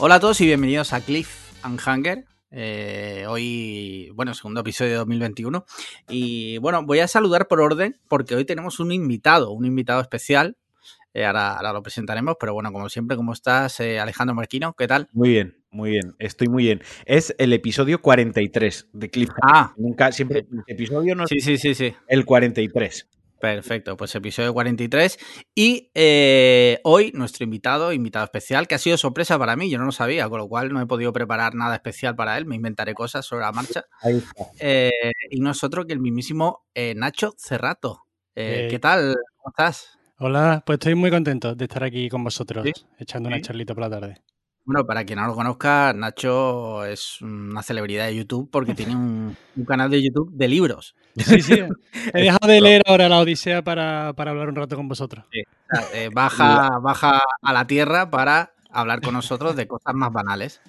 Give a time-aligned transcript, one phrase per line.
[0.00, 1.28] Hola a todos y bienvenidos a Cliff
[1.64, 2.24] and Hanger.
[2.52, 5.66] Eh, hoy, bueno, segundo episodio de 2021.
[6.08, 10.56] Y bueno, voy a saludar por orden porque hoy tenemos un invitado, un invitado especial.
[11.14, 14.72] Eh, ahora, ahora, lo presentaremos, pero bueno, como siempre, ¿cómo estás, eh, Alejandro Marquino?
[14.74, 15.08] ¿Qué tal?
[15.12, 16.80] Muy bien, muy bien, estoy muy bien.
[17.04, 19.30] Es el episodio 43 de Cliff.
[19.42, 21.92] Ah, nunca, siempre, el episodio no sí, sí, sí, sí.
[22.06, 23.08] El 43.
[23.40, 25.18] Perfecto, pues episodio 43.
[25.54, 29.84] Y eh, hoy nuestro invitado, invitado especial, que ha sido sorpresa para mí, yo no
[29.84, 32.94] lo sabía, con lo cual no he podido preparar nada especial para él, me inventaré
[32.94, 33.84] cosas sobre la marcha.
[34.00, 34.46] Ahí está.
[34.58, 34.90] Eh,
[35.30, 38.04] y no es otro que el mismísimo eh, Nacho Cerrato.
[38.34, 39.16] ¿Qué tal?
[39.36, 39.98] ¿Cómo estás?
[40.20, 42.72] Hola, pues estoy muy contento de estar aquí con vosotros, ¿Sí?
[42.98, 44.22] echando una charlita por la tarde.
[44.68, 49.34] Bueno, para quien no lo conozca, Nacho es una celebridad de YouTube porque tiene un,
[49.56, 50.94] un canal de YouTube de libros.
[51.16, 51.54] Sí, sí.
[52.12, 55.24] He dejado de leer ahora la Odisea para, para hablar un rato con vosotros.
[55.32, 55.40] Sí.
[55.94, 60.60] Eh, baja, baja a la tierra para hablar con nosotros de cosas más banales.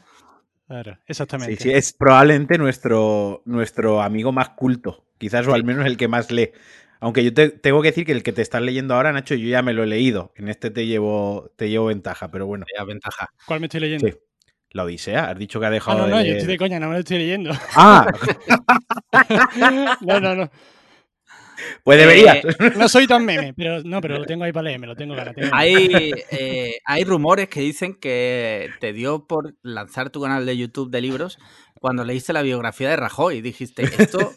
[0.69, 1.57] Claro, exactamente.
[1.57, 6.07] Sí, sí, es probablemente nuestro, nuestro amigo más culto, quizás o al menos el que
[6.07, 6.51] más lee.
[7.01, 9.47] Aunque yo te, tengo que decir que el que te estás leyendo ahora, Nacho, yo
[9.47, 10.33] ya me lo he leído.
[10.35, 12.65] En este te llevo, te llevo ventaja, pero bueno.
[12.77, 13.29] Ya, ventaja.
[13.45, 14.07] ¿Cuál me estoy leyendo?
[14.07, 14.13] Sí.
[14.71, 16.03] La Odisea, has dicho que ha dejado.
[16.03, 17.51] Ah, no, no, de yo estoy de coña, no me lo estoy leyendo.
[17.75, 18.05] Ah,
[20.01, 20.51] no, no, no.
[21.83, 22.37] pues deberías.
[22.45, 24.95] Eh, No soy tan meme, pero no, pero lo tengo ahí para leer, me lo
[24.95, 25.35] tengo ganas.
[25.51, 30.91] Hay, eh, hay rumores que dicen que te dio por lanzar tu canal de YouTube
[30.91, 31.39] de libros
[31.79, 33.41] cuando leíste la biografía de Rajoy.
[33.41, 34.33] Dijiste, esto,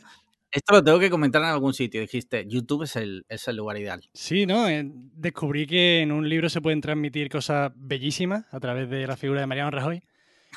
[0.53, 2.01] esto lo tengo que comentar en algún sitio.
[2.01, 4.03] Dijiste, YouTube es el, es el lugar ideal.
[4.15, 4.69] Sí, ¿no?
[4.69, 9.17] Eh, Descubrí que en un libro se pueden transmitir cosas bellísimas a través de la
[9.17, 10.03] figura de Mariano Rajoy.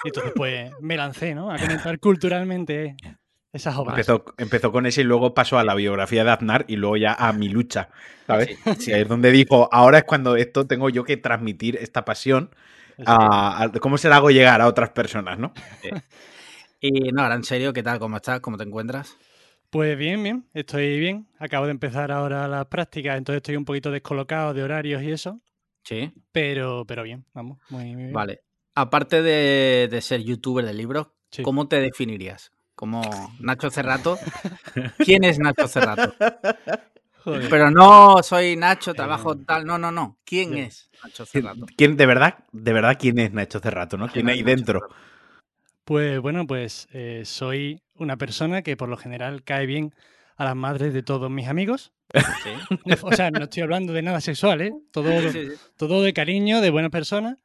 [0.03, 1.49] Y entonces, pues, me lancé, ¿no?
[1.51, 2.95] A comentar culturalmente
[3.53, 3.93] esas obras.
[3.93, 7.13] Empezó, empezó con ese y luego pasó a la biografía de Aznar y luego ya
[7.13, 7.87] a mi lucha,
[8.27, 8.49] ¿sabes?
[8.79, 12.49] Sí, ahí es donde dijo, ahora es cuando esto tengo yo que transmitir esta pasión
[13.05, 15.53] a, a- cómo se la hago llegar a otras personas, ¿no?
[16.81, 17.97] Y no, ahora en serio, ¿qué tal?
[17.99, 18.41] ¿Cómo estás?
[18.41, 19.15] ¿Cómo te encuentras?
[19.75, 21.27] Pues bien, bien, estoy bien.
[21.37, 25.41] Acabo de empezar ahora las prácticas, entonces estoy un poquito descolocado de horarios y eso.
[25.83, 26.13] Sí.
[26.31, 28.13] Pero, pero bien, vamos, muy, muy bien.
[28.13, 28.39] Vale.
[28.73, 31.43] Aparte de, de ser youtuber de libros, Sí.
[31.43, 32.51] ¿cómo te definirías?
[32.73, 33.01] Como
[33.41, 34.17] Nacho Cerrato.
[34.99, 36.13] ¿Quién es Nacho Cerrato?
[37.25, 37.49] Joder.
[37.49, 39.65] Pero no soy Nacho, trabajo tal.
[39.65, 40.19] No, no, no.
[40.23, 41.65] ¿Quién es Nacho Cerrato?
[41.75, 44.07] ¿Quién, de verdad, de verdad, quién es Nacho Cerrato, ¿no?
[44.07, 44.79] ¿Quién hay Nacho dentro?
[44.79, 44.95] Cerrato?
[45.83, 49.93] Pues bueno, pues eh, soy una persona que por lo general cae bien
[50.37, 51.91] a las madres de todos mis amigos.
[52.13, 52.77] Sí.
[53.01, 54.73] O sea, no estoy hablando de nada sexual, ¿eh?
[54.91, 55.47] Todo, Sí, sí.
[55.77, 57.37] todo de cariño, de buenas personas.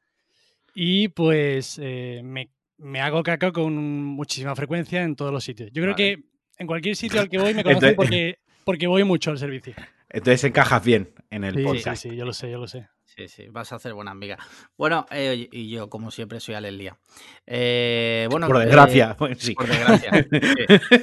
[0.75, 3.75] Y pues eh, me, me hago caca con
[4.05, 5.71] muchísima frecuencia en todos los sitios.
[5.73, 6.17] Yo creo Vale.
[6.17, 6.25] que
[6.59, 9.75] en cualquier sitio al que voy me conocen Entonces- porque, porque voy mucho al servicio.
[10.09, 12.03] Entonces encajas bien en el Sí, sí, podcast.
[12.03, 12.89] sí, yo lo sé, yo lo sé.
[13.17, 14.39] Sí, sí, vas a hacer buena amiga.
[14.79, 16.97] Bueno, eh, y yo, como siempre, soy Alex Lía.
[17.47, 19.55] Eh, bueno, Por eh, desgracia, pues sí.
[19.55, 20.13] por desgracia.
[20.31, 20.97] sí.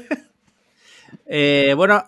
[1.25, 2.03] Eh, bueno,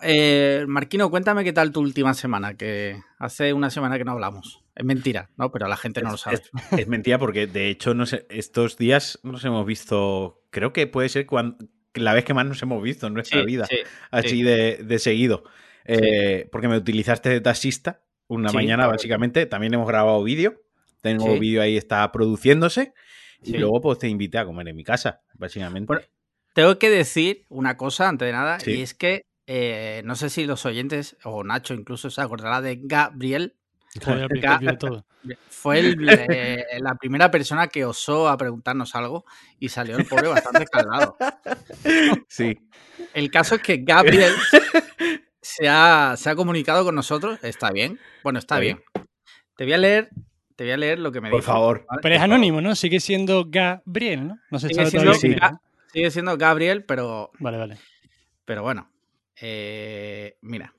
[0.66, 4.62] Marquino, cuéntame qué tal tu última semana, que hace una semana que no hablamos.
[4.74, 5.50] Es mentira, ¿no?
[5.52, 6.36] Pero la gente no lo sabe.
[6.36, 7.94] Es, es mentira porque, de hecho,
[8.30, 11.56] estos días nos hemos visto, creo que puede ser cuan-
[11.94, 13.76] la vez que más nos hemos visto en nuestra Sí, vida, sí,
[14.10, 14.42] así sí.
[14.42, 15.44] de, de seguido.
[16.50, 18.00] Porque me utilizaste de taxista
[18.30, 19.44] una Sí, mañana, básicamente.
[19.46, 20.60] También hemos grabado vídeo.
[21.02, 21.38] Tengo Sí.
[21.38, 22.92] vídeo ahí, está produciéndose.
[23.42, 23.58] Y Sí.
[23.58, 25.86] luego, pues te invité a comer en mi casa, básicamente.
[25.86, 26.02] Bueno,
[26.52, 28.72] Tengo que decir una cosa antes de nada, Sí.
[28.72, 32.78] y es que eh, no sé si los oyentes, o Nacho incluso, se acordará de
[32.82, 33.56] Gabriel.
[34.04, 34.28] Joder,
[34.78, 35.04] todo.
[35.48, 39.24] Fue el, eh, la primera persona que osó a preguntarnos algo
[39.58, 41.16] y salió el pobre bastante calado.
[42.28, 42.58] Sí.
[43.12, 44.32] El caso es que Gabriel
[45.42, 47.38] se ha, se ha comunicado con nosotros.
[47.42, 47.98] Está bien.
[48.22, 48.82] Bueno, está, Está bien.
[49.56, 50.10] Te voy a leer,
[50.56, 51.84] te voy a leer lo que me Por dijo, favor.
[51.88, 52.00] ¿vale?
[52.02, 52.74] Pero es Por anónimo, ¿no?
[52.74, 54.38] Sigue siendo Gabriel, ¿no?
[54.50, 55.60] No se Sigue sabe siendo.
[55.92, 57.78] Sigue siendo Gabriel, pero, Vale, vale.
[58.44, 58.90] pero bueno.
[59.40, 60.74] Eh, mira.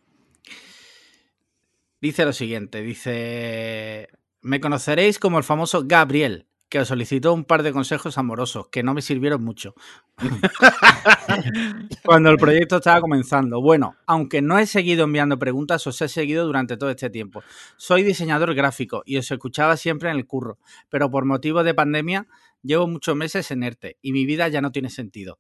[2.00, 4.10] Dice lo siguiente, dice...
[4.42, 8.82] Me conoceréis como el famoso Gabriel, que os solicitó un par de consejos amorosos que
[8.82, 9.76] no me sirvieron mucho.
[12.06, 13.62] Cuando el proyecto estaba comenzando.
[13.62, 17.44] Bueno, aunque no he seguido enviando preguntas, os he seguido durante todo este tiempo.
[17.76, 20.60] Soy diseñador gráfico y os escuchaba siempre en el curro,
[20.90, 22.28] pero por motivo de pandemia
[22.64, 25.40] llevo muchos meses en ERTE y mi vida ya no tiene sentido.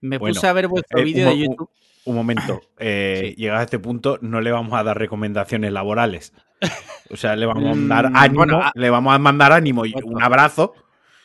[0.00, 1.68] Me Bueno, puse a ver vuestro eh, vídeo de YouTube.
[2.06, 2.62] Un momento.
[2.78, 3.46] Eh, Sí.
[3.46, 6.32] A este punto, no le vamos a dar recomendaciones laborales.
[7.10, 9.84] O sea, le vamos a Mm, dar ánimo, bueno, a- le vamos a mandar ánimo
[9.86, 10.74] y un abrazo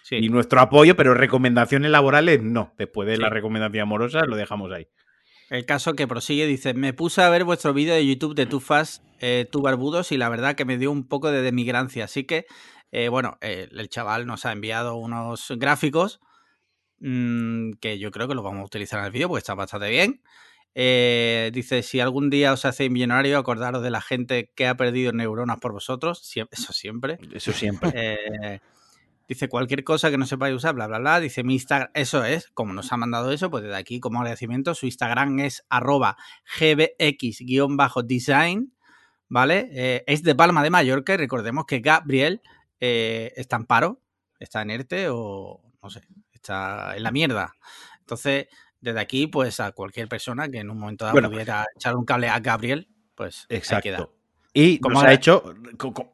[0.04, 0.16] Sí.
[0.18, 2.74] y nuestro apoyo, pero recomendaciones laborales no.
[2.78, 3.22] Después de Sí.
[3.22, 4.88] la recomendación amorosa lo dejamos ahí.
[5.50, 9.02] El caso que prosigue dice, me puse a ver vuestro vídeo de YouTube de Tufas,
[9.22, 12.46] eh, tu barbudos, y la verdad que me dio un poco de demigrancia, así que
[12.90, 16.22] Eh, bueno, eh, el chaval nos ha enviado unos gráficos
[17.00, 19.90] mm, que yo creo que los vamos a utilizar en el vídeo porque está bastante
[19.90, 20.22] bien.
[20.76, 25.12] Eh, dice, si algún día os hacéis millonario, acordaros de la gente que ha perdido
[25.12, 26.22] neuronas por vosotros.
[26.52, 27.18] Eso siempre.
[27.34, 27.92] Eso siempre.
[27.96, 28.60] Eh,
[29.28, 31.20] dice cualquier cosa que no sepáis usar, bla, bla, bla.
[31.20, 34.76] Dice mi Instagram, eso es, como nos ha mandado eso, pues desde aquí como agradecimiento,
[34.76, 36.16] su Instagram es arroba
[36.60, 38.74] gbx-design,
[39.28, 39.70] ¿vale?
[39.72, 42.42] Eh, es de Palma de Mallorca y recordemos que Gabriel
[42.80, 44.02] está en paro,
[44.40, 47.56] está en ERTE o no sé, está en la mierda.
[48.00, 48.48] Entonces,
[48.82, 51.30] desde aquí, pues a cualquier persona que en un momento dado Bueno.
[51.32, 53.58] pudiera echar un cable a Gabriel, pues ahí queda.
[53.98, 54.14] Exacto.
[54.54, 55.54] Y nos ahora- ha hecho,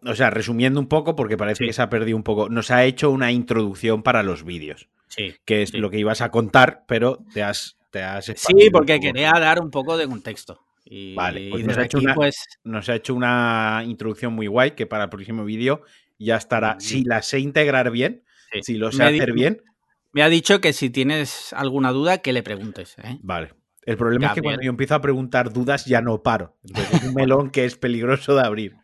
[0.05, 1.67] o sea, resumiendo un poco, porque parece Sí.
[1.67, 5.35] que se ha perdido un poco, nos ha hecho una introducción para los vídeos, Sí.
[5.45, 5.77] que es Sí.
[5.77, 9.69] lo que ibas a contar, pero te has, te has Sí, porque quería dar un
[9.71, 10.59] poco de contexto.
[10.85, 13.83] Y, Vale, pues y nos desde ha hecho aquí, una- pues, Nos ha hecho una
[13.85, 15.83] introducción muy guay, que para el próximo vídeo
[16.19, 16.75] ya estará.
[16.79, 18.23] Si la sé integrar bien,
[18.61, 19.61] si lo sé Me hacer bien,
[20.13, 22.95] Me ha dicho que si tienes alguna duda, que le preguntes.
[23.03, 23.17] ¿eh?
[23.21, 23.53] vale.
[23.85, 26.55] El problema es que cuando yo empiezo a preguntar dudas ya no paro.
[26.63, 28.77] Entonces es un melón que es peligroso de abrir.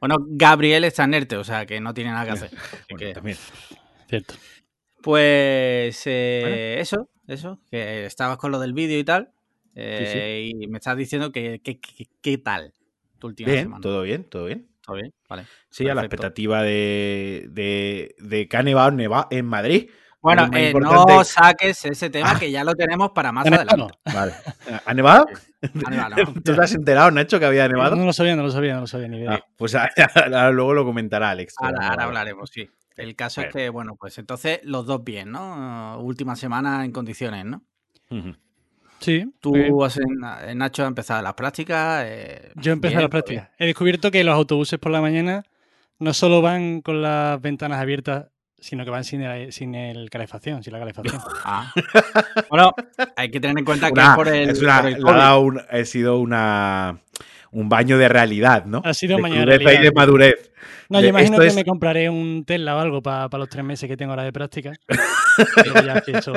[0.00, 2.50] Bueno, Gabriel está en ERTE, o sea que no tiene nada que hacer.
[2.56, 3.36] Así Bueno, que- también.
[4.08, 4.34] Cierto.
[5.02, 9.32] Pues eh, eso, eso, que estabas con lo del vídeo y tal.
[9.74, 11.60] eh, Y me estás diciendo que,
[12.22, 12.72] qué tal
[13.18, 13.80] tu última Bien, semana.
[13.82, 14.68] todo bien, todo bien.
[14.84, 15.12] ¿Todo bien?
[15.28, 15.44] Vale.
[15.70, 16.14] Sí, a la Perfecto.
[16.16, 19.90] expectativa de, de, de que ha nevado, neva- en Madrid.
[20.20, 23.94] Bueno, eh, no saques ese tema que ya lo tenemos para más adelante.
[24.12, 24.32] Vale.
[24.86, 25.26] ¿Ha nevado?
[26.44, 27.94] ¿Tú te has enterado, Nacho, que había nevado?
[27.96, 29.34] No lo sabía, no lo sabía, no lo sabía ni idea.
[29.34, 31.54] Ah, pues ahora luego lo comentará Alex.
[31.58, 32.68] Ahora, hablaremos, sí.
[32.96, 35.98] El caso es que, bueno, pues entonces los dos bien, ¿no?
[36.00, 37.62] Última semana en condiciones, ¿no?
[38.98, 39.24] Sí.
[39.40, 40.18] Tú, has, en-
[40.48, 42.02] en Nacho, has empezado las prácticas.
[42.06, 43.52] eh, Yo empecé bien, la todo práctica.
[43.58, 45.44] He descubierto que los autobuses por la mañana
[46.00, 48.26] no solo van con las ventanas abiertas,
[48.60, 51.20] sino que van sin el, sin el calefacción, sin la calefacción.
[51.44, 51.72] Ah.
[52.50, 52.72] bueno,
[53.16, 55.60] hay que tener en cuenta que Una- es por el, es una- por el un-
[55.70, 56.98] ha sido una,
[57.52, 58.82] un baño de realidad, ¿no?
[58.84, 59.82] Ha sido un de baño de crudeza y realidad.
[59.82, 60.50] de madurez.
[60.90, 63.64] No, De- yo imagino que es- me compraré un Tesla o algo para los tres
[63.64, 64.72] meses que tengo ahora de práctica.
[65.54, 66.32] Pero ya que eso-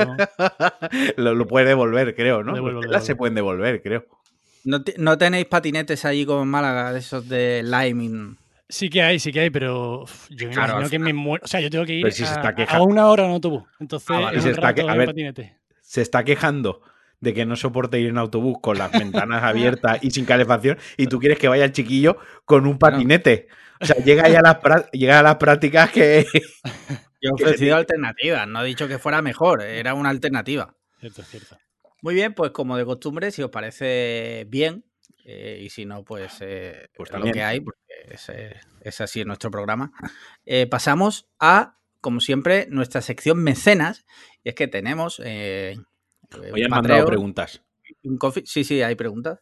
[1.18, 2.54] lo, lo puede devolver, creo, ¿no?
[2.54, 4.06] Devuelvo, Los se pueden devolver, creo.
[4.64, 8.38] ¿No, te- no tenéis patinetes allí como en Málaga, de esos de Liming?
[8.72, 11.44] Sí que hay, sí que hay, pero yo me Claro, imagino al que me muero.
[11.44, 13.64] O sea, yo tengo que ir si a, está queja- a una hora en autobús.
[13.80, 14.38] Entonces, Ah, vale.
[14.38, 15.58] es Se está que- ver, patinete.
[15.82, 16.82] Se está quejando
[17.20, 21.08] de que no soporte ir en autobús con las ventanas abiertas y sin calefacción y
[21.08, 23.48] tú quieres que vaya el chiquillo con un patinete.
[23.82, 26.26] O sea, llega ya a las, llega a las prácticas que...
[27.22, 30.74] Yo he ofrecido alternativas, no he dicho que fuera mejor, era una alternativa.
[31.00, 31.58] Cierto, cierto.
[32.02, 34.86] Muy bien, pues como de costumbre, si os parece bien,
[35.26, 39.02] eh, y si no, pues, eh, Pues es lo que hay, porque es, eh, es
[39.02, 39.92] así en nuestro programa.
[40.46, 44.06] Eh, pasamos a, como siempre, nuestra sección mecenas,
[44.44, 45.22] y es que tenemos...
[45.24, 45.78] Eh,
[46.54, 47.62] Hoy han mandado preguntas.
[48.04, 49.40] un coffee- Sí, sí, hay preguntas.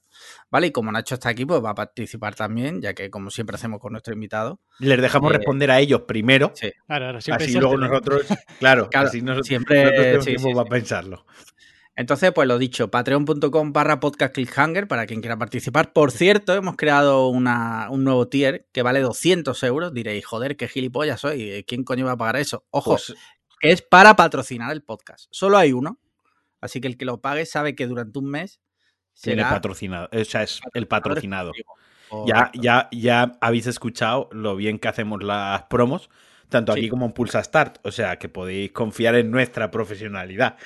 [0.49, 3.55] Vale, y como Nacho está aquí, pues va a participar también, ya que como siempre
[3.55, 4.59] hacemos con nuestro invitado.
[4.79, 6.51] Les dejamos Eh, responder a ellos primero.
[6.55, 6.71] Sí.
[6.87, 8.25] Claro, ahora siempre Así luego nosotros,
[8.59, 10.69] claro, Claro, así nosotros, siempre- nosotros tenemos sí, tiempo sí, para sí.
[10.71, 11.25] pensarlo.
[11.99, 15.91] Entonces, pues lo dicho, patreon.com barra podcast cliffhanger para quien quiera participar.
[15.91, 19.93] Por cierto, hemos creado una- un nuevo tier que vale 200 euros.
[19.93, 21.65] Diréis, joder, qué gilipollas soy.
[21.67, 22.63] ¿Quién coño va a pagar eso?
[22.71, 23.13] Ojo, Pues,
[23.59, 25.25] que es para patrocinar el podcast.
[25.29, 25.99] Solo hay uno.
[26.61, 28.61] Así que el que lo pague sabe que durante un mes
[29.21, 30.07] tiene patrocinado.
[30.13, 31.51] O sea, es el patrocinado.
[32.25, 36.09] Ya, ya, ya habéis escuchado lo bien que hacemos las promos,
[36.49, 36.79] tanto Sí.
[36.79, 37.77] aquí como en Pulsa Start.
[37.83, 40.57] O sea, que podéis confiar en nuestra profesionalidad.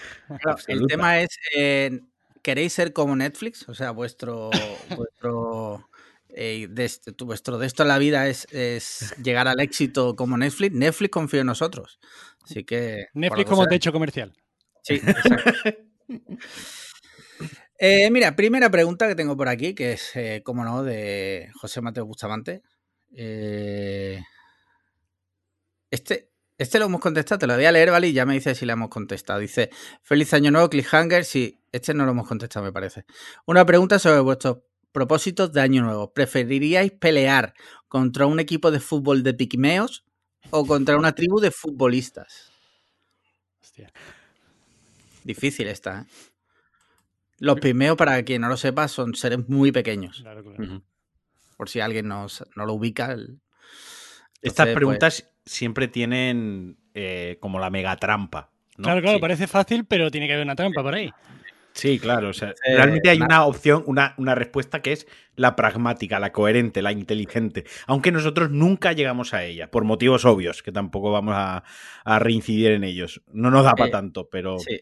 [0.42, 2.00] Claro, el tema es, eh,
[2.42, 3.68] ¿queréis ser como Netflix?
[3.70, 4.50] O sea, vuestro,
[4.98, 5.90] vuestro,
[6.30, 10.38] eh, de, tu- vuestro de esto en la vida es, es llegar al éxito como
[10.38, 10.74] Netflix.
[10.76, 12.00] Netflix confía en nosotros.
[12.44, 13.08] Así que...
[13.14, 14.34] Netflix como techo comercial.
[14.82, 15.70] Sí, exacto.
[17.80, 21.82] Eh, mira, primera pregunta que tengo por aquí, que es, eh, como no, de José
[21.82, 22.62] Mateo Bustamante.
[25.94, 28.08] Este, este lo hemos contestado, te lo voy a leer, ¿vale?
[28.08, 29.40] Y ya me dice si le hemos contestado.
[29.40, 29.70] Dice,
[30.02, 31.24] feliz año nuevo, Cliffhanger.
[31.24, 33.06] Sí, este no lo hemos contestado, me parece.
[33.46, 34.58] Una pregunta sobre vuestros
[34.92, 36.12] propósitos de año nuevo.
[36.12, 37.54] ¿Preferiríais pelear
[37.88, 40.04] contra un equipo de fútbol de pigmeos
[40.50, 42.50] o contra una tribu de futbolistas?
[43.62, 43.94] Hostia.
[45.24, 46.06] Difícil esta, ¿eh?
[47.38, 50.22] Los pigmeos, para quien no lo sepa, son seres muy pequeños.
[50.22, 50.82] Claro, claro.
[51.56, 53.12] Por si alguien nos- no lo ubica.
[53.12, 53.42] el-
[54.42, 58.50] Estas Entonces, preguntas siempre tienen eh, como la mega trampa.
[58.78, 58.84] ¿no?
[58.86, 59.22] Claro, claro, Sí.
[59.22, 61.12] parece fácil, pero tiene que haber una trampa por ahí.
[61.74, 62.30] Sí, claro.
[62.30, 66.32] O sea, realmente hay na- una opción, una, una respuesta que es la pragmática, la
[66.32, 67.66] coherente, la inteligente.
[67.88, 71.64] Aunque nosotros nunca llegamos a ella, por motivos obvios, que tampoco vamos a,
[72.06, 73.22] a reincidir en ellos.
[73.32, 74.60] No nos da para Eh, tanto, pero.
[74.60, 74.82] Sí.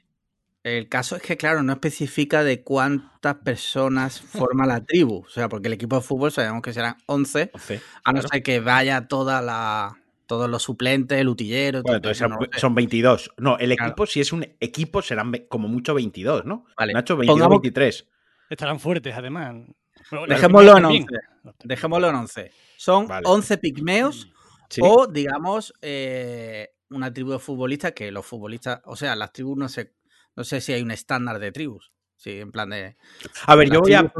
[0.64, 4.22] El caso es que, claro, no especifica de cuántas personas
[4.54, 5.24] forma la tribu.
[5.26, 8.28] O sea, porque el equipo de fútbol sabemos que serán 11, once, a no claro.
[8.28, 9.98] ser que vaya toda la,
[10.32, 11.82] todos los suplentes, el utillero.
[11.84, 13.32] Bueno, entonces no son 22.
[13.38, 13.90] No, el Claro.
[13.92, 16.66] equipo, si es un equipo, serán como mucho 22, ¿no?
[16.78, 18.08] Vale, Nacho, 22, pongamos- 23.
[18.50, 19.56] Estarán fuertes, además.
[20.10, 21.06] Bueno, Dejémoslo en también.
[21.44, 21.58] 11.
[21.66, 22.52] Dejémoslo en 11.
[22.78, 23.28] Son Vale.
[23.28, 24.32] 11 pigmeos
[24.70, 24.80] Sí.
[24.82, 29.68] o, digamos, eh, una tribu de futbolistas que los futbolistas, o sea, las tribus no
[29.68, 29.94] sé,
[30.38, 31.92] no sé si hay un estándar de tribus.
[32.22, 32.96] Sí, en plan de.
[33.48, 34.14] A ver, yo voy a,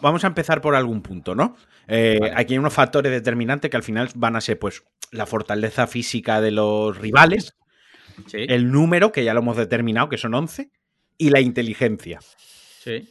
[0.00, 1.56] Vamos a empezar por algún punto, ¿no?
[1.88, 2.32] Eh, Vale.
[2.36, 6.40] Aquí hay unos factores determinantes que al final van a ser, pues, la fortaleza física
[6.40, 7.56] de los rivales,
[8.26, 10.70] Sí, el número, que ya lo hemos determinado, que son 11,
[11.18, 12.20] y la inteligencia.
[12.78, 13.08] sí.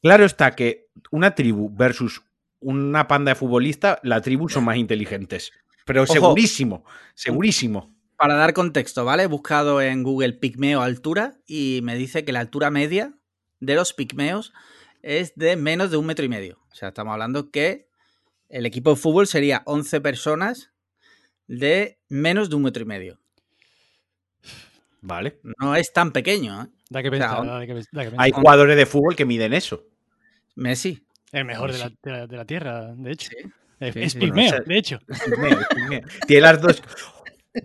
[0.00, 2.22] Claro está que una tribu versus
[2.60, 5.52] una panda de futbolistas, la tribu son más inteligentes.
[5.84, 6.12] Pero Ojo.
[6.14, 7.94] segurísimo, segurísimo.
[8.22, 9.24] Para dar contexto, ¿vale?
[9.24, 13.14] He buscado en Google pigmeo altura y me dice que la altura media
[13.58, 14.52] de los pigmeos
[15.02, 16.60] es de menos de un metro y medio.
[16.70, 17.88] O sea, estamos hablando que
[18.48, 20.70] el equipo de fútbol sería 11 personas
[21.48, 23.18] de menos de un metro y medio.
[25.00, 25.40] Vale.
[25.58, 26.66] No es tan pequeño, ¿eh?
[26.90, 28.24] Da que O sea, pensar, on- da que, pens- da que pensar.
[28.24, 29.82] Hay jugadores de fútbol que miden eso.
[30.54, 31.04] Messi.
[31.32, 33.30] El mejor de la, de la- de la Tierra, de hecho.
[33.30, 33.48] Sí.
[33.80, 34.18] Es, sí, es sí.
[34.20, 35.00] pigmeo, Bueno, o sea- de hecho.
[35.24, 36.00] Pigmeo, pigmeo.
[36.28, 36.80] Tiene las dos.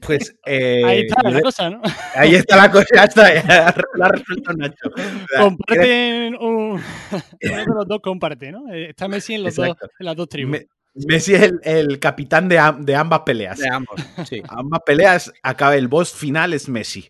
[0.02, 0.36] Pues.
[0.46, 1.82] eh, Ahí está la cosa, ¿no?
[2.16, 4.92] Ahí está la cosa, ya está, ya la ha resuelto Nacho.
[5.38, 6.82] Comparten un.
[7.42, 8.72] Uno de los dos comparte, ¿no?
[8.74, 10.52] Eh, Está Messi en, los dos, en las dos tribus.
[10.52, 10.68] Me-
[11.06, 13.60] Messi es el, el capitán de, am- de ambas peleas.
[13.60, 14.02] De ambos.
[14.28, 14.42] Sí.
[14.50, 17.08] Ambas peleas acaba el boss final es Messi.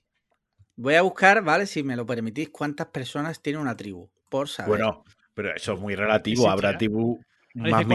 [0.75, 1.65] Voy a buscar, ¿vale?
[1.65, 4.09] Si me lo permitís, cuántas personas tiene una tribu.
[4.29, 4.69] Por saber.
[4.69, 5.03] Bueno,
[5.33, 6.49] pero eso es muy relativo.
[6.49, 6.77] Habrá será.
[6.79, 7.19] tribu
[7.53, 7.87] más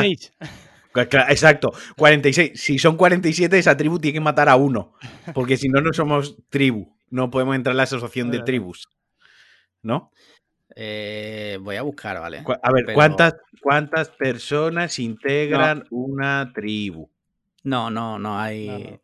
[0.00, 0.30] dice
[0.94, 1.08] menguada.
[1.08, 1.08] 46.
[1.08, 2.52] Cla- cla- Exacto, 46.
[2.60, 4.94] Si son 47, esa tribu tiene que matar a uno.
[5.34, 6.92] Porque si no, no somos tribu.
[7.10, 8.88] No podemos entrar en la asociación de tribus.
[9.82, 10.10] ¿No?
[10.76, 12.38] Eh, voy a buscar, ¿vale?
[12.62, 17.10] A ver, Pero- ¿cuántas, ¿cuántas personas integran una tribu?
[17.64, 19.00] No, no, no hay, No, no.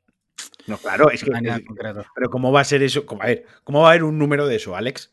[0.69, 1.31] No, claro, es que.
[1.31, 2.05] no hay nada es- concreto.
[2.15, 3.05] pero ¿cómo va a ser eso?
[3.07, 5.13] ¿Cómo, a ver, ¿cómo va a haber un número de eso, Alex?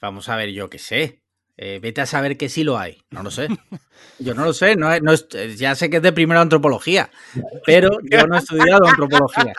[0.00, 1.20] Vamos a ver, yo qué sé.
[1.60, 2.98] Eh, vete a saber que sí lo hay.
[3.10, 3.48] No lo sé.
[4.20, 4.76] Yo no lo sé.
[4.76, 5.12] No, es- no
[5.56, 7.10] ya sé que es de primera antropología,
[7.66, 9.52] pero yo no he estudiado antropología.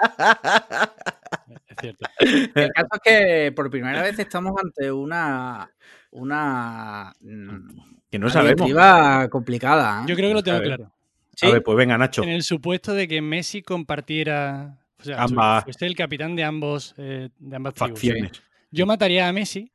[1.68, 2.06] Es cierto.
[2.20, 5.70] El caso es que por primera vez estamos ante una
[6.12, 7.68] una mm,
[8.10, 9.30] Que no una sabemos.
[9.30, 10.02] complicada.
[10.02, 10.06] ¿eh?
[10.08, 10.92] Yo creo que lo tengo claro.
[11.36, 11.48] ¿Sí?
[11.48, 12.24] A ver, pues venga, Nacho.
[12.24, 14.78] En el supuesto de que Messi compartiera.
[15.00, 18.00] O sea, Ambas- fuese el capitán de ambos eh, de ambas tribus.
[18.00, 18.10] ¿sí?
[18.10, 18.42] Facciones.
[18.72, 19.72] Yo mataría a Messi.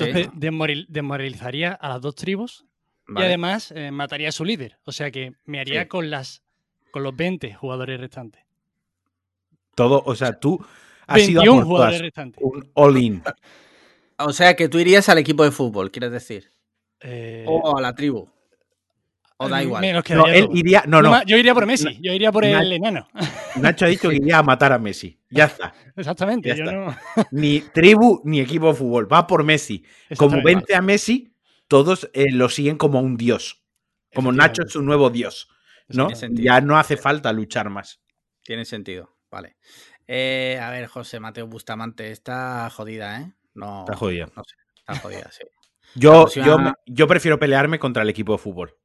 [0.00, 0.38] Entonces Sí.
[0.38, 2.64] desmoril- desmoralizaría a las dos tribus
[3.06, 3.26] Vale.
[3.26, 4.78] y además eh, mataría a su líder.
[4.84, 5.88] O sea que me haría Sí.
[5.88, 6.42] con las
[6.90, 8.42] con los 20 jugadores restantes.
[9.74, 10.64] Todo, o sea, tú
[11.06, 12.02] has ido a 21 por jugadores todas.
[12.02, 12.40] restantes.
[12.44, 13.22] Un all-in.
[14.18, 16.52] O sea que tú irías al equipo de fútbol, quieres decir.
[17.00, 18.28] Eh, O a la tribu.
[19.36, 19.92] O da me igual.
[19.92, 20.84] los No, él iría.
[20.86, 21.22] No, Yo no.
[21.24, 23.08] Yo iría por Messi, yo iría por el enano.
[23.56, 25.20] Nacho ha dicho que iría a matar a Messi.
[25.30, 25.74] Ya está.
[25.96, 26.48] Exactamente.
[26.48, 26.74] Ya yo está.
[26.76, 26.96] no-
[27.30, 29.12] Ni tribu ni equipo de fútbol.
[29.12, 29.84] Va por Messi.
[30.16, 31.34] Como vence a Messi,
[31.68, 33.62] todos eh, lo siguen como un dios.
[34.14, 35.48] Como Nacho es su nuevo dios.
[35.88, 36.08] ¿no?
[36.42, 38.00] Ya no hace falta luchar más.
[38.42, 39.16] Tiene sentido.
[39.30, 39.56] Vale.
[40.06, 43.32] Eh, a ver, José Mateo Bustamante, está jodida, ¿eh?
[43.54, 44.28] No, Está jodida.
[44.36, 45.44] No sé, está jodida, sí.
[45.94, 46.56] Yo, yo,
[46.86, 48.76] yo prefiero pelearme contra el equipo de fútbol.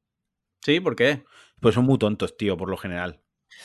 [0.62, 1.24] Sí, ¿por qué?
[1.60, 3.20] Pues son muy tontos, tío, por lo general.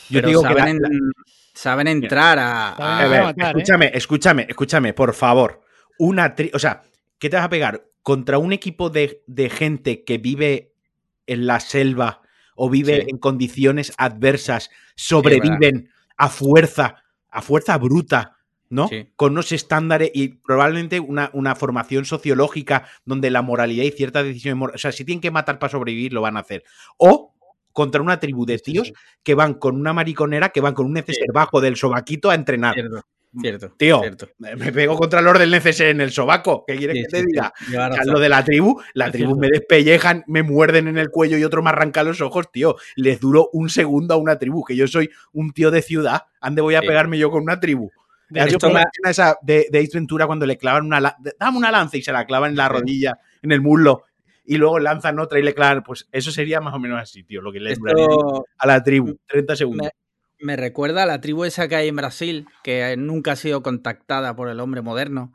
[0.10, 1.12] Yo Pero digo que saben, la- en- la-
[1.54, 2.75] saben entrar a.
[2.77, 3.50] Saben a- A ver, matar, ¿eh?
[3.60, 5.62] escúchame, escúchame, escúchame, por favor.
[6.00, 6.84] Una tri- o sea,
[7.20, 7.86] ¿qué te vas a pegar?
[8.04, 10.74] ¿Contra un equipo de, de gente que vive
[11.27, 12.22] en la selva
[12.56, 13.08] o vive Sí.
[13.10, 18.38] en condiciones adversas, sobreviven a fuerza, a fuerza bruta,
[18.70, 18.88] ¿no?
[18.88, 19.10] Sí.
[19.15, 24.70] Con unos estándares y probablemente una, una formación sociológica donde la moralidad y ciertas decisiones,
[24.74, 26.63] o sea, si tienen que matar para sobrevivir, lo van a hacer.
[26.98, 27.35] O
[27.75, 31.27] contra una tribu de tíos que van con una mariconera, que van con un neceser
[31.34, 32.74] bajo del sobaquito a entrenar.
[32.74, 33.01] Cierto,
[33.41, 33.74] cierto.
[33.77, 34.29] Tío, cierto.
[34.38, 36.63] Me pego contra los del neceser en el sobaco.
[36.65, 37.51] ¿Qué quieres Sí, que te sí, diga?
[37.67, 41.38] O sea, lo de la tribu, la tribu me despellejan, me muerden en el cuello
[41.38, 42.77] y otro me arranca los ojos, tío.
[42.96, 46.22] Les duro un segundo a una tribu, que yo soy un tío de ciudad.
[46.39, 47.91] ¿Ande voy a pegarme yo con una tribu?
[48.29, 50.86] De ¿Has hecho, visto me- la escena esa de, de Ace Ventura cuando le clavan
[50.86, 51.17] una lanza?
[51.38, 54.03] Dame una lanza y se la clavan en la rodilla, en el muslo,
[54.46, 55.84] y luego lanzan otra y le clavan.
[55.84, 59.18] Pues eso sería más o menos así, tío, lo que le Esto a la tribu.
[59.28, 59.90] 30 segundos.
[60.40, 64.36] me recuerda a la tribu esa que hay en Brasil, que nunca ha sido contactada
[64.36, 65.32] por el hombre moderno,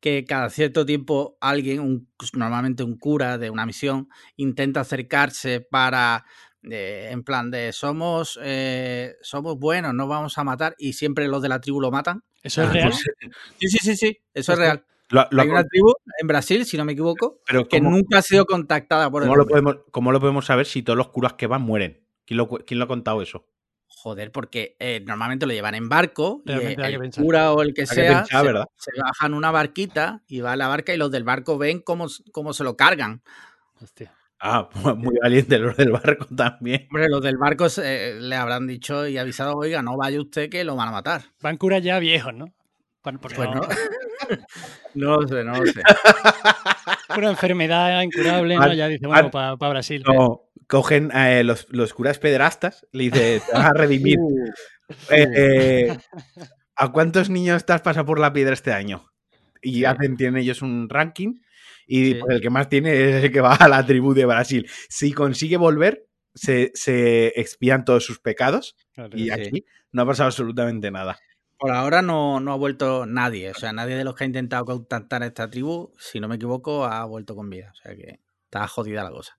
[0.00, 6.24] que cada cierto tiempo alguien, un- normalmente un cura de una misión, intenta acercarse para,
[6.62, 11.42] eh, en plan de somos, eh, somos buenos, no vamos a matar, y siempre los
[11.42, 12.22] de la tribu lo matan.
[12.42, 12.90] ¿Eso es Ah, real?
[12.90, 13.04] pues,
[13.58, 14.84] Sí, sí, sí, sí, eso es real.
[15.14, 18.18] Lo- lo- Hay una tribu en Brasil, si no me equivoco, pero que ¿cómo, nunca
[18.18, 19.52] ha sido contactada por el cómo lo hombre.
[19.52, 22.04] podemos, cómo lo podemos saber si todos los curas que van mueren?
[22.26, 23.46] ¿Quién lo, quién lo ha contado eso?
[23.86, 27.72] Joder, porque eh, normalmente lo llevan en barco y eh, que el cura o el
[27.72, 28.66] que Hay que sea pensar, se, ¿verdad?
[28.76, 32.06] se bajan una barquita y va a la barca y los del barco ven cómo,
[32.32, 33.22] cómo se lo cargan.
[33.80, 34.14] Hostia.
[34.40, 36.86] Ah, muy valiente los del barco también.
[36.90, 40.64] Hombre, los del barco se- le habrán dicho y avisado, oiga, no vaya usted que
[40.64, 41.22] lo van a matar.
[41.40, 42.52] Van curas ya viejos, ¿no?
[43.04, 43.60] Porque Pues no-
[44.94, 45.28] no.
[45.28, 45.82] sé, no lo sé.
[47.18, 48.72] Una enfermedad incurable, ¿no?
[48.72, 50.02] Ya dice, bueno, para Brasil.
[50.06, 54.18] No, cogen eh, los, los curas pederastas, le dice, te vas a redimir.
[55.10, 55.98] Eh, eh,
[56.76, 59.10] ¿A cuántos niños te has pasado por la piedra este año?
[59.62, 59.84] Y Sí.
[59.84, 61.34] hacen, tienen ellos un ranking
[61.86, 62.14] y Sí.
[62.20, 64.68] pues, el que más tiene es el que va a la tribu de Brasil.
[64.88, 69.30] Si consigue volver, se, se expían todos sus pecados Claro, y Sí.
[69.30, 71.16] aquí no ha pasado absolutamente nada.
[71.64, 73.50] Por ahora no, no ha vuelto nadie.
[73.50, 76.34] O sea, nadie de los que ha intentado contactar a esta tribu, si no me
[76.36, 77.70] equivoco, ha vuelto con vida.
[77.72, 79.38] O sea que está jodida la cosa.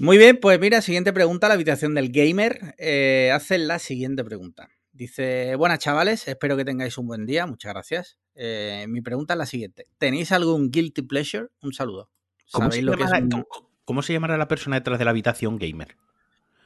[0.00, 2.74] Muy bien, pues mira, siguiente pregunta, la habitación del gamer.
[2.78, 4.68] Eh, hace la siguiente pregunta.
[4.92, 8.18] Dice, buenas chavales, espero que tengáis un buen día, muchas gracias.
[8.34, 9.86] Eh, mi pregunta es la siguiente.
[9.98, 11.46] ¿Tenéis algún guilty pleasure?
[11.62, 12.10] Un saludo.
[12.50, 13.46] ¿Cómo se, ¿Sabéis lo que es un- cómo-
[13.84, 15.96] cómo se llamará la persona detrás de la habitación gamer?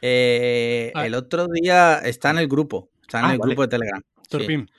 [0.01, 1.05] Eh, Ah.
[1.07, 3.51] el otro día está en el grupo, está en Ah, el vale.
[3.51, 4.03] grupo de Telegram.
[4.25, 4.39] Sí.
[4.39, 4.71] Turpin.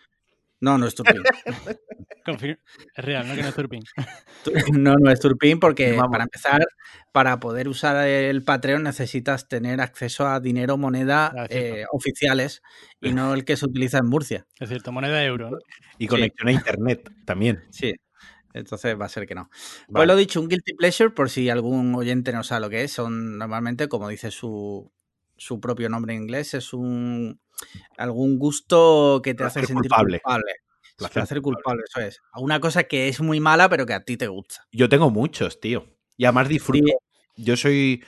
[0.61, 1.21] No, no es Turpin.
[2.25, 2.59] Confir-
[2.95, 3.35] Es real, ¿no?
[3.35, 3.83] Que no es Turpin.
[4.79, 6.11] No, no es Turpin porque Vamos.
[6.11, 6.65] para empezar,
[7.11, 12.61] para poder usar el Patreon necesitas tener acceso a dinero, moneda Ah, eh, oficiales
[13.01, 14.45] y no el que se utiliza en Murcia.
[14.59, 15.57] Es cierto, moneda de euro, ¿no?
[15.97, 17.63] Y conexión a internet también.
[17.71, 17.93] Sí,
[18.53, 19.49] entonces va a ser que no.
[19.49, 20.07] Pues Vale.
[20.07, 23.37] lo dicho, un guilty pleasure, por si algún oyente no sabe lo que es, son
[23.37, 24.91] normalmente, como dice su,
[25.37, 27.39] su propio nombre en inglés, es un
[27.97, 30.19] algún gusto que te hace sentir culpable.
[30.19, 30.51] culpable.
[30.97, 32.21] Placer Placer, culpable, eso es.
[32.37, 34.65] Una cosa que es muy mala, pero que a ti te gusta.
[34.71, 35.87] Yo tengo muchos, tío.
[36.15, 36.93] Y además disfruto.
[37.35, 38.03] Yo soy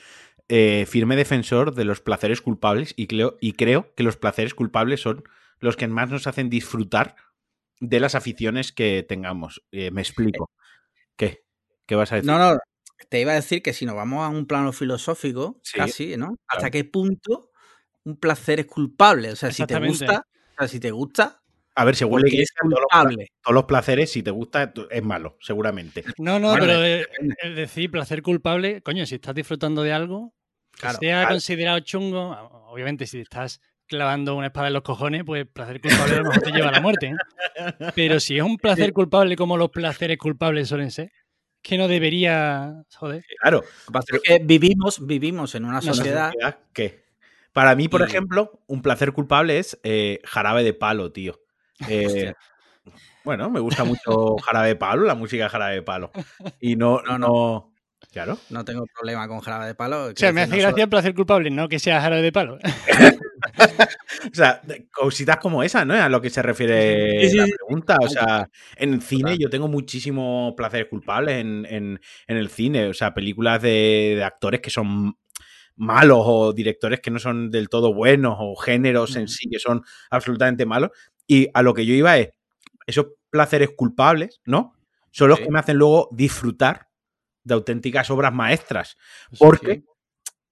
[0.48, 5.02] eh, firme defensor de los placeres culpables y creo, y creo que los placeres culpables
[5.02, 5.24] son
[5.60, 7.18] los que más nos hacen disfrutar
[7.82, 9.64] de las aficiones que tengamos.
[9.72, 10.50] Eh, me explico.
[11.18, 11.44] ¿Qué?
[11.86, 12.32] ¿Qué vas a decir?
[12.32, 12.58] No, no,
[13.10, 16.36] te iba a decir que si nos vamos a un plano filosófico, Sí, casi, ¿no?
[16.48, 17.47] ¿Hasta qué punto
[18.08, 19.32] un placer es culpable?
[19.32, 20.24] O sea, si te gusta,
[20.56, 21.42] o sea, si te gusta,
[21.76, 22.80] A ver, según la es iglesia, todos
[23.12, 26.04] los, todos los placeres, si te gusta, es malo, seguramente.
[26.18, 27.06] No, no, Bueno, pero de- eh,
[27.44, 30.34] el decir placer culpable, coño, si estás disfrutando de algo,
[30.74, 31.30] que Claro, sea claro.
[31.36, 32.32] considerado chungo,
[32.70, 36.42] obviamente si estás clavando una espada en los cojones, pues placer culpable a lo mejor
[36.44, 37.08] te lleva a la muerte.
[37.08, 37.74] ¿eh?
[37.96, 41.12] Pero si es un placer culpable como los placeres culpables suelen ser,
[41.62, 43.64] que no debería, joder, Claro.
[44.10, 46.32] Que es que vivimos, vivimos en una Una sociedad.
[46.74, 47.06] ¿Qué?
[47.58, 51.40] Para mí, por Y- ejemplo, un placer culpable es eh, jarabe de palo, tío.
[51.90, 52.34] Eh,
[53.24, 56.12] bueno, me gusta mucho jarabe de palo, la música de jarabe de palo.
[56.62, 57.74] Y no, No, no, no.
[58.12, 58.38] Claro.
[58.52, 60.06] No tengo problema con jarabe de palo.
[60.06, 62.58] O sea, me hace gracia el placer culpable, no que sea jarabe de palo.
[64.32, 65.94] O sea, cositas como esa, ¿no?
[65.94, 67.98] A lo que se refiere Sí, sí, la pregunta.
[68.02, 72.88] O sea, en el cine yo tengo muchísimos placeres culpables en, en- en el cine.
[72.88, 75.18] O sea, películas de, de actores que son
[75.78, 79.84] malos o directores que no son del todo buenos o géneros en sí que son
[80.10, 80.92] absolutamente malos.
[81.28, 82.30] Y a lo que yo iba es,
[82.86, 84.74] esos placeres culpables, ¿no?
[85.12, 85.46] Son los Sí.
[85.46, 86.90] que me hacen luego disfrutar
[87.44, 88.98] de auténticas obras maestras.
[89.38, 89.86] Porque sí.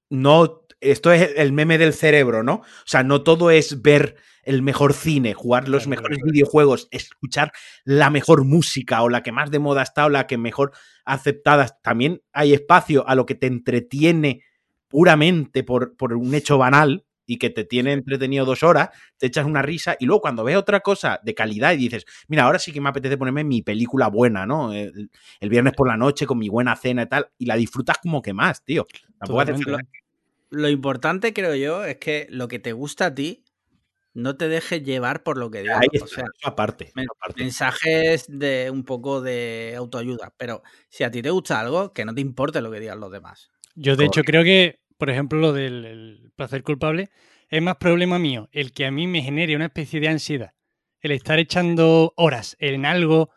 [0.09, 2.55] no, esto es el meme del cerebro, ¿no?
[2.55, 7.51] O sea, no todo es ver el mejor cine, jugar los mejores videojuegos, escuchar
[7.83, 10.71] la mejor música o la que más de moda está o la que mejor
[11.03, 11.79] aceptada.
[11.81, 14.43] También hay espacio a lo que te entretiene
[14.87, 19.45] puramente por, por un hecho banal y que te tiene entretenido dos horas, te echas
[19.45, 22.71] una risa y luego cuando ves otra cosa de calidad y dices, mira, ahora sí
[22.71, 24.73] que me apetece ponerme mi película buena, ¿no?
[24.73, 27.97] El, el viernes por la noche con mi buena cena y tal, y la disfrutas
[27.97, 28.85] como que más, tío.
[29.17, 29.53] Tampoco hace
[30.51, 33.43] Lo importante, creo yo, es que lo que te gusta a ti
[34.15, 35.81] no te dejes llevar por lo que digan.
[35.81, 37.43] Ahí O sea, aparte, aparte.
[37.43, 40.33] mensajes de un poco de autoayuda.
[40.37, 43.11] Pero si a ti te gusta algo, que no te importe lo que digan los
[43.11, 43.51] demás.
[43.75, 47.09] Yo, de hecho, creo que, por ejemplo, lo del el placer culpable
[47.49, 50.53] es más problema mío el que a mí me genere una especie de ansiedad.
[51.01, 53.29] El estar echando horas en algo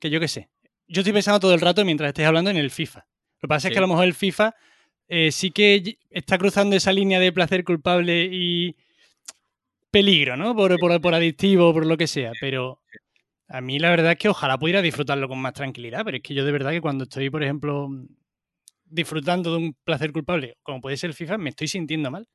[0.00, 0.48] que yo qué sé.
[0.88, 3.06] Yo estoy pensando todo el rato mientras estés hablando en el FIFA.
[3.40, 4.54] Lo que pasa es que a lo mejor el FIFA
[5.08, 8.76] eh, sí que está cruzando esa línea de placer culpable y
[9.90, 10.54] peligro, ¿no?
[10.56, 12.32] Por, por, por adictivo o por lo que sea.
[12.40, 12.80] Pero
[13.48, 16.34] A mí la verdad es que ojalá pudiera disfrutarlo con más tranquilidad, pero es que
[16.34, 17.88] yo de verdad que cuando estoy, por ejemplo,
[18.94, 22.28] disfrutando de un placer culpable, como puede ser el FIFA, me estoy sintiendo mal.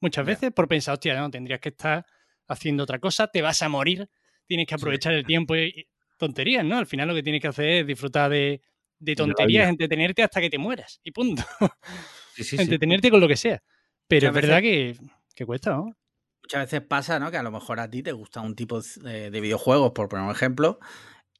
[0.00, 2.04] Muchas veces por pensar, hostia, no, tendrías que estar
[2.48, 4.08] haciendo otra cosa, te vas a morir,
[4.46, 6.78] tienes que aprovechar el tiempo y, tonterías, ¿no?
[6.78, 8.62] Al final lo que tienes que hacer es disfrutar de,
[8.98, 11.42] de tonterías, entretenerte hasta que te mueras y punto.
[12.34, 12.62] Sí, sí, sí.
[12.62, 13.62] entretenerte con lo que sea.
[14.06, 14.96] Pero Muchas es verdad que,
[15.34, 15.92] que cuesta, ¿no?
[16.42, 17.30] Muchas veces pasa, ¿no?
[17.30, 20.24] Que a lo mejor a ti te gusta un tipo de, de videojuegos, por poner
[20.24, 20.78] un ejemplo,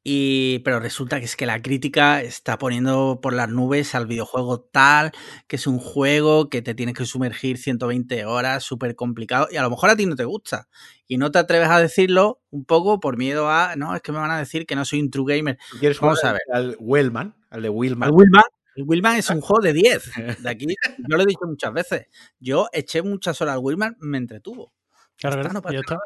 [0.09, 4.61] y, pero resulta que es que la crítica está poniendo por las nubes al videojuego
[4.61, 5.11] tal,
[5.49, 9.63] que es un juego que te tienes que sumergir 120 horas, súper complicado, y a
[9.63, 10.69] lo mejor a ti no te gusta.
[11.09, 14.19] Y no te atreves a decirlo un poco por miedo a, no, es que me
[14.19, 15.59] van a decir que no soy un true gamer.
[15.73, 18.09] ¿Tú quieres Vamos jugar a al Wellman, al de Willman?
[18.09, 18.45] El Willman,
[18.77, 20.13] el Willman es un juego de 10.
[20.39, 20.67] De aquí,
[20.99, 22.07] yo lo he dicho muchas veces.
[22.39, 24.73] Yo eché muchas horas al Willman, me entretuvo.
[25.17, 25.99] Claro, no Ya está.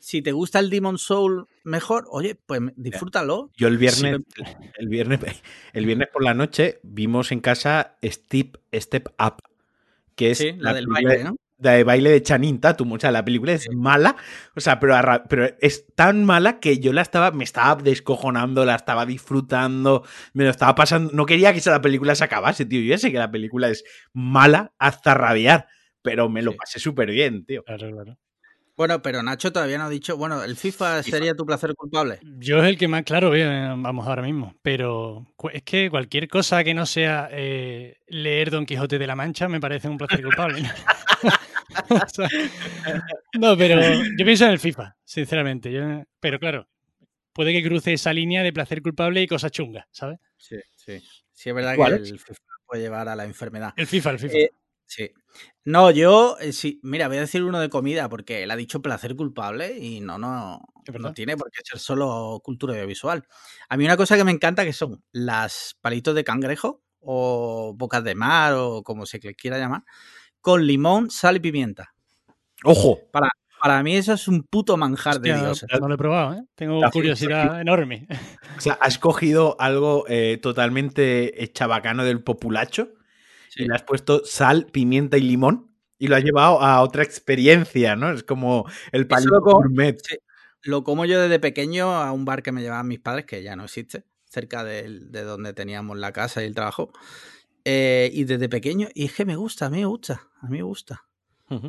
[0.00, 3.50] Si te gusta el Demon Soul mejor, oye, pues disfrútalo.
[3.56, 4.42] Yo el viernes, Sí.
[4.78, 5.20] el viernes,
[5.72, 9.42] el viernes por la noche vimos en casa Step, Step Up,
[10.14, 11.36] que es Sí, la del baile, ¿no?
[11.58, 12.92] de baile de Channing Tatum.
[12.92, 14.16] O sea, la película es mala,
[14.54, 14.94] o sea, pero,
[15.28, 20.44] pero es tan mala que yo la estaba, me estaba descojonando, la estaba disfrutando, me
[20.44, 21.12] lo estaba pasando.
[21.12, 22.80] No quería que esa la película se acabase, tío.
[22.80, 25.66] Yo ya sé que la película es mala hasta rabiar,
[26.02, 27.64] pero me lo pasé súper bien, tío.
[27.64, 28.18] Claro, claro.
[28.78, 31.16] Bueno, pero Nacho todavía no ha dicho, bueno, ¿el FIFA, FIFA.
[31.16, 32.20] sería tu placer culpable?
[32.38, 34.54] Yo es el que más claro veo, eh, vamos ahora mismo.
[34.62, 39.48] Pero es que cualquier cosa que no sea eh, leer Don Quijote de la Mancha
[39.48, 40.62] me parece un placer culpable.
[40.62, 40.68] ¿no?
[41.90, 42.28] O sea,
[43.38, 43.80] no, pero
[44.16, 45.70] yo pienso en el FIFA, sinceramente.
[45.72, 46.66] Yo- pero claro,
[47.32, 50.18] puede que cruce esa línea de placer culpable y cosas chungas, ¿sabes?
[50.36, 50.98] Sí, sí.
[51.32, 52.10] Sí, es verdad ¿Cuál que es?
[52.12, 53.74] el FIFA puede llevar a la enfermedad.
[53.76, 54.36] El FIFA, el FIFA.
[54.38, 54.50] Eh,
[54.90, 55.10] Sí.
[55.64, 58.80] No, yo, eh, sí, mira, voy a decir uno de comida porque él ha dicho
[58.80, 60.60] placer culpable y no, no,
[60.98, 63.24] no tiene por qué ser solo cultura audiovisual.
[63.68, 68.02] A mí una cosa que me encanta que son las palitos de cangrejo o bocas
[68.02, 69.84] de mar o como se quiera llamar,
[70.40, 71.92] con limón, sal y pimienta.
[72.64, 73.00] Ojo,
[73.60, 75.64] Para mí eso es un puto manjar de Dios.
[75.80, 76.44] no lo he probado, ¿eh?
[76.54, 78.06] Tengo La- curiosidad enorme.
[78.56, 82.90] o sea, has cogido algo eh, totalmente eh, chabacano del populacho
[83.50, 83.64] Sí.
[83.64, 87.96] y le has puesto sal, pimienta y limón y lo has llevado a otra experiencia,
[87.96, 88.12] ¿no?
[88.12, 89.98] Es como el palito gourmet.
[90.62, 93.56] Lo como yo desde pequeño a un bar que me llevaban mis padres, que ya
[93.56, 96.92] no existe, cerca del- de, donde teníamos la casa y el trabajo.
[97.64, 100.58] Eh, y desde pequeño, y es que me gusta, a mí me gusta, a mí
[100.58, 101.04] me gusta.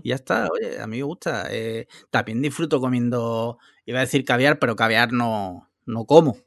[0.03, 1.47] Y ya está, oye, a mí me gusta.
[1.51, 6.37] Eh, también disfruto comiendo, iba a decir caviar, pero caviar no, no como.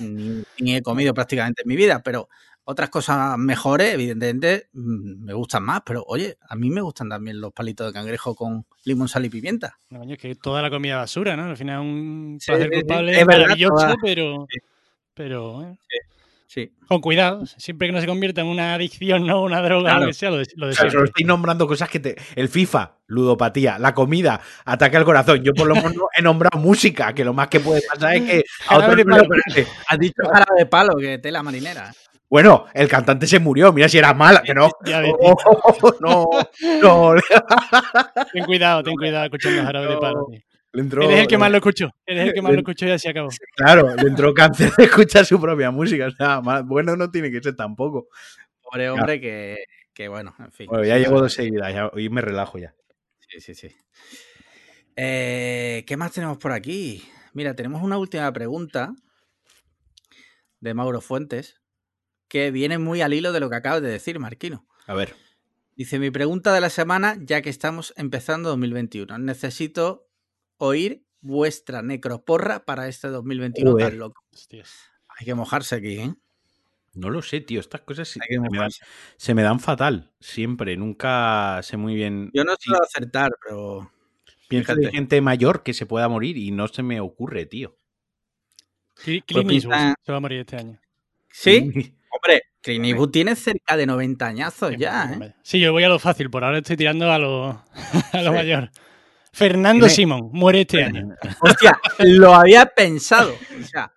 [0.00, 2.28] Ni, ni he comido prácticamente en mi vida, pero
[2.68, 5.82] otras cosas mejores, evidentemente, mm, me gustan más.
[5.86, 9.30] Pero oye, a mí me gustan también los palitos de cangrejo con limón, sal y
[9.30, 9.78] pimienta.
[9.90, 11.44] No, es que toda la comida basura, ¿no?
[11.44, 14.58] Al final un Sí, placer sí, culpable Es maravilloso, pero, Sí.
[15.14, 15.78] pero eh,
[16.48, 16.72] Sí.
[16.88, 17.44] con cuidado.
[17.46, 20.00] Siempre que no se convierta en una adicción, no una droga, Claro.
[20.00, 21.08] lo que sea, lo de, lo de O sea, solo siempre.
[21.10, 22.16] estoy nombrando cosas que te.
[22.34, 25.42] El FIFA, ludopatía, la comida, ataque al corazón.
[25.44, 28.44] Yo por lo menos he nombrado música, que lo más que puede pasar es que
[28.68, 29.24] a otro de palo.
[29.88, 31.92] Has dicho jarabe de palo, que tela marinera.
[32.28, 34.68] Bueno, el cantante se murió, mira si era mala, que no.
[35.20, 36.26] Oh, no,
[36.82, 37.14] no,
[38.32, 40.26] Ten cuidado, ten cuidado escuchando jarabe de palo.
[40.72, 41.02] entró.
[41.04, 41.90] Eres el que más lo escuchó.
[42.04, 43.28] Eres el que más le- lo escuchó y así acabó.
[43.54, 46.06] Claro, le entró cáncer de escuchar su propia música.
[46.06, 48.08] O sea, más bueno no tiene que ser tampoco.
[48.62, 50.66] Pobre hombre que, que bueno, en fin.
[50.66, 52.74] Bueno, ya llevo dos seguidas, ya, hoy me relajo ya.
[53.28, 53.74] Sí, sí, sí.
[54.96, 57.02] Eh, ¿Qué más tenemos por aquí?
[57.34, 58.92] Mira, tenemos una última pregunta
[60.60, 61.60] de Mauro Fuentes
[62.28, 64.66] que viene muy al hilo de lo que acabas de decir, Marquino.
[64.86, 65.14] A ver.
[65.76, 69.18] Dice, mi pregunta de la semana, ya que estamos empezando 2021.
[69.18, 70.08] Necesito
[70.56, 73.88] oír vuestra necroporra para este 2021 Joder.
[73.90, 74.24] tan loco.
[74.32, 74.74] Hostias.
[75.08, 76.14] Hay que mojarse aquí, ¿eh?
[76.94, 77.60] No lo sé, tío.
[77.60, 78.84] Estas cosas se, me dan, mojarse.
[79.18, 80.12] se me dan fatal.
[80.18, 80.76] Siempre.
[80.78, 82.30] Nunca sé muy bien.
[82.32, 83.92] Yo no suelo acertar, pero...
[84.48, 84.86] pienso fíjate.
[84.86, 87.76] de gente mayor que se pueda morir y no se me ocurre, tío.
[88.94, 90.80] Pues Clint Eastwood se va a morir este año.
[91.30, 91.94] ¿Sí?
[92.16, 95.34] Hombre, Clint Eastwood tiene cerca de 90 añazos ya, ¿eh?
[95.42, 97.48] Sí, yo voy a lo fácil, por ahora estoy tirando a lo,
[98.12, 98.36] a lo Sí.
[98.36, 98.70] mayor.
[99.32, 101.08] Fernando Tiene- Simón muere este año.
[101.40, 103.34] Hostia, lo había pensado.
[103.60, 103.92] O sea,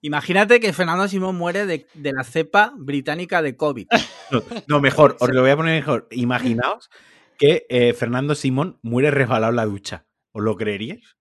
[0.00, 3.86] imagínate que Fernando Simón muere de, de la cepa británica de COVID.
[4.32, 6.06] No, no, mejor, os lo voy a poner mejor.
[6.12, 6.88] Imaginaos
[7.36, 10.04] que eh, Fernando Simón muere resbalado en la ducha.
[10.30, 11.16] ¿Os lo creeríais?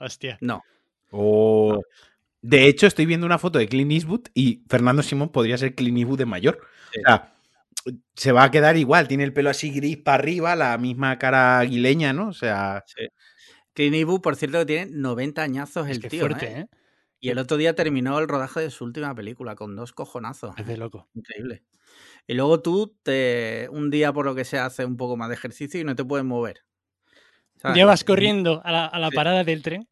[0.00, 0.38] Hostia.
[0.40, 0.62] No.
[1.12, 1.80] O...
[2.42, 5.98] De hecho, estoy viendo una foto de Clint Eastwood y Fernando Simón podría ser Clint
[5.98, 6.60] Eastwood de mayor.
[6.92, 7.00] Sí.
[7.00, 7.34] O sea,
[8.16, 9.08] se va a quedar igual.
[9.08, 12.28] Tiene el pelo así gris para arriba, la misma cara aguileña, ¿no?
[12.28, 12.84] O sea,
[13.74, 16.20] Clint Eastwood, por cierto, que tiene 90 añazos Es el que tío.
[16.20, 16.60] fuerte, ¿eh?
[16.60, 16.66] ¿eh?
[17.20, 20.56] Y el otro día terminó el rodaje de su última película con dos cojonazos.
[20.58, 21.08] Es de loco.
[21.14, 21.64] Increíble.
[22.28, 25.34] Y luego tú te un día por lo que sea haces un poco más de
[25.34, 26.62] ejercicio y no te puedes mover.
[27.56, 27.76] ¿sabes?
[27.78, 29.16] Ya vas corriendo a la, a la Sí.
[29.16, 29.88] parada del tren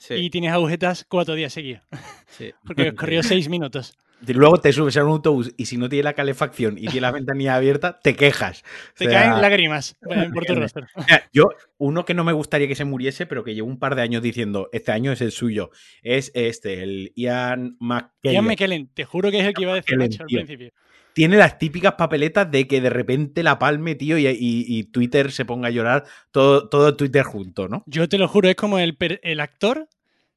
[0.00, 1.82] Sí, y tienes agujetas cuatro días seguidos.
[2.26, 2.52] sí.
[2.66, 3.94] Porque has corrido seis minutos.
[4.26, 7.02] Y luego te subes a un autobús y si no tiene la calefacción y tiene
[7.02, 8.62] la ventanilla abierta, te quejas.
[8.96, 10.86] Te O sea, caen lágrimas eh, por tu rostro.
[11.32, 14.02] Yo, uno que no me gustaría que se muriese, pero que llevo un par de
[14.02, 15.70] años diciendo, este año es el suyo,
[16.02, 18.34] es este, el Ian McKellen.
[18.34, 20.72] Ian McKellen, te juro que es el que iba a decir al principio.
[21.14, 24.34] Tiene las típicas papeletas de que de repente la palme, tío, y, y-
[24.66, 27.82] y Twitter se ponga a llorar, todo, todo Twitter junto, ¿no?
[27.86, 29.88] Yo te lo juro, es como el, el actor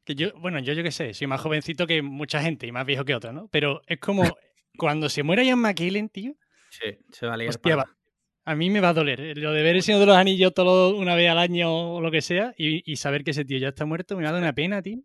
[0.04, 2.86] que yo, bueno, yo yo qué sé, soy más jovencito que mucha gente y más
[2.86, 3.48] viejo que otros, ¿no?
[3.50, 4.24] Pero es como
[4.78, 6.34] cuando se muera Ian McKellen, tío,
[6.70, 7.86] Sí, se va a liar Hostia,
[8.46, 9.22] a mí me va a doler.
[9.22, 12.02] eh, Lo de ver el Señor de los Anillos todo una vez al año o
[12.02, 14.34] lo que sea y, y saber que ese tío ya está muerto me va a
[14.34, 14.98] dar una pena, tío.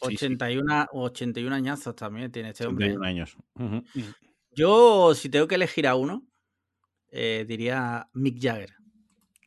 [0.00, 0.26] Sí, sí.
[0.26, 2.86] 81, 81 añazos también tiene este hombre.
[2.86, 2.90] ¿eh?
[2.90, 3.36] 81 años.
[3.54, 3.82] Ujú.
[4.52, 6.26] Yo, si tengo que elegir a uno,
[7.10, 8.74] eh, diría Mick Jagger.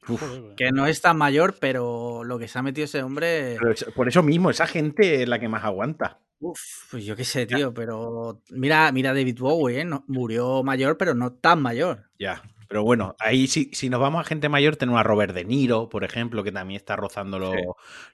[0.07, 0.23] Uf.
[0.57, 3.57] Que no es tan mayor, pero lo que se ha metido ese hombre.
[3.59, 6.19] Pero es- por eso mismo, esa gente es la que más aguanta.
[6.39, 6.59] Uf,
[6.89, 9.85] pues yo qué sé, tío, pero mira, mira David Bowie, ¿eh?
[9.85, 12.09] No- murió mayor, pero no tan mayor.
[12.17, 12.41] Ya.
[12.67, 15.89] Pero bueno, ahí sí, si nos vamos a gente mayor, tenemos a Robert De Niro,
[15.89, 17.61] por ejemplo, que también está rozando los, Sí.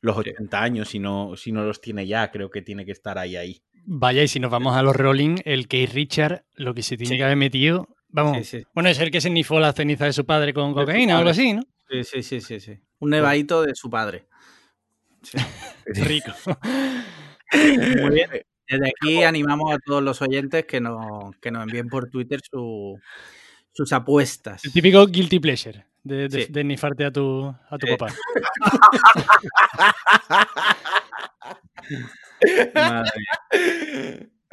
[0.02, 0.32] los Sí.
[0.32, 3.36] 80 años, si no, si no los tiene ya, creo que tiene que estar ahí,
[3.38, 3.62] ahí.
[3.89, 7.12] Vaya, y si nos vamos a los Rolling, el Keith Richard, lo que se tiene
[7.15, 7.17] Sí.
[7.17, 7.88] que haber metido.
[8.10, 8.65] Vamos, Sí, sí.
[8.73, 11.30] bueno, es el que se nifó la ceniza de su padre con cocaína o algo
[11.30, 11.62] así, ¿no?
[11.89, 12.80] Sí, sí, sí, sí, sí.
[13.00, 14.28] Un nevadito de su padre.
[15.86, 16.32] Rico.
[17.54, 18.30] Muy bien.
[18.69, 23.00] Desde aquí animamos a todos los oyentes que nos, que nos envíen por Twitter su-
[23.71, 24.65] sus apuestas.
[24.65, 27.95] El típico guilty pleasure de, de, nifarte a tu, a tu Sí.
[27.95, 28.13] papá.
[32.73, 33.12] Madre.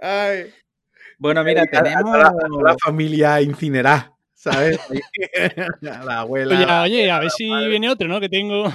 [0.01, 0.53] Ay.
[1.18, 2.18] Bueno, mira, A- a- a tenemos.
[2.18, 4.79] la, a toda la familia incinerada, ¿sabes?
[5.83, 6.83] a la abuela.
[6.83, 8.20] Oye, oye, a ver si viene otro, ¿no?
[8.20, 8.73] Que tengo,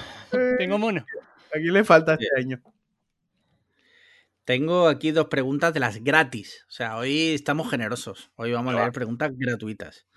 [0.57, 1.05] tengo mono.
[1.53, 2.61] Aquí le falta este año.
[4.45, 6.65] Tengo aquí dos preguntas de las gratis.
[6.67, 8.31] O sea, hoy estamos generosos.
[8.35, 10.07] Hoy vamos a leer preguntas gratuitas.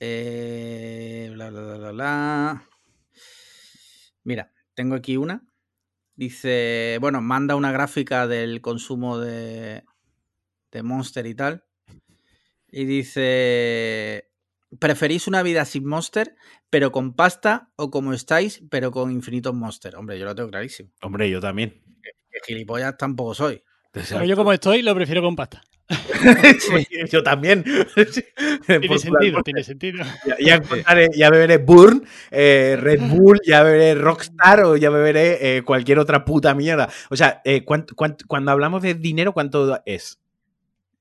[0.00, 2.64] Eh, bla, bla, bla, bla, bla.
[4.22, 5.42] Mira, tengo aquí una.
[6.16, 9.84] Dice, bueno, manda una gráfica del consumo de,
[10.70, 11.64] de Monster y tal.
[12.68, 14.30] Y dice,
[14.78, 16.36] ¿preferís una vida sin Monster,
[16.70, 19.96] pero con pasta o como estáis, pero con infinitos Monster?
[19.96, 20.90] Hombre, yo lo tengo clarísimo.
[21.02, 21.82] Hombre, yo también.
[22.02, 23.62] Que gilipollas tampoco soy.
[23.92, 25.62] Pero yo como estoy, lo prefiero con pasta.
[27.10, 27.62] yo también.
[28.66, 30.04] Tiene sentido, tiene sentido.
[30.26, 35.56] Ya, ya encontraré- ya beberé Burn, eh, Red Bull, ya beberé Rockstar o ya beberé
[35.58, 36.88] eh, cualquier otra puta mierda.
[37.10, 40.18] O sea, eh, ¿cuánto- cuánto- cuando hablamos de dinero, ¿cuánto es?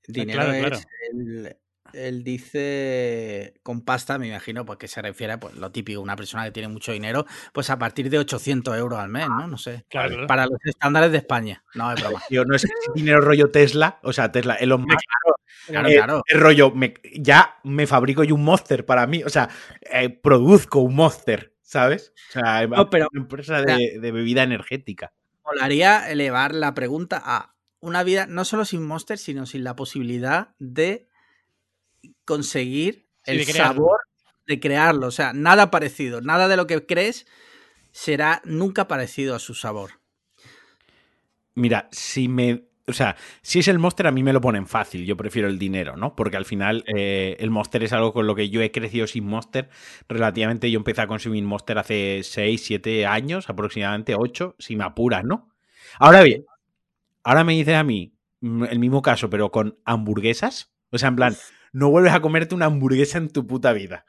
[0.07, 1.57] Dinero claro, es claro.
[1.93, 6.43] Él, dice con pasta, me imagino, pues que se refiere pues lo típico, una persona
[6.45, 9.47] que tiene mucho dinero, pues a partir de 800 euros al mes, ¿no?
[9.47, 9.85] No sé.
[9.89, 10.27] Claro, claro.
[10.27, 11.63] Para los estándares de España.
[11.75, 12.21] No, es broma.
[12.29, 14.99] Tío, no es dinero rollo Tesla, o sea, Tesla, Elon Musk,
[15.67, 16.23] Claro, eh, claro.
[16.27, 19.49] es rollo, me- ya me fabrico yo un Monster para mí, o sea,
[19.93, 22.13] eh, produzco un Monster, ¿sabes?
[22.29, 25.13] O sea, No, pero- una empresa de, de bebida energética.
[25.45, 30.49] Molaría elevar la pregunta a una vida no solo sin Monster, sino sin la posibilidad
[30.59, 31.07] de
[32.25, 34.01] conseguir Sí, el de sabor
[34.45, 35.07] de crearlo.
[35.07, 36.21] O sea, nada parecido.
[36.21, 37.25] Nada de lo que crees
[37.91, 39.91] será nunca parecido a su sabor.
[41.55, 42.65] Mira, si me.
[42.85, 45.05] O sea, si es el Monster, a mí me lo ponen fácil.
[45.05, 46.17] Yo prefiero el dinero, ¿no?
[46.17, 49.25] Porque al final eh, el Monster es algo con lo que yo he crecido sin
[49.25, 49.69] Monster.
[50.09, 55.23] Relativamente, yo empecé a consumir Monster hace 6, 7 años, aproximadamente 8, si me apuras,
[55.23, 55.49] ¿no?
[55.97, 56.45] Ahora bien,
[57.23, 60.73] ahora me dices a mí mm, el mismo caso, pero con hamburguesas.
[60.89, 61.37] O sea, en plan,
[61.73, 64.05] no vuelves a comerte una hamburguesa en tu puta vida.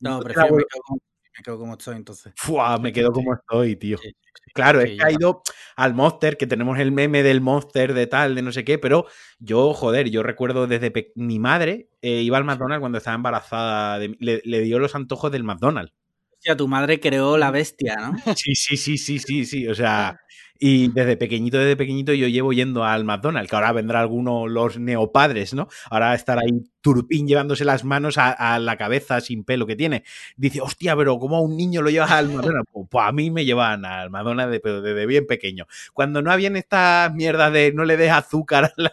[0.00, 1.00] No, prefiero, me quedo, como,
[1.36, 2.32] me quedo como estoy entonces.
[2.36, 3.98] Fua, me quedo como estoy, tío.
[3.98, 4.12] Sí,
[4.54, 5.04] Claro, Sí, he ya.
[5.04, 5.42] caído
[5.76, 9.06] al Monster, que tenemos el meme del Monster, de tal, de no sé qué, pero
[9.38, 14.16] yo, joder, yo recuerdo desde mi madre eh, iba al McDonald's cuando estaba embarazada, de
[14.18, 15.92] le, le dio los antojos del McDonald's.
[16.32, 18.16] Hostia, tu madre creó la bestia, ¿no?
[18.34, 20.18] Sí, sí, sí, sí, sí, sí, o sea,
[20.58, 24.78] y desde pequeñito, desde pequeñito yo llevo yendo al McDonald's, que ahora vendrá alguno, los
[24.78, 25.68] neopadres, ¿no?
[25.90, 30.04] Ahora estar ahí Turpín llevándose las manos a, a la cabeza sin pelo que tiene.
[30.36, 32.70] Dice, hostia, pero ¿cómo a un niño lo llevas al McDonald's?
[32.72, 35.66] Pues, pues a mí me llevaban al McDonald's de- pero desde bien pequeño.
[35.92, 38.92] Cuando no habían estas mierdas de no le des azúcar al,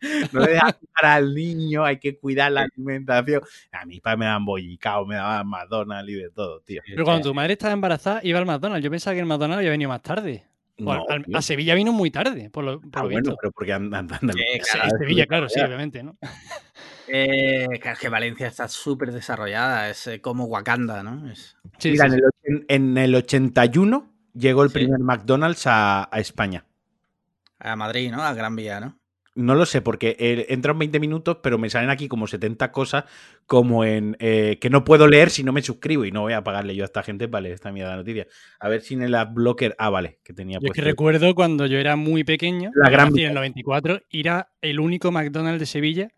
[0.32, 3.42] no le des azúcar al niño, hay que cuidar la alimentación.
[3.72, 6.82] A mis padres me daban bollicao, me daban McDonald's y de todo, tío.
[6.86, 8.84] Pero cuando tu madre estaba embarazada, iba al McDonald's.
[8.84, 10.46] Yo pensaba que el McDonald's había venido más tarde.
[10.78, 13.36] No, al, a Sevilla vino muy tarde, por lo, por ah, lo bueno, visto.
[13.38, 14.42] pero porque andan anda, sí,
[14.98, 16.16] Sevilla, claro, sí, obviamente, ¿no?
[17.12, 21.28] Eh, claro, es que Valencia está súper desarrollada, es eh, como Wakanda, ¿no?
[21.28, 21.56] Es...
[21.78, 26.64] Sí, Mira, sí, en, el, en, el, 81 llegó el primer McDonald's a, a, España.
[27.58, 28.22] A Madrid, ¿no?
[28.22, 28.99] A Gran Vía, ¿no?
[29.36, 33.04] No lo sé, porque eh, entran 20 minutos, pero me salen aquí como 70 cosas,
[33.46, 36.42] como en eh, que no puedo leer si no me suscribo y no voy a
[36.42, 38.26] pagarle yo a esta gente, vale, esta mierda de noticia.
[38.58, 41.66] A ver si en el adblocker, ah, vale, que tenía Yo es que recuerdo cuando
[41.66, 46.10] yo era muy pequeño, la gran en el 94, era el único McDonald's de Sevilla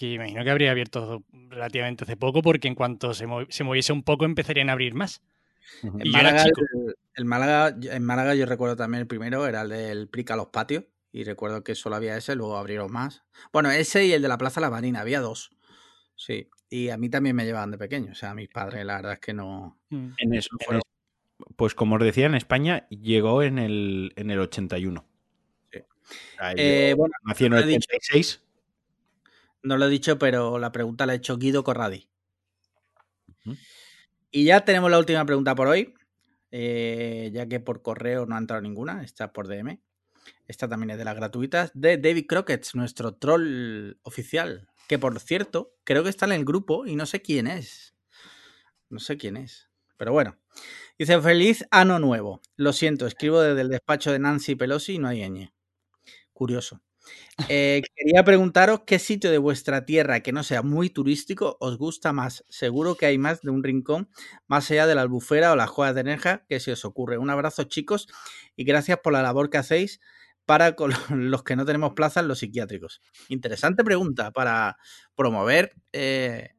[0.00, 3.92] que imagino que habría abierto relativamente hace poco, porque en cuanto se, mov se moviese
[3.92, 5.20] un poco empezarían a abrir más.
[5.82, 10.08] Y Málaga, el, el Málaga, en Málaga yo recuerdo también el primero, era el del
[10.08, 10.84] Prica a los patios.
[11.12, 13.24] Y recuerdo que solo había ese, luego abrieron más.
[13.52, 15.50] Bueno, ese y el de la Plaza La Marina, había dos.
[16.16, 16.48] Sí.
[16.68, 18.12] Y a mí también me llevaban de pequeño.
[18.12, 19.80] O sea, a mis padres, la verdad es que no.
[19.90, 20.82] En eso, en eso.
[21.56, 25.04] Pues como os decía, en España llegó en el, en el 81.
[25.72, 25.80] Sí.
[26.56, 28.42] Eh, bueno, nació en el 86.
[29.62, 32.08] No lo he dicho, pero la pregunta la ha hecho Guido Corradi.
[33.44, 33.58] Uh -huh.
[34.30, 35.94] Y ya tenemos la última pregunta por hoy.
[36.52, 39.80] Eh, ya que por correo no ha entrado ninguna, está por DM.
[40.46, 44.68] Esta también es de las gratuitas, de David Crockett, nuestro troll oficial.
[44.88, 47.94] Que por cierto, creo que está en el grupo y no sé quién es.
[48.88, 49.68] No sé quién es.
[49.96, 50.36] Pero bueno.
[50.98, 52.40] Dice, feliz ano nuevo.
[52.56, 55.52] Lo siento, escribo desde el despacho de Nancy Pelosi y no hay ñ.
[56.32, 56.82] Curioso.
[57.48, 62.12] Eh, quería preguntaros qué sitio de vuestra tierra que no sea muy turístico os gusta
[62.12, 62.44] más.
[62.50, 64.10] Seguro que hay más de un rincón
[64.46, 67.16] más allá de la albufera o las juegas de Nerja que se os ocurre.
[67.16, 68.08] Un abrazo chicos
[68.56, 70.00] y gracias por la labor que hacéis
[70.46, 70.92] para con
[71.30, 73.00] los que no tenemos plaza en los psiquiátricos.
[73.28, 74.76] Interesante pregunta para
[75.14, 76.50] promover, eh,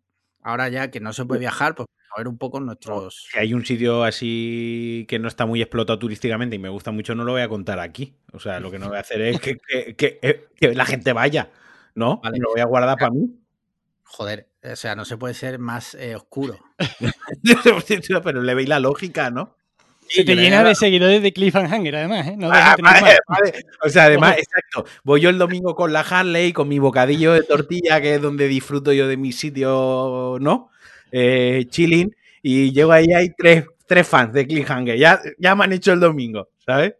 [0.41, 3.27] ahora ya que no se puede viajar, pues promover un poco nuestros...
[3.31, 7.15] Si hay un sitio así que no está muy explotado turísticamente y me gusta mucho,
[7.15, 8.15] no lo voy a contar aquí.
[8.33, 11.13] O sea, lo que no voy a hacer es que, que, que, que la gente
[11.13, 11.51] vaya,
[11.95, 12.19] ¿no?
[12.21, 12.37] Vale.
[12.39, 13.37] Lo voy a guardar para mí.
[14.03, 16.59] Joder, o sea, no se puede ser más eh, oscuro.
[18.23, 19.55] Pero le veis la lógica, ¿no?
[20.11, 22.35] Se te llena de seguidores de Cliffhanger, además, ¿eh?
[22.37, 23.65] No ah, vale, vale.
[23.81, 24.85] O sea, además, exacto.
[25.03, 28.47] Voy yo el domingo con la Harley, con mi bocadillo de tortilla, que es donde
[28.47, 30.69] disfruto yo de mi sitio, ¿no?
[31.11, 32.13] Eh, chilling.
[32.41, 34.97] Y llego ahí, hay tres, tres fans de Cliffhanger.
[34.97, 36.95] Ya, ya me han hecho el domingo, ¿sabes?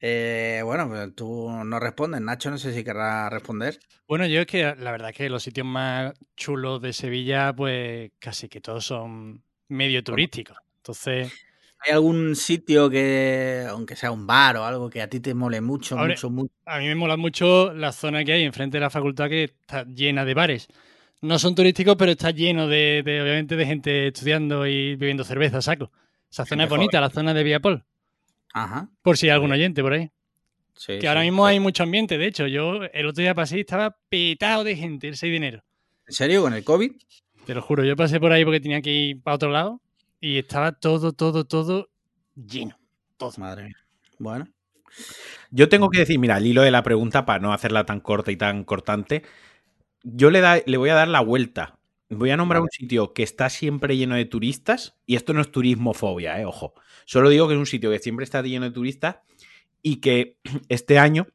[0.00, 2.20] Eh, bueno, pues tú no respondes.
[2.20, 3.80] Nacho, no sé si querrá responder.
[4.06, 8.10] Bueno, yo es que la verdad es que los sitios más chulos de Sevilla, pues
[8.18, 10.58] casi que todos son medio turísticos.
[10.76, 11.32] Entonces.
[11.84, 15.60] ¿Hay algún sitio que, aunque sea un bar o algo, que a ti te mole
[15.60, 16.52] mucho, Ahora, mucho, mucho?
[16.64, 19.84] A mí me mola mucho la zona que hay enfrente de la facultad que está
[19.84, 20.68] llena de bares.
[21.20, 25.60] No son turísticos, pero está lleno de, de obviamente, de gente estudiando y bebiendo cerveza,
[25.60, 25.92] saco.
[26.30, 27.84] Esa zona es bonita, la zona de Viapol.
[28.54, 28.88] Ajá.
[29.02, 30.10] Por si hay algún oyente por ahí.
[30.76, 32.16] Sí, que ahora mismo hay mucho ambiente.
[32.16, 35.36] De hecho, yo el otro día pasé y estaba petado de gente el 6 de
[35.36, 35.64] enero.
[36.06, 36.42] ¿En serio?
[36.42, 36.92] ¿Con el COVID?
[37.46, 39.82] Te lo juro, yo pasé por ahí porque tenía que ir para otro lado
[40.24, 41.90] y estaba todo, todo, todo
[42.34, 42.78] lleno.
[43.18, 43.32] Todo.
[43.36, 43.76] Madre mía.
[44.18, 44.48] Bueno.
[45.50, 48.32] Yo tengo que decir, mira, al hilo de la pregunta, para no hacerla tan corta
[48.32, 49.22] y tan cortante,
[50.02, 51.78] yo le, da, le voy a dar la vuelta.
[52.08, 52.70] Voy a nombrar Vale.
[52.70, 56.72] un sitio que está siempre lleno de turistas, y esto no es turismofobia, eh, ojo.
[57.04, 59.18] Solo digo que es un sitio que siempre está lleno de turistas
[59.82, 60.38] y que
[60.70, 61.26] este año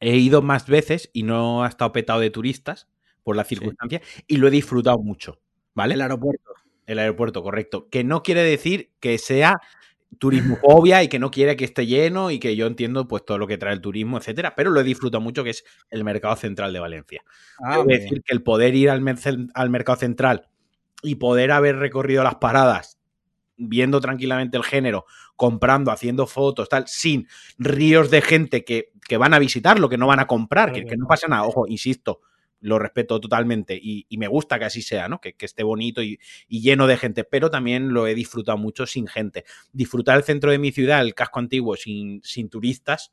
[0.00, 2.88] he ido más veces y no ha estado petado de turistas
[3.22, 5.40] por la circunstancia y lo he disfrutado mucho,
[5.74, 5.92] ¿vale?
[5.94, 6.52] El aeropuerto.
[6.86, 7.88] El aeropuerto, correcto.
[7.90, 9.60] Que no quiere decir que sea
[10.18, 13.46] turismofobia y que no quiere que esté lleno y que yo entiendo pues todo lo
[13.46, 16.72] que trae el turismo, etcétera, pero lo he disfrutado mucho que es el mercado central
[16.72, 17.24] de Valencia.
[17.64, 18.22] Ah, muy decir bien.
[18.26, 19.02] que el poder ir al,
[19.54, 20.48] al mercado central
[21.02, 22.98] y poder haber recorrido las paradas
[23.56, 29.34] viendo tranquilamente el género, comprando, haciendo fotos, tal, sin ríos de gente que, que van
[29.34, 31.44] a visitarlo, que no van a comprar, que, que no pasa nada.
[31.44, 32.20] Ojo, insisto,
[32.62, 35.20] lo respeto totalmente y, y me gusta que así sea, ¿no?
[35.20, 38.86] Que, que esté bonito y, y lleno de gente, pero también lo he disfrutado mucho
[38.86, 39.44] sin gente.
[39.72, 43.12] Disfrutar el centro de mi ciudad, el casco antiguo, sin, sin turistas,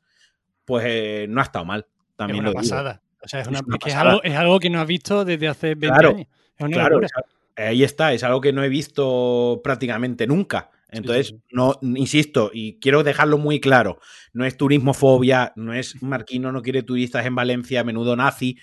[0.64, 1.80] pues eh, no ha estado mal.
[1.88, 2.62] Es También una lo digo.
[2.62, 3.02] pasada.
[3.22, 5.24] O sea, es, una, Es una es es algo, es algo que no has visto
[5.24, 6.26] desde hace 20 Claro, años.
[6.56, 7.10] Es una Claro, es-
[7.56, 10.70] ahí está, es algo que no he visto prácticamente nunca.
[10.92, 11.42] Entonces, sí, sí.
[11.52, 14.00] no, insisto, y quiero dejarlo muy claro,
[14.32, 18.58] no es turismofobia, no es Marquino no quiere turistas en Valencia, menudo nazi,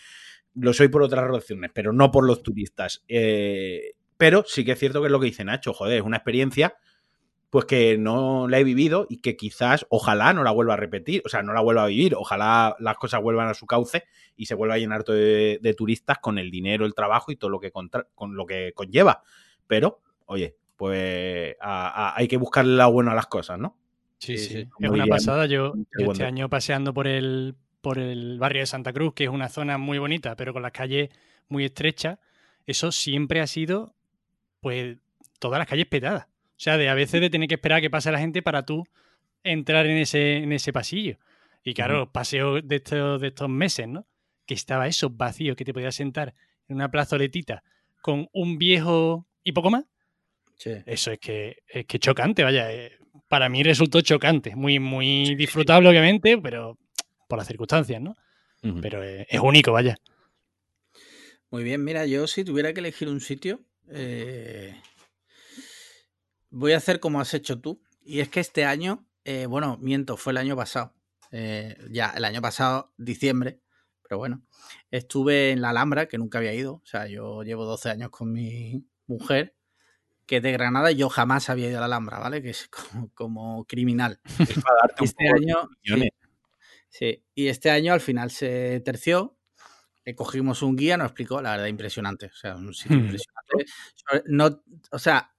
[0.60, 3.04] lo soy por otras razones, pero no por los turistas.
[3.08, 6.18] Eh, pero sí que es cierto que es lo que dice Nacho, joder, es una
[6.18, 6.76] experiencia
[7.50, 11.22] pues que no la he vivido y que quizás, ojalá no la vuelva a repetir,
[11.26, 14.04] o sea, no la vuelva a vivir, ojalá las cosas vuelvan a su cauce
[14.36, 17.38] y se vuelva a llenar todo de, de turistas con el dinero, el trabajo y
[17.38, 19.24] todo lo que, contra, con lo que conlleva.
[19.66, 23.78] Pero, oye, pues a, a, hay que buscarle la buena a las cosas, ¿no?
[24.20, 24.58] Sí, Sí.
[24.58, 25.08] Es una bien.
[25.08, 25.46] pasada.
[25.46, 27.56] Yo, este año paseando por el,
[27.88, 30.74] por el barrio de Santa Cruz, que es una zona muy bonita, pero con las
[30.74, 31.10] calles
[31.48, 32.20] muy estrechas,
[32.66, 33.96] eso siempre ha sido,
[34.60, 34.98] pues,
[35.40, 36.26] todas las calles petadas.
[36.26, 38.66] O sea, de a veces de tener que esperar a que pase la gente para
[38.66, 38.84] tú
[39.42, 41.18] entrar en ese, en ese pasillo.
[41.64, 44.06] Y claro, los paseos de estos, de estos meses, ¿no?
[44.46, 46.34] Que estaba eso vacío, que te podías sentar
[46.68, 47.64] en una plazoletita
[48.02, 49.86] con un viejo y poco más.
[50.58, 50.72] Sí.
[50.86, 52.70] Eso es que es que chocante, vaya.
[52.70, 52.98] eh,
[53.30, 54.58] Para mí resultó chocante.
[54.58, 56.78] Muy, muy disfrutable, obviamente, pero
[57.28, 58.16] por las circunstancias, ¿no?
[58.82, 59.98] Pero eh, es único, vaya.
[61.50, 64.76] Muy bien, mira, yo si tuviera que elegir un sitio, eh,
[66.50, 67.82] voy a hacer como has hecho tú.
[68.04, 70.94] Y es que este año, eh, bueno, miento, fue el año pasado.
[71.32, 73.60] eh, ya, el año pasado, diciembre,
[74.02, 74.44] pero bueno,
[74.92, 76.76] estuve en la Alhambra, que nunca había ido.
[76.76, 79.54] O sea, yo llevo 12 años con mi mujer,
[80.28, 82.42] que es de Granada, y yo jamás había ido a la Alhambra, ¿vale?
[82.42, 84.22] Que es como, como criminal.
[84.48, 85.70] Es para darte un Este poco año.
[86.90, 89.34] Sí, y este año al final se terció.
[90.06, 92.28] eh, cogimos un guía, nos explicó, la verdad, impresionante.
[92.28, 93.02] O sea, un sitio Hmm.
[93.02, 93.66] impresionante.
[94.28, 95.34] No, o sea,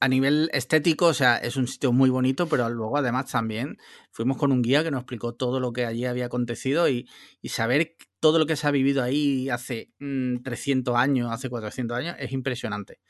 [0.00, 3.78] a nivel estético, o sea, es un sitio muy bonito, pero luego además también
[4.10, 7.08] fuimos con un guía que nos explicó todo lo que allí había acontecido y,
[7.42, 11.96] y saber todo lo que se ha vivido ahí hace mm, 300 años, hace 400
[11.98, 13.00] años, es impresionante.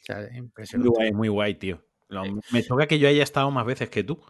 [0.00, 0.90] O sea, es Muy impresionante.
[0.90, 1.84] guay, muy guay, tío.
[2.08, 4.20] Lo- Me choca que yo haya estado más veces que tú.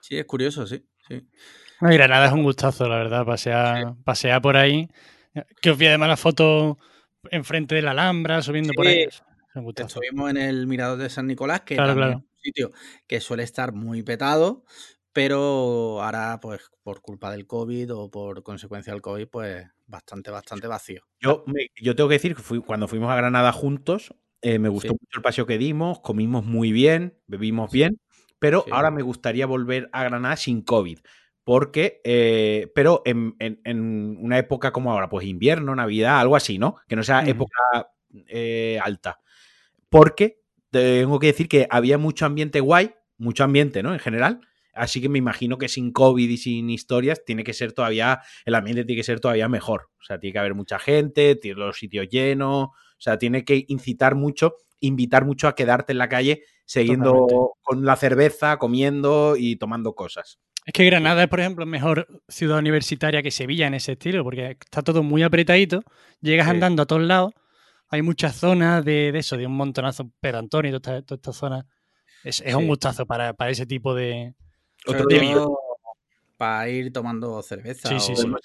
[0.00, 0.86] Sí, es curioso, sí.
[1.08, 1.28] sí.
[1.82, 3.24] No, Granada es un gustazo, la verdad.
[3.24, 4.88] Pasear, pasear por ahí.
[5.62, 6.78] Que os vi además la foto
[7.30, 9.02] enfrente de la Alhambra, subiendo por ahí.
[9.02, 9.22] Es
[9.54, 10.00] un gustazo.
[10.02, 12.70] Estuvimos en el Mirador de San Nicolás, que Claro, es un sitio
[13.06, 14.64] que suele estar muy petado,
[15.12, 20.66] pero ahora, pues, por culpa del COVID o por consecuencia del COVID, pues, bastante, bastante
[20.66, 21.02] vacío.
[21.20, 21.44] Yo,
[21.80, 24.96] yo tengo que decir que fui- cuando fuimos a Granada juntos, eh, me gustó Sí.
[25.00, 27.98] mucho el paseo que dimos, comimos muy bien, bebimos bien,
[28.38, 28.70] pero Sí.
[28.72, 30.98] ahora me gustaría volver a Granada sin COVID.
[31.44, 36.58] Porque, eh, pero en, en- en una época como ahora, pues invierno, Navidad, algo así,
[36.58, 36.76] ¿no?
[36.88, 37.56] Que no sea época
[38.28, 39.20] eh, alta.
[39.88, 43.92] Porque tengo que decir que había mucho ambiente guay, mucho ambiente, ¿no?
[43.92, 44.40] En general.
[44.72, 48.54] Así que me imagino que sin COVID y sin historias tiene que ser todavía, el
[48.54, 49.88] ambiente tiene que ser todavía mejor.
[50.00, 53.64] O sea, tiene que haber mucha gente, tiene los sitios llenos, o sea, tiene que
[53.68, 57.50] incitar mucho, invitar mucho a quedarte en la calle siguiendo Totalmente.
[57.62, 60.38] con la cerveza, comiendo y tomando cosas.
[60.66, 64.50] Es que Granada es, por ejemplo, mejor ciudad universitaria que Sevilla en ese estilo, porque
[64.60, 65.82] está todo muy apretadito,
[66.20, 66.50] llegas Sí.
[66.52, 67.32] andando a todos lados,
[67.88, 71.32] hay muchas zonas de, de eso, de un montonazo pedantón y toda esta, toda esta
[71.32, 71.66] zona.
[72.22, 74.34] Es, es un gustazo para, para ese tipo de...
[74.86, 75.56] Otro día, todo
[76.40, 77.86] para ir tomando cerveza.
[77.86, 78.26] Sí, sí, o sí.
[78.26, 78.38] uno.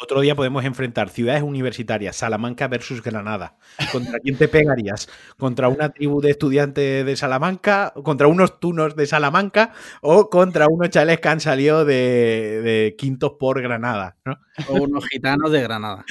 [0.00, 3.58] otro día podemos enfrentar ciudades universitarias, Salamanca versus Granada.
[3.92, 5.10] ¿Contra quién te pegarías?
[5.36, 7.92] ¿Contra una tribu de estudiantes de Salamanca?
[8.02, 9.74] ¿Contra unos tunos de Salamanca?
[10.00, 14.16] ¿O contra unos chales que han salido de, de quintos por Granada?
[14.24, 14.38] ¿no?
[14.68, 16.06] O unos gitanos de Granada.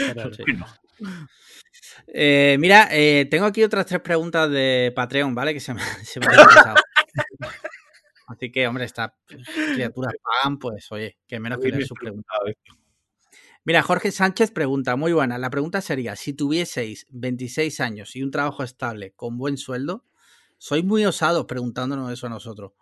[2.06, 5.56] Eh, mira, eh, tengo aquí otras tres preguntas de Patreon, ¿vale?
[5.56, 6.76] Que se me, se me han pasado.
[8.28, 9.12] Así que, hombre, estas
[9.74, 12.38] criaturas pagan, pues, oye, que menos que leer sus preguntas.
[13.66, 15.38] Mira, Jorge Sánchez pregunta, muy buena.
[15.38, 20.04] La pregunta sería, si tuvieseis 26 años y un trabajo estable con buen sueldo,
[20.58, 22.74] sois muy osados preguntándonos eso a nosotros.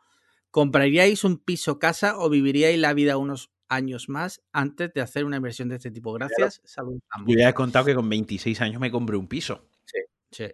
[0.50, 5.38] ¿Compraríais un piso casa o viviríais la vida unos años más antes de hacer una
[5.38, 6.14] inversión de este tipo?
[6.14, 6.62] Gracias.
[6.78, 7.00] Ambos.
[7.28, 9.68] Yo ya he contado que con 26 años me compré un piso.
[10.32, 10.46] Sí.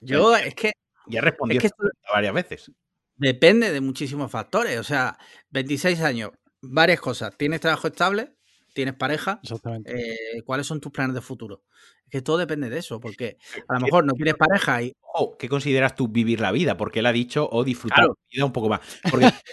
[0.00, 0.72] Yo, es que
[1.06, 2.72] Ya respondí Es que pregunta varias veces.
[3.20, 4.78] Depende de muchísimos factores.
[4.78, 5.16] O sea,
[5.50, 6.30] 26 años,
[6.62, 7.36] varias cosas.
[7.36, 8.34] ¿Tienes trabajo estable?
[8.74, 9.40] ¿Tienes pareja?
[9.42, 9.92] Exactamente.
[9.94, 11.62] Eh, ¿Cuáles son tus planes de futuro?
[12.06, 13.36] Es que todo depende de eso, porque
[13.68, 16.76] a lo mejor no tienes pareja y Ojo, ¿qué consideras tú vivir la vida?
[16.76, 18.16] Porque él ha dicho o disfrutar Claro.
[18.16, 18.80] la vida un poco más.
[19.10, 19.26] Porque,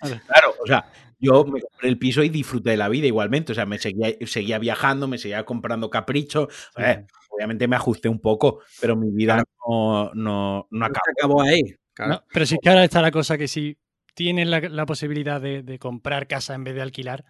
[0.26, 3.52] claro, o sea, yo me compré el piso y disfruté de la vida igualmente.
[3.52, 6.48] O sea, me seguía, seguía viajando, me seguía comprando caprichos.
[6.76, 9.36] Eh, obviamente me ajusté un poco, pero mi vida
[9.68, 11.00] no, no, no no acabó.
[11.04, 11.62] se acabó ahí.
[11.96, 12.12] Claro.
[12.12, 13.78] No, pero sí que ahora está la cosa que si
[14.14, 17.24] tienes la, la posibilidad de, de comprar casa en vez de alquilar,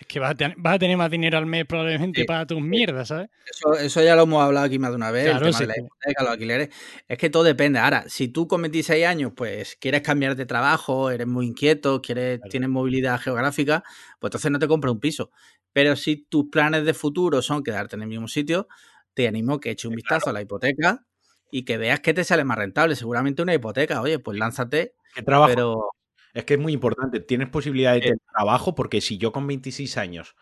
[0.00, 2.46] es que vas a, ten- vas a tener más dinero al mes probablemente Sí, para
[2.46, 3.28] tus mierdas, ¿sabes?
[3.48, 5.64] Eso, eso ya lo hemos hablado aquí más de una vez, Claro, el tema sí,
[5.64, 6.68] de la hipoteca, los alquileres.
[7.06, 7.78] Es que todo depende.
[7.78, 12.38] Ahora, si tú con 26 años, pues quieres cambiar de trabajo, eres muy inquieto, quieres,
[12.38, 12.50] Claro.
[12.50, 13.84] tienes movilidad geográfica,
[14.18, 15.30] pues entonces no te compras un piso.
[15.72, 18.66] Pero si tus planes de futuro son quedarte en el mismo sitio,
[19.14, 21.04] te animo que eches un vistazo a la hipoteca
[21.50, 22.96] y que veas que te sale más rentable.
[22.96, 25.52] Seguramente una hipoteca, oye, pues lánzate, ¿Qué trabajo?
[25.54, 25.90] pero
[26.34, 27.20] Es que es muy importante.
[27.20, 28.04] Tienes posibilidad de Sí.
[28.04, 30.36] tener trabajo porque si yo con 26 años,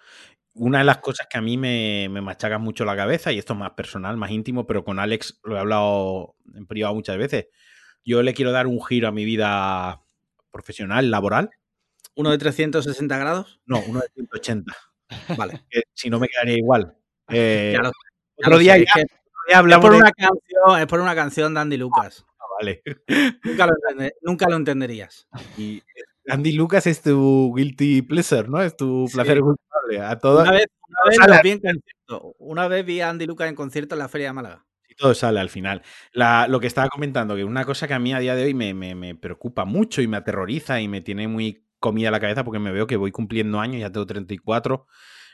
[0.55, 3.53] una de las cosas que a mí me, me machaca mucho la cabeza, y esto
[3.55, 7.47] es más personal, más íntimo, pero con Alex lo he hablado en privado muchas veces,
[8.05, 10.03] yo le quiero dar un giro a mi vida
[10.51, 11.51] profesional, laboral,
[12.17, 13.61] ¿Uno de 360 grados?
[13.67, 14.73] No, uno de 180.
[15.49, 15.65] Vale.
[15.69, 16.97] que si no me quedaría igual.
[17.29, 18.85] Eh, Ya lo- ya otro día ya-
[19.49, 22.25] es por, de- una canción, es por una canción de Andy Lucas.
[22.39, 22.83] Ah, vale.
[23.45, 25.29] Nunca lo, entende- nunca lo entenderías.
[25.59, 25.83] Y
[26.29, 28.63] Andy Lucas es tu guilty pleasure, ¿no?
[28.63, 29.15] Es tu Sí.
[29.15, 30.01] placer culpable.
[30.01, 32.35] A todas Una vez, una vez lo vi en concierto.
[32.39, 34.65] Una vez vi a Andy Lucas en concierto en la Feria de Málaga.
[34.97, 35.83] todo sale al final.
[36.13, 38.55] La- lo que estaba comentando, que una cosa que a mí a día de hoy
[38.55, 42.45] me, me- me preocupa mucho y me aterroriza y me tiene muy comida la cabeza
[42.45, 44.87] porque me veo que voy cumpliendo años, ya tengo 34.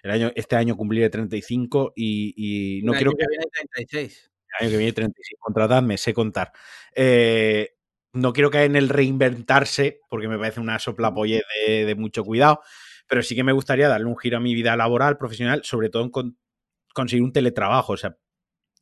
[0.02, 2.34] El año, este año cumpliré 35 y,
[2.80, 4.30] y no El quiero año que viene 36.
[4.58, 6.52] el año que viene 36 contratadme, sé contar.
[6.94, 7.70] Eh,
[8.12, 12.60] no quiero caer en el reinventarse, porque me parece una soplapolle de, de mucho cuidado,
[13.08, 16.02] pero sí que me gustaría darle un giro a mi vida laboral, profesional, sobre todo
[16.04, 16.38] en con-
[16.94, 18.16] conseguir un teletrabajo, o sea,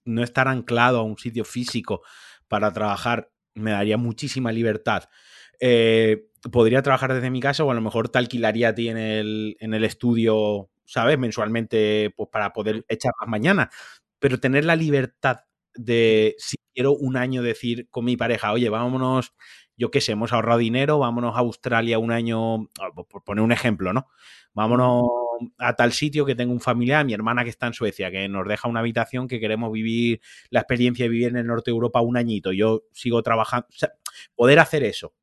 [0.04, 2.02] no estar anclado a un sitio físico
[2.48, 5.04] para trabajar me daría muchísima libertad.
[5.60, 8.98] Eh, podría trabajar desde mi casa o a lo mejor te alquilaría a ti en
[8.98, 11.18] el, en el estudio, ¿sabes?
[11.18, 13.68] Mensualmente, pues para poder echar las mañanas.
[14.18, 15.40] Pero tener la libertad
[15.74, 19.34] de, si quiero un año decir con mi pareja, oye, vámonos,
[19.76, 23.52] yo qué sé, hemos ahorrado dinero, vámonos a Australia un año, ah, por poner un
[23.52, 24.08] ejemplo, ¿no?
[24.54, 25.04] Vámonos
[25.58, 28.48] a tal sitio que tengo un familiar, mi hermana que está en Suecia, que nos
[28.48, 30.20] deja una habitación que queremos vivir
[30.50, 32.52] la experiencia de vivir en el norte de Europa un añito.
[32.52, 33.92] Yo sigo trabajando, o sea,
[34.34, 35.14] poder hacer eso.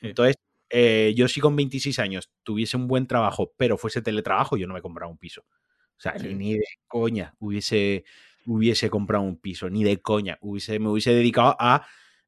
[0.00, 0.36] Entonces,
[0.70, 4.74] eh, yo si con 26 años tuviese un buen trabajo, pero fuese teletrabajo, yo no
[4.74, 5.42] me compraba un piso.
[5.42, 8.04] O sea, ni, ni de coña hubiese,
[8.46, 10.38] hubiese comprado un piso, ni de coña.
[10.40, 11.86] Hubiese, me hubiese dedicado a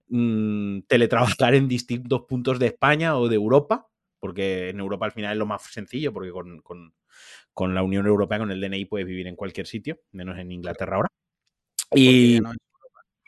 [0.09, 3.89] mm, teletrabajar en distintos puntos de España o de Europa,
[4.19, 6.95] porque en Europa al final es lo más sencillo, porque con, con-
[7.55, 10.97] con la Unión Europea, con el DNI, puedes vivir en cualquier sitio, menos en Inglaterra
[10.97, 11.09] ahora.
[11.95, 12.53] Y, no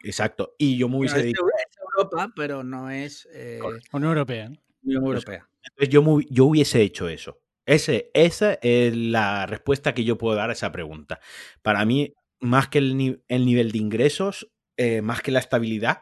[0.03, 0.55] exacto.
[0.59, 3.61] Y yo me hubiese es, dedicado es Europa, pero no es eh,
[3.93, 4.49] Unión Europea.
[4.49, 4.57] ¿no?
[4.85, 5.49] Unión Europea.
[5.63, 7.41] Entonces yo, mu- yo hubiese hecho eso.
[7.67, 11.21] Ese, esa es la respuesta que yo puedo dar a esa pregunta.
[11.63, 16.01] Para mí, más que el, ni- el nivel de ingresos, eh, más que la estabilidad,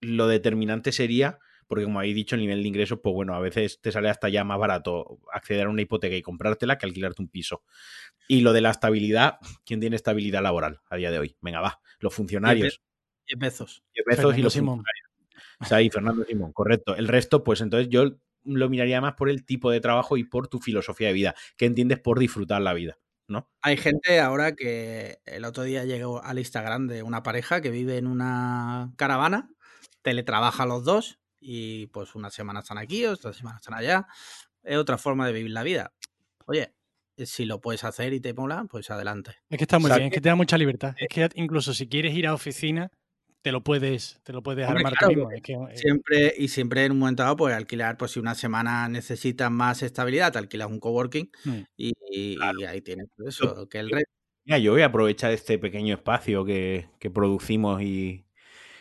[0.00, 3.80] lo determinante sería, porque como habéis dicho, el nivel de ingresos, pues bueno, a veces
[3.80, 7.28] te sale hasta ya más barato acceder a una hipoteca y comprártela que alquilarte un
[7.28, 7.62] piso.
[8.28, 11.36] Y lo de la estabilidad, ¿quién tiene estabilidad laboral a día de hoy?
[11.40, 12.80] Venga, va, los funcionarios.
[13.26, 13.84] 10 pesos.
[13.94, 14.82] Jeff Bezos y los Simón.
[15.62, 16.96] O sea, y Fernando Simón, correcto.
[16.96, 20.48] El resto, pues entonces yo lo miraría más por el tipo de trabajo y por
[20.48, 21.34] tu filosofía de vida.
[21.56, 22.98] ¿Qué entiendes por disfrutar la vida?
[23.28, 23.48] ¿No?
[23.62, 27.96] Hay gente ahora que el otro día llegó al Instagram de una pareja que vive
[27.96, 29.48] en una caravana,
[30.02, 34.06] teletrabaja los dos y pues una semana están aquí, otra semana están allá.
[34.62, 35.92] Es otra forma de vivir la vida.
[36.46, 36.74] Oye,
[37.16, 39.36] si lo puedes hacer y te mola, pues adelante.
[39.48, 40.94] Es que está muy O sea, bien, es que te da mucha libertad.
[40.98, 42.90] Es que incluso si quieres ir a oficina,
[43.42, 45.24] te lo puedes, te lo puedes Hombre, armar claro, tú mismo.
[45.24, 48.20] porque Es que, eh, Siempre y siempre en un momento dado, pues alquilar, pues si
[48.20, 51.58] una semana necesitas más estabilidad, te alquilas un coworking mm.
[51.76, 52.60] y, y- Claro.
[52.60, 54.10] y ahí tienes pues eso, que el resto.
[54.44, 58.26] Mira, yo voy a aprovechar este pequeño espacio que, que producimos y,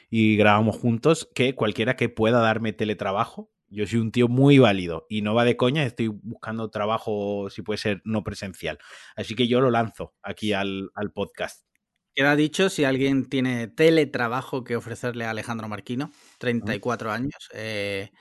[0.09, 5.05] y grabamos juntos, que cualquiera que pueda darme teletrabajo, yo soy un tío muy válido
[5.07, 8.79] y no va de coña, estoy buscando trabajo, si puede ser no presencial.
[9.15, 11.65] Así que yo lo lanzo aquí al, al podcast.
[12.13, 18.11] Queda dicho, si alguien tiene teletrabajo que ofrecerle a Alejandro Marquino, 34 años, eh,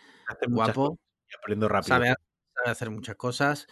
[0.49, 0.99] guapo,
[1.43, 1.97] aprendo rápido.
[1.97, 2.07] sabe,
[2.55, 3.66] sabe hacer muchas cosas.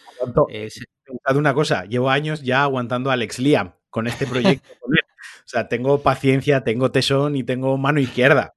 [0.49, 0.85] Eh, se-
[1.33, 4.69] una cosa, llevo años ya aguantando a Alex Liam con este proyecto.
[4.81, 4.99] con él.
[5.45, 8.53] O sea, tengo paciencia, tengo tesón y tengo mano izquierda.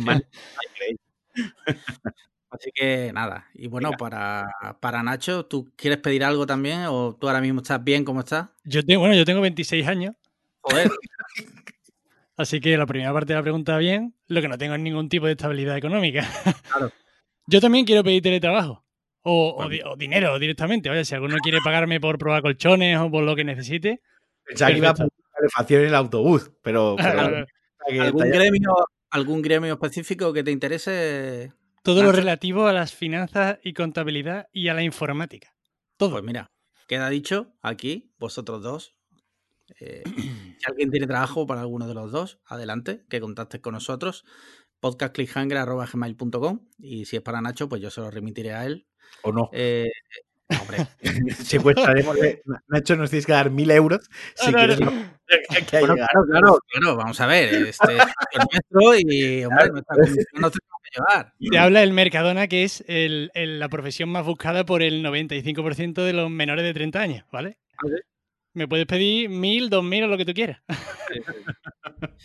[0.00, 0.22] Mano-
[2.50, 3.46] así que nada.
[3.54, 6.84] Y bueno, para, para Nacho, ¿tú quieres pedir algo también?
[6.88, 8.48] ¿O tú ahora mismo estás bien como estás?
[8.64, 10.14] Yo tengo, bueno, yo tengo 26 años,
[10.62, 10.90] Joder,
[12.36, 14.14] así que la primera parte de la pregunta bien.
[14.28, 16.28] Lo que no tengo es ningún tipo de estabilidad económica.
[16.70, 16.92] Claro.
[17.46, 18.84] Yo también quiero pedir teletrabajo.
[19.22, 19.70] O, o Bueno.
[19.70, 20.88] di- o dinero directamente.
[20.88, 24.00] Oye, si alguno quiere pagarme por probar colchones o por lo que necesite.
[24.44, 26.96] Pensaba que iba a calefacción en el autobús, pero.
[27.86, 28.70] pero- ¿algún gremio,
[29.10, 31.52] ¿algún gremio específico que te interese?
[31.82, 35.54] Todo lo relativo a las finanzas y contabilidad y a la informática.
[35.96, 36.10] Todo.
[36.12, 36.50] Pues mira,
[36.86, 38.94] queda dicho aquí, vosotros dos.
[39.80, 40.02] eh,
[40.60, 44.24] si alguien tiene trabajo para alguno de los dos, adelante, que contactes con nosotros.
[44.80, 48.86] podcastclickhanger.gmail.com y si es para Nacho, pues yo se lo remitiré a él.
[49.22, 49.50] O no.
[49.52, 49.90] Eh,
[50.60, 50.86] hombre,
[51.44, 52.16] Secuestraremos.
[52.68, 54.80] Nacho, nos tienes que dar mil euros si No, quieres.
[54.80, 54.86] no.
[54.90, 54.92] no-
[55.30, 55.94] bueno, claro,
[56.26, 58.02] claro, claro, vamos a ver, este es
[58.32, 61.32] el nuestro y, hombre, nuestra condición nos tenemos que llevar.
[61.50, 66.02] Te habla el Mercadona, que es el- el- la profesión más buscada por el 95%
[66.04, 67.58] de los menores de 30 años, ¿vale?
[68.52, 70.60] Me puedes pedir mil, dos mil o lo que tú quieras.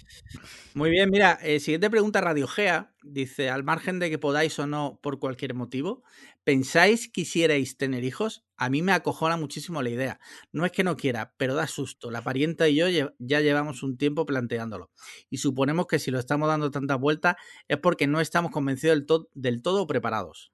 [0.73, 2.93] Muy bien, mira, eh, siguiente pregunta, Radio Gea.
[3.03, 6.03] dice, al margen de que podáis o no por cualquier motivo,
[6.43, 8.43] ¿pensáis quisierais tener hijos?
[8.57, 10.19] A mí me acojona muchísimo la idea.
[10.51, 12.09] No es que no quiera, pero da susto.
[12.09, 12.88] La parienta y yo
[13.19, 14.91] ya llevamos un tiempo planteándolo.
[15.30, 17.36] Y suponemos que si lo estamos dando tantas vueltas
[17.67, 20.51] es porque no estamos convencidos del, del todo preparados.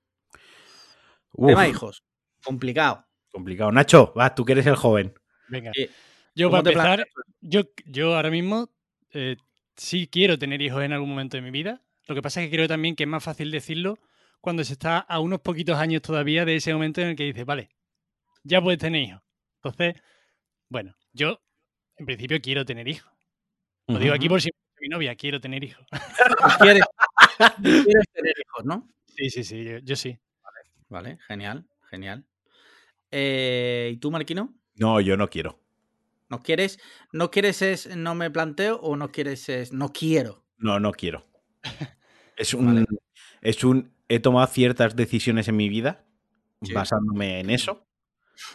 [1.33, 2.03] Tema hijos.
[2.43, 3.05] Complicado.
[3.31, 3.71] Complicado.
[3.71, 5.13] Nacho, vas, tú que eres el joven.
[5.51, 5.71] Venga.
[6.33, 7.07] yo, para empezar,
[7.41, 8.69] yo, yo ahora mismo
[9.11, 9.35] eh,
[9.75, 11.81] sí quiero tener hijos en algún momento de mi vida.
[12.07, 13.99] Lo que pasa es que creo también que es más fácil decirlo
[14.39, 17.45] cuando se está a unos poquitos años todavía de ese momento en el que dices,
[17.45, 17.69] vale,
[18.43, 19.21] ya puedes tener hijos.
[19.57, 20.01] Entonces,
[20.69, 21.41] bueno, yo
[21.97, 23.11] en principio quiero tener hijos.
[23.87, 24.49] Lo digo aquí por si
[24.79, 25.85] mi novia, quiero tener hijos.
[26.59, 26.83] ¿Quieres,
[28.13, 28.89] tener hijos, no?
[29.05, 30.17] Sí, sí, sí, yo, sí.
[30.89, 32.25] Vale, genial, genial.
[33.11, 34.55] Eh, ¿Y tú, Marquino?
[34.75, 35.59] No, yo no quiero.
[36.29, 36.79] ¿No quieres?
[37.11, 40.43] ¿No quieres es no me planteo o no quieres es no quiero?
[40.57, 41.27] No, no quiero.
[42.37, 42.87] Es un,
[43.41, 43.93] es un.
[44.07, 46.05] He tomado ciertas decisiones en mi vida
[46.73, 47.85] basándome en eso.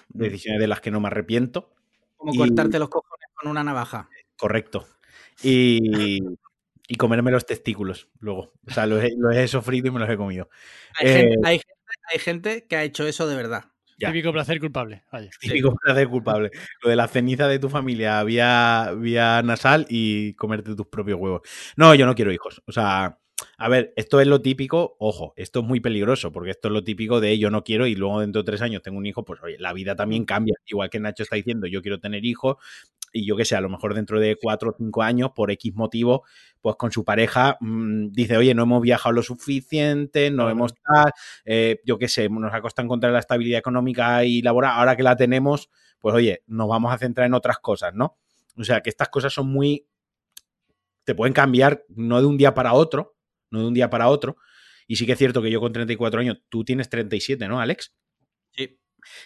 [0.09, 1.73] Decisiones de las que no me arrepiento.
[2.17, 4.09] Como cortarte los cojones con una navaja.
[4.37, 4.89] Correcto.
[5.41, 6.19] Y,
[6.89, 8.53] y comerme los testículos luego.
[8.67, 10.49] O sea, los he, sofrido y me los he comido.
[10.99, 11.75] Hay, gente, eh, hay, gente,
[12.13, 13.73] hay gente que ha hecho eso de verdad.
[13.99, 15.03] Típico placer culpable.
[15.41, 16.51] Típico placer culpable.
[16.83, 21.43] Lo de la ceniza de tu familia vía, vía nasal y comerte tus propios huevos.
[21.77, 22.63] No, yo no quiero hijos.
[22.67, 23.19] O sea,
[23.59, 26.85] a ver, esto es lo típico, ojo, esto es muy peligroso, porque esto es lo
[26.85, 29.43] típico de yo no quiero y luego dentro de tres años tengo un hijo, pues
[29.43, 30.55] oye, la vida también cambia.
[30.67, 32.57] Igual que Nacho está diciendo, yo quiero tener hijos,
[33.17, 35.75] y yo que sé, a lo mejor dentro de cuatro o cinco años, por X
[35.75, 36.25] motivo,
[36.61, 41.13] pues con su pareja mm, dice, oye, no hemos viajado lo suficiente, no hemos tal,
[41.47, 45.03] eh, yo qué sé, nos ha costado encontrar la estabilidad económica y laboral, ahora que
[45.03, 48.19] la tenemos, pues oye, nos vamos a centrar en otras cosas, ¿no?
[48.57, 49.87] O sea, que estas cosas son muy...
[51.05, 53.17] te pueden cambiar no de un día para otro,
[53.51, 54.37] no de un día para otro.
[54.87, 57.95] Y sí que es cierto que yo con 34 años, tú tienes 37, ¿no, Alex?
[58.53, 58.79] Sí.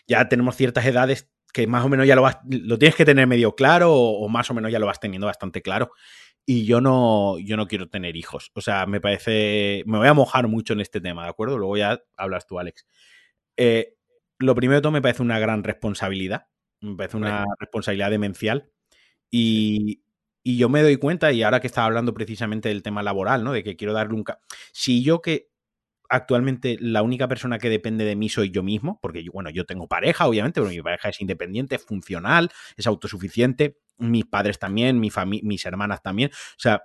[0.07, 3.27] Ya tenemos ciertas edades que más o menos ya lo vas, lo tienes que tener
[3.27, 5.93] medio claro o, más o menos ya lo vas teniendo bastante claro.
[6.47, 8.51] Y yo no, yo no quiero tener hijos.
[8.55, 11.59] O sea, me parece, me voy a mojar mucho en este tema, ¿de acuerdo?
[11.59, 12.87] Luego ya hablas tú, Alex.
[13.57, 13.95] Eh,
[14.39, 16.47] lo primero de todo me parece una gran responsabilidad.
[16.81, 18.71] Me parece una responsabilidad demencial.
[19.31, 20.03] Y,
[20.43, 23.53] y yo me doy cuenta, y ahora que estaba hablando precisamente del tema laboral, ¿no?
[23.53, 24.25] De que quiero darle un...
[24.73, 25.50] Si yo que
[26.11, 29.87] actualmente la única persona que depende de mí soy yo mismo, porque bueno, yo tengo
[29.87, 35.11] pareja, obviamente, pero mi pareja es independiente, es funcional, es autosuficiente, mis padres también, mi
[35.43, 36.31] mis hermanas también.
[36.33, 36.83] O sea,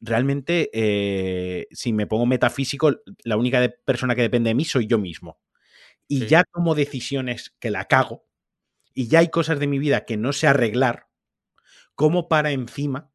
[0.00, 4.98] realmente, eh, si me pongo metafísico, la única persona que depende de mí soy yo
[4.98, 5.38] mismo.
[6.06, 8.26] Y ya tomo decisiones que la cago,
[8.94, 11.08] y ya hay cosas de mi vida que no sé arreglar,
[11.96, 13.10] como para encima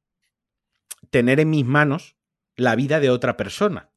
[1.09, 2.17] tener en mis manos
[2.55, 3.92] la vida de otra persona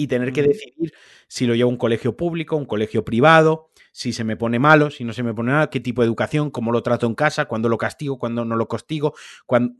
[0.00, 0.94] y tener que decidir
[1.28, 4.90] si lo llevo a un colegio público, un colegio privado, si se me pone malo,
[4.90, 7.44] si no se me pone nada, qué tipo de educación, cómo lo trato en casa,
[7.44, 9.12] cuándo lo castigo, cuándo no lo castigo,
[9.44, 9.74] cuando...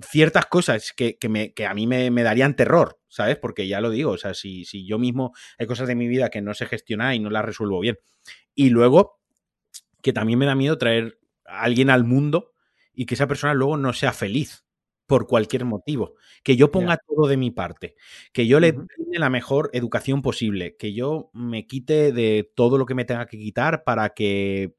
[0.00, 3.38] ciertas cosas que, me, que a mí me, darían terror, ¿sabes?
[3.38, 6.28] Porque ya lo digo, o sea, si, si yo mismo hay cosas de mi vida
[6.28, 7.98] que no sé gestionar y no las resuelvo bien.
[8.54, 9.18] Y luego,
[10.02, 12.52] que también me da miedo traer a alguien al mundo
[12.92, 14.66] y que esa persona luego no sea feliz
[15.06, 16.14] por cualquier motivo.
[16.42, 17.96] Que yo ponga todo de mi parte,
[18.32, 22.86] que yo le dé la mejor educación posible, que yo me quite de todo lo
[22.86, 24.74] que me tenga que quitar para que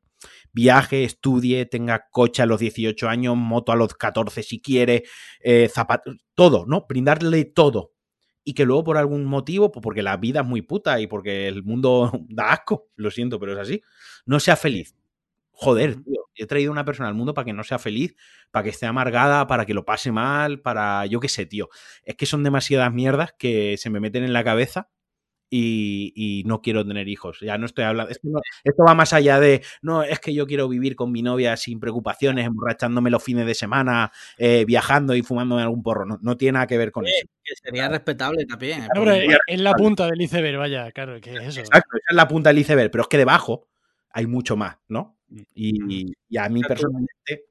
[0.54, 5.04] viaje, estudie, tenga coche a los 18 años, moto a los 14 si quiere,
[5.42, 6.86] eh, zapatos, todo, ¿no?
[6.88, 7.94] Brindarle todo.
[8.44, 11.48] Y que luego por algún motivo, pues porque la vida es muy puta y porque
[11.48, 13.82] el mundo da asco, lo siento, pero es así,
[14.26, 14.96] no sea feliz.
[15.52, 18.16] Joder, tío, he traído una persona al mundo para que no sea feliz,
[18.52, 21.70] para que esté amargada, para que lo pase mal, para yo qué sé, tío.
[22.04, 24.90] Es que son demasiadas mierdas que se me meten en la cabeza
[25.50, 27.40] y, no quiero tener hijos.
[27.42, 28.12] Ya no estoy hablando.
[28.12, 31.80] Esto, va más allá de, no, es que yo quiero vivir con mi novia sin
[31.80, 36.06] preocupaciones, emborrachándome los fines de semana, eh, viajando y fumándome algún porro.
[36.06, 37.28] No, tiene nada que ver con eso.
[37.64, 38.84] sería respetable también.
[38.84, 39.38] ¿eh?
[39.48, 41.60] es la punta del iceberg, vaya, claro, que es eso.
[41.62, 43.68] Exacto, esa es la punta del iceberg, pero es que debajo
[44.12, 45.18] hay mucho más, ¿no?
[45.54, 47.46] Y, a mí personalmente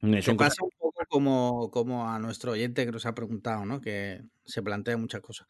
[0.00, 3.80] me pasa un poco como, como a nuestro oyente que nos ha preguntado, ¿no?
[3.80, 5.46] Que se plantea muchas cosas.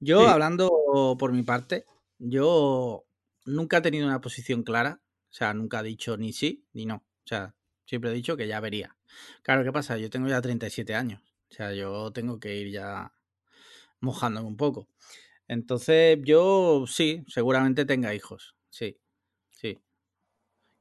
[0.00, 1.86] Yo, hablando por mi parte,
[2.18, 3.04] yo
[3.44, 5.00] nunca he tenido una posición clara.
[5.30, 6.96] O sea, nunca he dicho ni sí ni no.
[6.96, 7.54] O sea,
[7.86, 8.96] siempre he dicho que ya vería.
[9.42, 9.96] Claro, ¿qué pasa?
[9.96, 11.22] Yo tengo ya 37 años.
[11.50, 13.12] O sea, yo tengo que ir ya
[14.00, 14.88] mojándome un poco.
[15.48, 18.56] Entonces, yo sí, seguramente tenga hijos.
[18.70, 18.98] Sí,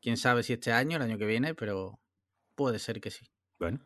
[0.02, 2.00] Quién sabe si este año, el año que viene, pero
[2.56, 3.30] puede ser que sí.
[3.60, 3.80] Bueno,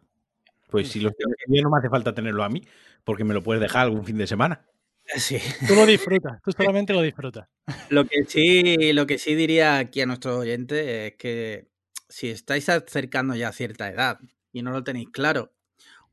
[0.69, 2.61] pues si lo tienes bien, no me hace falta tenerlo a mí,
[3.03, 4.65] porque me lo puedes dejar algún fin de semana.
[5.17, 5.37] Sí.
[5.67, 7.47] Tú lo disfrutas, tú solamente lo disfrutas.
[7.89, 11.67] Lo que sí, lo que sí diría aquí a nuestro oyente es que
[12.09, 14.19] si estáis acercando ya a cierta edad
[14.51, 15.53] y no lo tenéis claro,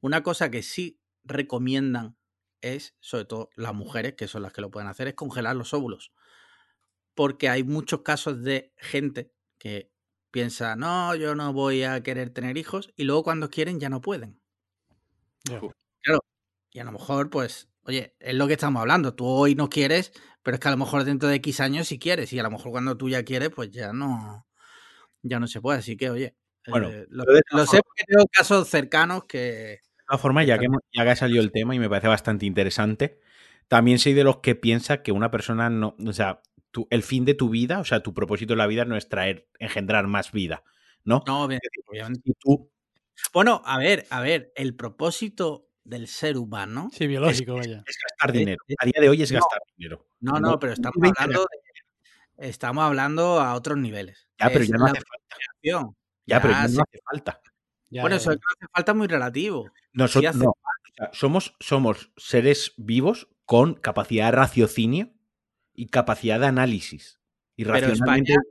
[0.03, 2.17] una cosa que sí recomiendan
[2.61, 5.73] es, sobre todo las mujeres, que son las que lo pueden hacer, es congelar los
[5.75, 6.13] óvulos.
[7.15, 9.92] Porque hay muchos casos de gente que
[10.33, 14.01] piensa, no, yo no voy a querer tener hijos, y luego cuando quieren ya no
[14.01, 14.41] pueden.
[15.45, 16.25] Claro.
[16.73, 19.15] Y a lo mejor, pues, oye, es lo que estamos hablando.
[19.15, 20.13] Tú hoy no quieres,
[20.43, 22.33] pero es que a lo mejor dentro de X años sí quieres.
[22.33, 24.47] Y a lo mejor cuando tú ya quieres, pues ya no,
[25.23, 25.81] ya no se puede.
[25.81, 26.35] Así que, oye,
[26.67, 27.25] Bueno, eh, lo,
[27.67, 29.39] sé porque tengo casos cercanos que.
[29.39, 32.47] De todas formas, ya que, ya que ha salido el tema y me parece bastante
[32.47, 33.21] interesante,
[33.69, 35.95] también soy de los que piensa que una persona no.
[36.07, 36.41] O sea,
[36.73, 39.09] tu- el fin de tu vida, o sea, tu propósito en la vida no es
[39.09, 40.65] traer, engendrar más vida,
[41.05, 41.23] ¿no?
[41.27, 42.33] No, obvi- obviamente.
[42.41, 42.69] Tú,
[43.33, 46.89] Bueno, a ver, a ver, el propósito del ser humano.
[46.93, 47.83] Sí, biológico, vaya.
[47.87, 48.63] es gastar dinero.
[48.79, 49.39] A día de hoy es no.
[49.39, 50.09] gastar dinero.
[50.21, 51.41] No, no, pero estamos hablando
[52.39, 54.29] de- estamos hablando a otros niveles.
[54.39, 55.37] Ya, pero Es ya no hace falta.
[55.61, 55.97] creación.
[56.27, 56.77] Ya, pero ya sí.
[56.77, 57.41] no hace falta.
[57.91, 58.35] Ya, Bueno, ya, eso ya.
[58.35, 59.71] es no hace falta muy relativo.
[59.93, 60.51] Nosotros no.
[60.51, 60.57] O
[60.97, 65.13] sea, somos, somos seres vivos con capacidad de raciocinio
[65.75, 67.21] y capacidad de análisis.
[67.57, 68.33] Y Pero racionalmente.
[68.33, 68.43] España,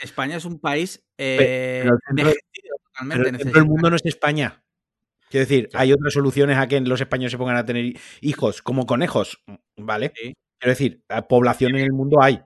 [0.00, 3.16] España es un país eh, pero el centro- envejecido totalmente.
[3.18, 4.62] Pero el necesita- del mundo no es España.
[5.30, 8.84] Quiero decir, hay otras soluciones a que los españoles se pongan a tener hijos como
[8.86, 9.42] conejos,
[9.76, 10.12] ¿vale?
[10.14, 10.34] Sí.
[10.58, 12.40] Quiero decir, a población en el mundo hay.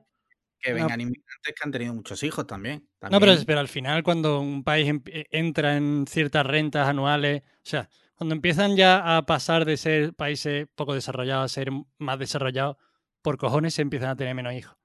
[0.61, 0.77] que No.
[0.77, 2.89] vengan inmigrantes que han tenido muchos hijos también.
[3.11, 7.61] No, pero, pero al final cuando un país eh, entra en ciertas rentas anuales, o
[7.63, 12.77] sea, cuando empiezan ya a pasar de ser países poco desarrollados a ser más desarrollados,
[13.27, 14.77] por cojones se empiezan a tener menos hijos.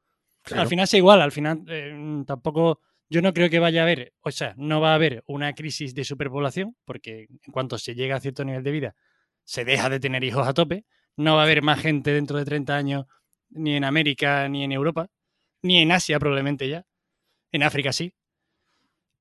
[0.42, 0.64] Claro.
[0.64, 4.16] Al final es igual, al final eh, tampoco, yo no creo que vaya a haber,
[4.22, 8.16] o sea, no va a haber una crisis de superpoblación, porque en cuanto se llega
[8.16, 8.96] a cierto nivel de vida,
[9.44, 10.86] se deja de tener hijos a tope,
[11.18, 13.06] no va a haber más gente dentro de 30 años,
[13.52, 15.12] ni en América, ni en Europa,
[15.62, 16.84] ni en Asia probablemente ya,
[17.52, 18.12] en África sí,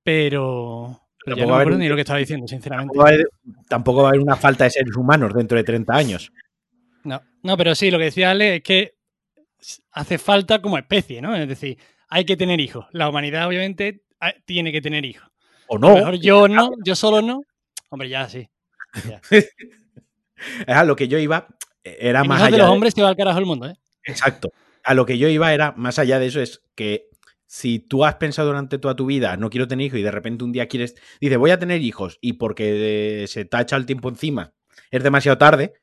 [0.03, 2.95] pero, pero ya no me acuerdo ni lo que estaba diciendo, sinceramente.
[2.95, 3.29] Tampoco va, a haber,
[3.69, 6.33] tampoco va a haber una falta de seres humanos dentro de 30 años.
[7.05, 9.00] No, no, pero sí, lo que decía Ale es que
[9.93, 11.35] hace falta como especie, ¿no?
[11.37, 12.87] Es decir, hay que tener hijos.
[12.93, 14.03] La humanidad, obviamente,
[14.45, 15.29] tiene que tener hijos.
[15.69, 15.95] O A lo no.
[15.95, 17.43] mejor yo no, yo solo no.
[17.91, 18.49] Hombre, ya sí.
[19.09, 19.21] Ya.
[20.67, 21.47] A lo que yo iba.
[21.85, 22.51] Era En más allá.
[22.53, 23.75] de los de- hombres se va al carajo el mundo, ¿eh?
[24.05, 24.51] Exacto.
[24.85, 27.07] A lo que yo iba era, más allá de eso, es que
[27.47, 30.45] si tú has pensado durante toda tu vida, no quiero tener hijos, y de repente
[30.45, 33.81] un día quieres, dices, voy a tener hijos, y porque eh, se te ha echado
[33.81, 34.53] el tiempo encima,
[34.91, 35.75] es demasiado tarde,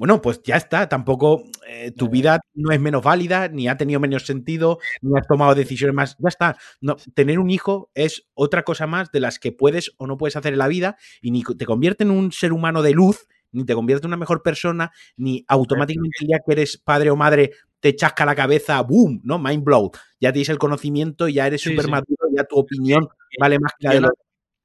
[0.00, 0.88] bueno, pues ya está.
[0.88, 5.26] Tampoco eh, tu vida no es menos válida, ni ha tenido menos sentido, ni has
[5.26, 6.16] tomado decisiones más.
[6.18, 6.56] Ya está.
[6.80, 10.36] No, tener un hijo es otra cosa más de las que puedes o no puedes
[10.36, 13.66] hacer en la vida, y ni te convierte en un ser humano de luz, ni
[13.66, 17.50] te convierte en una mejor persona, ni automáticamente el día que eres padre o madre
[17.78, 19.38] te chasca la cabeza, boom, ¿no?
[19.38, 19.90] Mind blow.
[20.18, 21.90] Ya tienes el conocimiento, ya eres súper sí.
[21.90, 23.06] maduro, ya tu opinión
[23.38, 24.12] vale más que la de los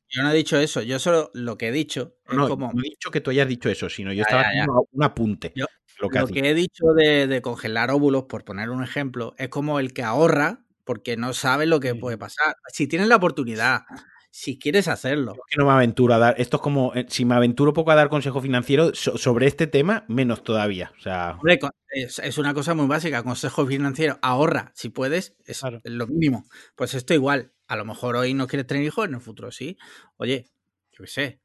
[0.09, 0.81] yo no he dicho eso.
[0.81, 3.47] Yo solo lo que he dicho es No, como no he dicho que tú hayas
[3.47, 4.51] dicho eso, sino yo estaba ya, ya.
[4.61, 5.53] haciendo un apunte.
[5.55, 5.65] Yo-
[5.99, 9.79] lo que lo he dicho de, de congelar óvulos, por poner un ejemplo, es como
[9.79, 11.97] el que ahorra porque no sabe lo que Sí.
[11.99, 12.55] puede pasar.
[12.67, 13.83] Si tienes la oportunidad,
[14.29, 16.35] si quieres hacerlo, Yo que no me aventuro a dar.
[16.37, 16.93] Esto es como.
[16.95, 20.91] eh, Si me aventuro poco a dar consejo financiero so- sobre este tema, menos todavía.
[20.99, 21.37] O sea.
[21.39, 21.57] Hombre,
[21.91, 25.79] es, es una cosa muy básica, consejo financiero, ahorra, si puedes, es Claro.
[25.85, 26.43] lo mínimo.
[26.75, 29.77] Pues esto igual, a lo mejor hoy no quieres tener hijos, en el futuro sí.
[30.17, 30.47] Oye,
[30.91, 31.39] yo qué sé.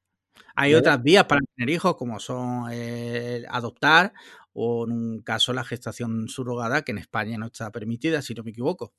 [0.55, 4.13] Hay otras vías para tener hijos, como son eh, adoptar
[4.53, 8.43] o en un caso la gestación surrogada, que en España no está permitida, si no
[8.43, 8.95] me equivoco.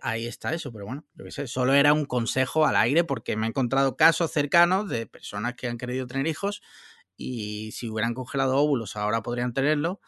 [0.00, 3.36] Ahí está eso, pero bueno, yo qué sé, solo era un consejo al aire porque
[3.36, 6.62] me he encontrado casos cercanos de personas que han querido tener hijos
[7.16, 10.00] y si hubieran congelado óvulos ahora podrían tenerlo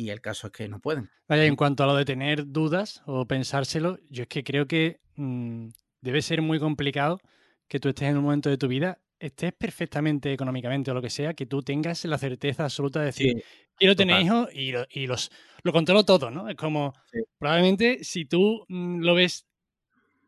[0.00, 1.10] y el caso es que no pueden.
[1.28, 5.00] Vaya, en cuanto a lo de tener dudas o pensárselo, yo es que creo que
[5.16, 5.68] mm,
[6.00, 7.20] debe ser muy complicado
[7.68, 11.10] que tú estés en un momento de tu vida, estés perfectamente económicamente o lo que
[11.10, 13.42] sea, que tú tengas la certeza absoluta de decir,
[13.76, 15.30] quiero tener hijos y, lo- y los
[15.62, 16.48] lo controlo todo, ¿no?
[16.48, 17.20] Es como, Sí.
[17.38, 19.46] probablemente si tú mm, lo ves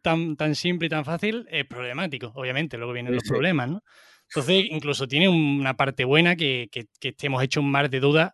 [0.02, 3.28] tan, tan simple y tan fácil, es problemático, obviamente, luego vienen Sí, los sí.
[3.30, 3.82] problemas, ¿no?
[4.28, 8.32] Entonces, incluso tiene una parte buena que, que, que estemos hechos un mar de dudas,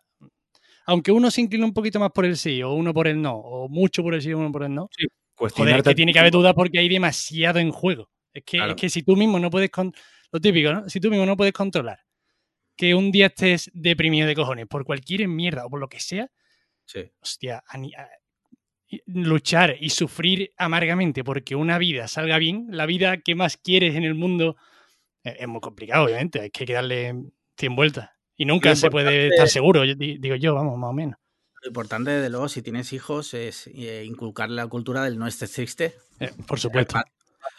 [0.89, 3.35] aunque uno se inclina un poquito más por el sí, o uno por el no,
[3.35, 4.89] o mucho por el sí, o uno por el no,
[5.35, 8.09] Joder, es que tiene que haber dudas porque hay demasiado en juego.
[8.33, 8.71] Es que, Claro.
[8.71, 9.93] es que si tú mismo no puedes, con...
[10.31, 10.89] lo típico, ¿no?
[10.89, 11.99] Si tú mismo no puedes controlar
[12.75, 16.27] que un día estés deprimido de cojones por cualquier mierda o por lo que sea,
[16.85, 17.01] Sí.
[17.21, 17.77] hostia, a-
[19.05, 24.03] luchar y sufrir amargamente porque una vida salga bien, la vida que más quieres en
[24.03, 24.55] el mundo,
[25.23, 27.13] eh, es muy complicado, obviamente, hay que darle
[27.57, 28.09] 100 vueltas.
[28.39, 31.19] Y nunca Lo se puede importante- estar seguro, digo yo, vamos, más o menos.
[31.61, 35.51] Lo importante, desde luego, si tienes hijos, es eh, inculcarle la cultura del no estés
[35.51, 35.93] triste.
[36.21, 36.97] Eh, por supuesto.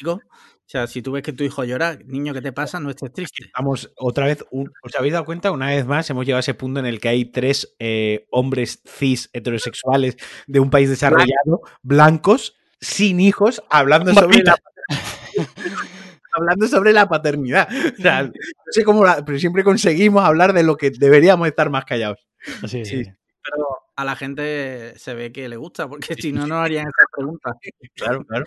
[0.07, 0.21] O
[0.65, 2.81] sea, si tú ves que tu hijo llora, niño, ¿qué te pasa?
[2.81, 3.51] No estés triste.
[3.59, 5.51] Vamos, otra vez, un- ¿os habéis dado cuenta?
[5.51, 8.81] Una vez más hemos llegado a ese punto en el que hay tres eh, hombres
[8.87, 10.17] cis heterosexuales
[10.47, 14.57] de un país desarrollado, blancos, sin hijos, hablando sobre la
[16.33, 17.69] hablando sobre la paternidad.
[17.99, 18.33] O sea, no
[18.71, 22.19] sé cómo, la- pero siempre conseguimos hablar de lo que deberíamos estar más callados.
[22.67, 22.85] Sí.
[22.85, 23.05] sí.
[23.43, 23.67] Pero
[23.97, 27.55] a la gente se ve que le gusta, porque si no, no harían esas preguntas.
[27.95, 28.45] Claro, claro.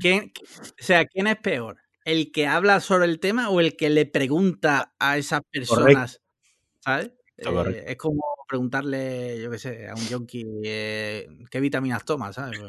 [0.00, 1.76] ¿Quién- o sea, ¿quién es peor?
[2.04, 6.20] ¿El que habla sobre el tema o el que le pregunta a esas personas?
[6.80, 7.10] ¿Sabes?
[7.36, 12.60] Eh, es como preguntarle, yo qué sé, a un yonki eh, qué vitaminas toma, ¿sabes?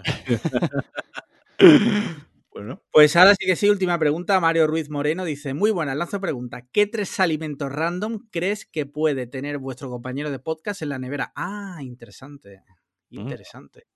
[2.55, 4.39] Pues- Bueno, Pues ahora sí que sí, última pregunta.
[4.39, 6.61] Mario Ruiz Moreno dice: Muy buenas, lanzo pregunta.
[6.71, 11.33] ¿Qué tres alimentos random crees que puede tener vuestro compañero de podcast en la nevera?
[11.35, 12.63] Ah, interesante.
[13.09, 13.19] Mm.
[13.19, 13.87] Interesante.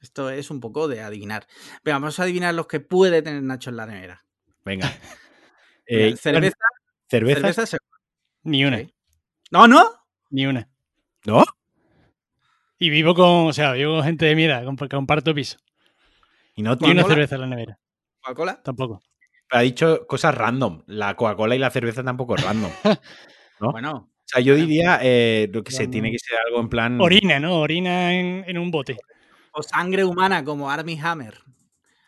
[0.00, 1.46] Esto es un poco de adivinar.
[1.84, 4.24] Venga, vamos a adivinar los que puede tener Nacho en la nevera.
[4.64, 4.80] venga.
[5.84, 6.56] Eh, cerveza,
[7.08, 7.40] ¿Cervezas?
[7.42, 7.98] cerveza seguro.
[8.44, 8.80] Ni una.
[9.50, 9.84] No, no.
[10.30, 10.68] ni una.
[11.26, 11.44] ¿No?
[12.78, 15.58] Y vivo con, o sea, vivo con gente de mi edad, comp- comparto piso.
[16.54, 17.78] Y no tiene una cerveza en la nevera,
[18.22, 18.62] Coca-Cola.
[18.62, 19.00] tampoco.
[19.50, 20.82] ha dicho cosas random.
[20.86, 22.70] La Coca-Cola y la cerveza tampoco es random.
[23.60, 23.70] ¿No?
[23.72, 25.92] Bueno, O sea, yo diría eh, lo que sé, Random.
[25.92, 27.00] tiene que ser algo en plan.
[27.00, 27.58] Orina, ¿no?
[27.60, 28.96] Orina en, en un bote.
[29.52, 31.34] o sangre humana como Army Hammer.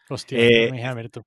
[0.09, 1.23] Hostia, Eh, no me a ver tú.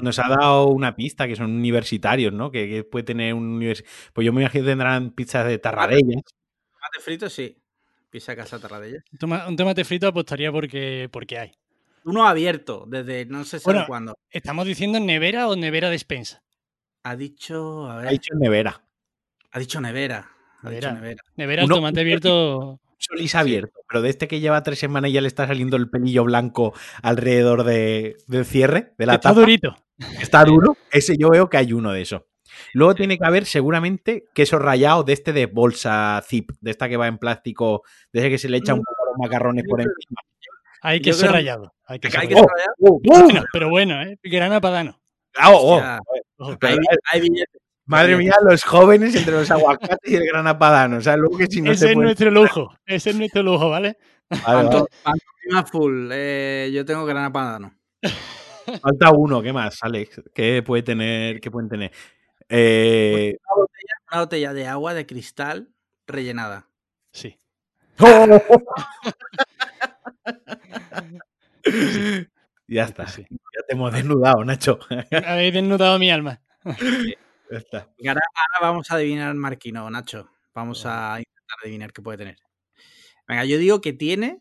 [0.00, 2.52] Nos ha dado una pista que son universitarios, ¿no?
[2.52, 3.82] Que, que puede tener un univers...
[4.12, 6.22] Pues yo me imagino que tendrán pizzas de tarradellas.
[6.22, 7.56] Tomate frito, sí.
[8.08, 8.98] Pisa casa Tarradella.
[9.10, 11.52] Un toma- un tomate frito apostaría porque, porque hay.
[12.04, 14.18] Uno abierto desde no sé Bueno, cuándo.
[14.30, 16.42] ¿Estamos diciendo nevera o nevera despensa?
[17.04, 18.82] Ha dicho, a ver, Ha dicho en nevera.
[19.50, 20.30] ha dicho nevera.
[20.62, 20.92] Ha dicho Nevera.
[21.00, 21.22] nevera.
[21.36, 22.80] Nevera, el Uno- tomate abierto.
[22.98, 25.90] Solís abierto, pero de este que lleva tres semanas y ya le está saliendo el
[25.90, 26.72] pelillo blanco
[27.02, 29.40] alrededor de- del cierre, de la Está tapa.
[29.40, 29.76] durito.
[30.20, 30.76] Está duro.
[30.92, 32.22] Ese yo veo que hay uno de esos.
[32.74, 36.96] Luego tiene que haber seguramente queso rallado de este de bolsa zip, de esta que
[36.96, 37.82] va en plástico,
[38.12, 40.20] de ese que se le echa un poco los macarrones por encima.
[40.82, 41.72] Hay que ser rayado.
[41.86, 42.48] Hay que Hay ser que rallado.
[42.48, 43.00] saber- ¡Oh!
[43.02, 44.18] Bueno, pero bueno, ¿eh?
[44.22, 45.00] Grana padano.
[45.36, 45.80] Ah, oh,
[46.38, 46.56] oh.
[46.60, 46.76] Hay,
[47.10, 47.60] hay billetes.
[47.84, 50.98] Madre mía, los jóvenes entre los aguacates y el grana padano.
[50.98, 52.06] O sea, luego que si no ese se es puede...
[52.06, 52.74] nuestro lujo.
[52.86, 53.96] Ese es nuestro lujo, ¿vale?
[54.30, 54.68] Vale, vale.
[54.68, 56.08] Panto- pantomima full.
[56.12, 57.74] Eh, yo tengo grana padano.
[58.80, 60.22] Falta uno, ¿qué más, Alex?
[60.34, 61.40] ¿Qué puede tener?
[61.40, 61.90] ¿Qué pueden tener?
[62.48, 63.36] Eh...
[64.10, 65.68] Una botella de agua de cristal
[66.06, 66.68] rellenada.
[67.12, 67.38] Sí.
[72.68, 73.06] ya está.
[73.08, 73.26] Sí.
[73.30, 74.78] Ya te hemos desnudado, Nacho.
[75.26, 76.40] Habéis desnudado mi alma.
[77.50, 77.86] Ya está.
[77.98, 80.30] Y ahora, ahora vamos a adivinar Marquino, Nacho.
[80.54, 82.36] Vamos a intentar adivinar qué puede tener.
[83.28, 84.40] Venga, yo digo que tiene.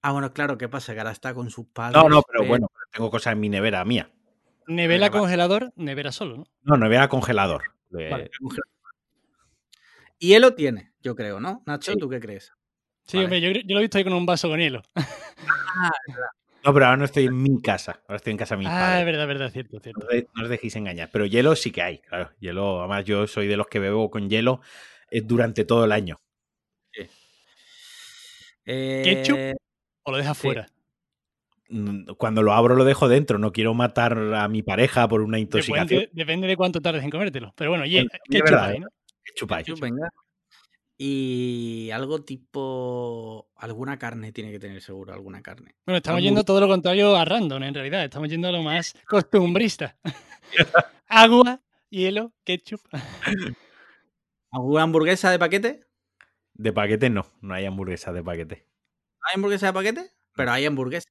[0.00, 0.94] Ah, bueno, claro, ¿qué pasa?
[0.94, 2.02] Que ahora está con sus padres.
[2.02, 4.10] No, no, pero bueno, tengo cosas en mi nevera mía.
[4.66, 5.20] Nevera Venga, va.
[5.20, 6.44] congelador, nevera solo, ¿no?
[6.62, 7.74] No, nevera congelador.
[7.90, 8.30] Vale.
[10.18, 11.62] Y él lo tiene, yo creo, ¿no?
[11.66, 11.98] Nacho, Sí.
[11.98, 12.50] ¿tú qué crees?
[13.12, 13.24] Sí, Vale.
[13.26, 14.82] hombre, yo, lo he visto ahí con un vaso con hielo.
[16.64, 18.00] No, pero ahora no estoy en mi casa.
[18.06, 19.06] Ahora estoy en casa de mis Ah, es padres.
[19.06, 20.00] verdad, verdad, cierto, No cierto.
[20.06, 21.10] os, de- no os dejéis engañar.
[21.12, 22.30] Pero hielo sí que hay, claro.
[22.38, 24.60] Hielo, además, yo soy de los que bebo con hielo
[25.10, 26.20] eh, durante todo el año.
[28.64, 29.38] Eh, ¿Ketchup?
[30.04, 30.42] O lo dejas Sí.
[30.42, 30.68] fuera.
[31.68, 33.38] Mm, Cuando lo abro, lo dejo dentro.
[33.38, 35.88] No quiero matar a mi pareja por una intoxicación.
[35.88, 37.52] Depende, depende de cuánto tardes en comértelo.
[37.56, 38.72] Pero bueno, ye- Bueno, ¿qué es verdad,
[39.34, 39.64] chupa ahí, no?
[39.64, 40.08] Ketchup, venga.
[41.04, 43.50] Y algo tipo.
[43.56, 45.74] Alguna carne tiene que tener seguro, alguna carne.
[45.84, 48.04] Bueno, estamos yendo todo lo contrario a random, en realidad.
[48.04, 49.96] Estamos yendo a lo más costumbrista.
[51.08, 52.82] Agua, hielo, ketchup.
[54.52, 55.80] ¿Alguna hamburguesa de paquete?
[56.54, 57.26] De paquete no.
[57.40, 58.68] No hay hamburguesa de paquete.
[59.22, 60.10] ¿Hay hamburguesa de paquete?
[60.36, 61.10] Pero hay hamburguesas.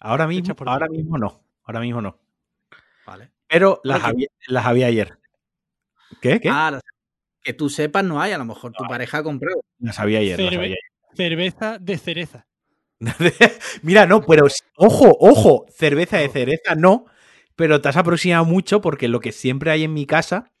[0.00, 1.44] Ahora mismo, por ahora mismo no.
[1.62, 2.18] Ahora mismo no.
[3.06, 3.30] Vale.
[3.46, 5.16] Pero las había, las había ayer.
[6.20, 6.40] ¿Qué?
[6.40, 6.48] ¿Qué?
[6.50, 6.82] Ah, las-
[7.48, 8.32] que tú sepas, no hay.
[8.32, 9.62] A lo mejor tu pareja ha comprado.
[9.78, 10.38] Las había ayer.
[11.14, 12.46] Cerveza de cereza.
[13.82, 14.46] Mira, no, pero
[14.76, 17.06] ojo, ojo, cerveza de cereza no,
[17.56, 20.52] pero te has aproximado mucho porque lo que siempre hay en mi casa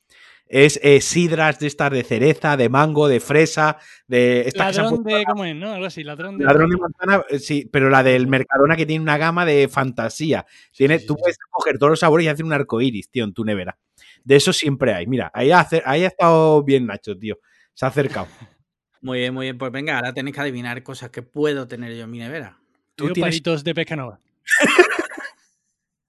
[0.46, 3.76] es eh, sidras de estas de cereza, de mango, de fresa,
[4.06, 5.24] de estas que se han Ladrón de.
[5.24, 5.72] ¿Cómo es, no?
[5.72, 6.46] Algo así, ladrón de.
[6.46, 10.46] Ladrón de manzana, eh, sí, pero la del Mercadona que tiene una gama de fantasía.
[10.74, 13.24] Tiene, sí, tú sí, puedes coger todos los sabores y hacer un arco iris, tío,
[13.24, 13.76] en tu nevera.
[14.24, 15.06] De eso siempre hay.
[15.06, 17.38] Mira, ahí ha, ahí ha estado bien Nacho, tío.
[17.74, 18.26] Se ha acercado.
[19.00, 19.56] Muy bien, muy bien.
[19.58, 22.58] Pues venga, ahora tenéis que adivinar cosas que puedo tener yo en mi nevera.
[22.96, 24.20] Tú Digo tienes palitos de pescanova.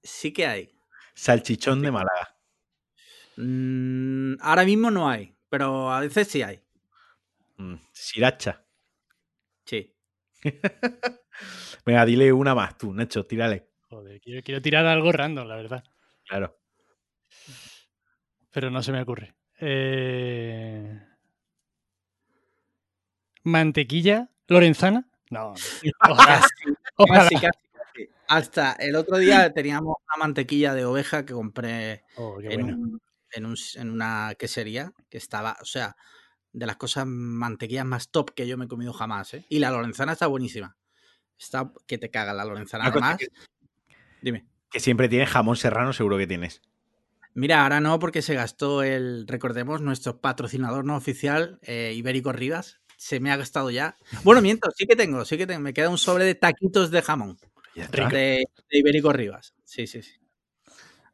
[0.03, 0.75] Sí que hay.
[1.13, 2.35] salchichón de Málaga.
[3.37, 6.61] Mm, ahora mismo no hay, pero a veces sí hay.
[7.57, 8.65] Mm, Sriracha.
[9.65, 9.95] Sí.
[11.85, 13.69] Venga, dile una más tú, Nacho, tírale.
[13.89, 15.83] Joder, quiero, quiero tirar algo random, la verdad.
[16.25, 16.57] Claro.
[18.51, 19.35] Pero no se me ocurre.
[19.59, 21.01] Eh,
[23.43, 25.07] ¿Mantequilla lorenzana?
[25.29, 25.53] No.
[25.53, 26.13] no.
[26.13, 26.41] Ojalá.
[26.97, 27.19] ojalá.
[27.29, 28.09] Casi, casi, casi.
[28.27, 32.77] Hasta el otro día teníamos una mantequilla de oveja que compré Oh, en, bueno.
[32.77, 35.95] un- en, un- en una quesería que estaba, o sea,
[36.51, 39.45] de las cosas mantequillas más top que yo me he comido jamás, ¿eh?
[39.49, 40.75] Y la lorenzana está buenísima.
[41.37, 42.85] Está que te caga la lorenzana.
[42.87, 43.27] Además, que,
[44.21, 44.45] dime.
[44.71, 46.61] que siempre tienes jamón serrano, seguro que tienes.
[47.33, 52.81] Mira, ahora no, porque se gastó el, recordemos, nuestro patrocinador no oficial, eh, Ibérico Rivas.
[52.97, 53.95] Se me ha gastado ya.
[54.23, 55.61] Bueno, miento, sí que tengo, sí que tengo.
[55.61, 57.37] Me queda un sobre de taquitos de jamón
[57.87, 59.53] de, de Ibérico Rivas.
[59.63, 60.13] Sí, sí, sí.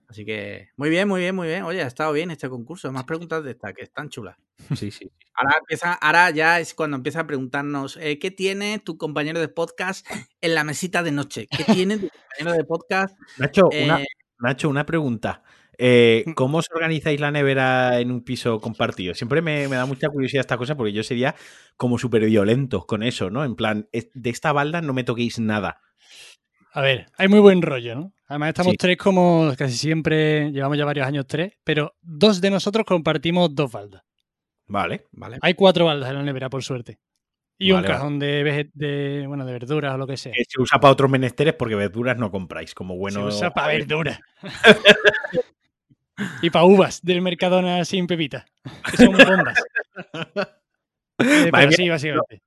[0.07, 1.63] Así que, muy bien, muy bien, muy bien.
[1.63, 2.91] Oye, ha estado bien este concurso.
[2.91, 4.37] Más preguntas de esta, que están chulas.
[4.75, 5.11] Sí, sí.
[5.33, 9.47] Ahora, empieza, ahora ya es cuando empieza a preguntarnos, eh, ¿qué tiene tu compañero de
[9.47, 10.07] podcast
[10.41, 11.47] en la mesita de noche?
[11.47, 13.17] ¿Qué tiene tu compañero de podcast?
[13.37, 14.05] Nacho, una, eh,
[14.39, 15.43] Nacho, una pregunta.
[15.77, 16.31] Eh, Mm.
[16.33, 19.13] ¿Cómo os organizáis la nevera en un piso compartido?
[19.13, 21.35] Siempre me, me da mucha curiosidad esta cosa porque yo sería
[21.77, 23.43] como súper violento con eso, ¿no?
[23.43, 25.79] En plan, de esta balda no me toquéis nada.
[26.73, 28.13] A ver, hay muy buen rollo, ¿no?
[28.27, 28.77] Además estamos Sí.
[28.77, 33.71] tres como casi siempre, llevamos ya varios años tres, pero dos de nosotros compartimos dos
[33.71, 34.01] baldas.
[34.67, 35.05] Vale.
[35.11, 35.37] Vale.
[35.41, 36.97] Hay cuatro baldas en la nevera, por suerte.
[37.57, 37.87] Y un vale.
[37.87, 40.33] cajón de, bueno, de verduras o lo que sea.
[40.33, 43.21] Que se usa para otros menesteres porque verduras no compráis, como bueno.
[43.31, 44.19] Se usa para verduras.
[46.41, 48.45] y para uvas del Mercadona sin pepita.
[48.89, 49.57] Que son bombas.
[51.17, 52.41] Eh, pero sí, básicamente.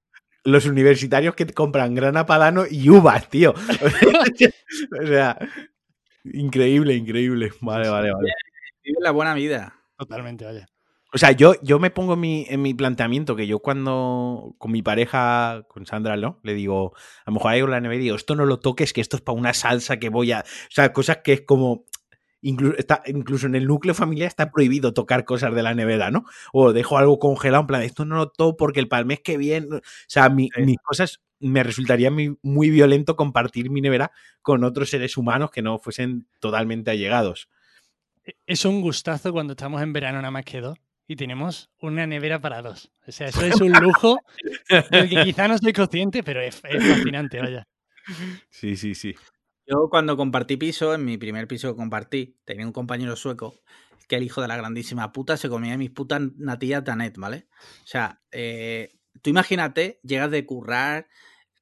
[0.45, 3.55] Los universitarios que compran grana padano y uvas, tío.
[5.03, 5.39] o sea,
[6.25, 7.51] increíble, increíble.
[7.61, 8.33] Vale, vale, vale.
[8.85, 9.75] Vive la buena vida.
[9.97, 10.69] Totalmente, vaya.
[11.12, 14.71] O sea, yo, yo me pongo en mi, en mi planteamiento que yo cuando con
[14.71, 16.39] mi pareja, con Sandra, ¿no?
[16.43, 16.93] Le digo,
[17.25, 19.16] a lo mejor ahí en la nevera y digo, esto no lo toques, que esto
[19.16, 20.41] es para una salsa que voy a.
[20.41, 21.87] O sea, cosas que es como.
[22.43, 26.24] Inclu- está, incluso en el núcleo familiar está prohibido tocar cosas de la nevera, ¿no?
[26.53, 29.76] O dejo algo congelado, en plan, esto no lo toco porque el palmés que viene.
[29.76, 30.62] O sea, mi- Sí.
[30.62, 34.11] mis cosas me resultaría muy, muy violento compartir mi nevera
[34.43, 37.49] con otros seres humanos que no fuesen totalmente allegados.
[38.47, 40.76] Es un gustazo cuando estamos en verano nada más que dos
[41.07, 42.91] y tenemos una nevera para dos.
[43.07, 44.18] O sea, eso es un lujo
[44.91, 47.66] del que quizá no soy consciente, pero es, es fascinante, vaya.
[48.51, 49.14] Sí, sí, sí.
[49.69, 53.55] Yo cuando compartí piso, en mi primer piso que compartí, tenía un compañero sueco
[54.09, 57.49] que el hijo de la grandísima puta se comía mis putas natillas de Anet, ¿vale?
[57.85, 61.09] O sea, eh, tú imagínate, llegas de currar,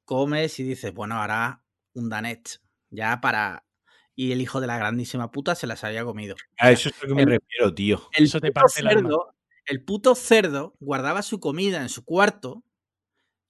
[0.05, 3.65] comes y dices, bueno, ahora un Danet, ya para...
[4.15, 6.37] Y el hijo de la grandísima puta se las había comido.
[6.59, 8.01] A eso es lo que me el- refiero, tío.
[8.17, 9.01] El Eso te puto parte el alma.
[9.03, 9.35] cerdo,
[9.67, 12.63] el puto cerdo guardaba su comida en su cuarto,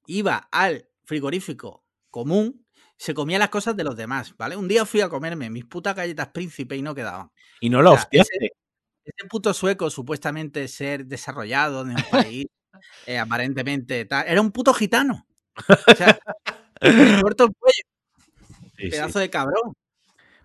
[0.07, 2.66] iba al frigorífico común,
[2.99, 4.57] se comía las cosas de los demás, ¿vale?
[4.57, 7.31] Un día fui a comerme mis putas galletas príncipe y no quedaban.
[7.61, 8.51] Y no la O sea, hostiaste.
[9.05, 11.97] Ese puto sueco, supuestamente ser desarrollado de un
[12.35, 12.47] país,
[13.07, 15.27] eh, aparentemente tal, era un puto gitano.
[15.69, 16.19] O sea,
[17.23, 17.83] corto el cuello,
[18.77, 18.91] Sí, sí.
[18.91, 19.73] pedazo de cabrón.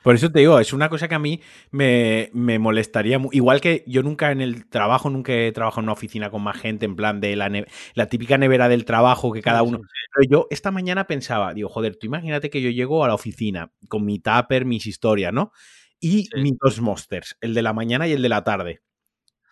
[0.04, 3.20] Por eso te digo, es una cosa que a mí me, me molestaría.
[3.32, 6.58] Igual que yo nunca en el trabajo, nunca he trabajado en una oficina con más
[6.60, 7.52] gente, en plan de la,
[7.94, 9.80] la típica nevera del trabajo que cada uno.
[10.16, 13.72] Pero yo esta mañana pensaba, digo, joder, tú imagínate que yo llego a la oficina
[13.88, 15.52] con mi tupper, mis historias, ¿no?
[16.00, 16.30] Y Sí.
[16.42, 18.82] mis dos monsters, el de la mañana y el de la tarde.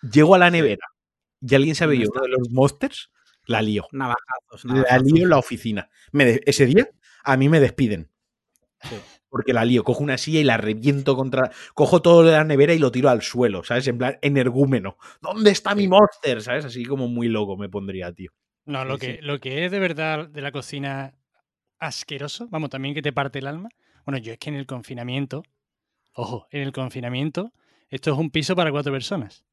[0.01, 0.87] Llego a la nevera
[1.41, 3.11] y alguien sabe ¿Dónde yo uno de los monsters,
[3.45, 3.85] la lío.
[3.91, 5.11] Navajazos, La navajazos.
[5.11, 5.89] lío en la oficina.
[6.11, 6.89] Me ese día
[7.23, 8.09] a mí me despiden.
[8.81, 8.95] Sí.
[9.29, 11.51] Porque la lío, cojo una silla y la reviento contra.
[11.75, 13.87] Cojo todo de la nevera y lo tiro al suelo, ¿sabes?
[13.87, 14.97] En plan, energúmeno.
[15.21, 16.41] ¿Dónde está mi monster?
[16.41, 16.65] ¿Sabes?
[16.65, 18.31] Así como muy loco me pondría, tío.
[18.65, 19.19] No, lo Sí, que, sí.
[19.21, 21.13] lo que es de verdad de la cocina
[21.79, 23.69] asqueroso, vamos, también que te parte el alma.
[24.05, 25.43] Bueno, yo es que en el confinamiento,
[26.13, 27.53] ojo, en el confinamiento,
[27.89, 29.45] esto es un piso para cuatro personas.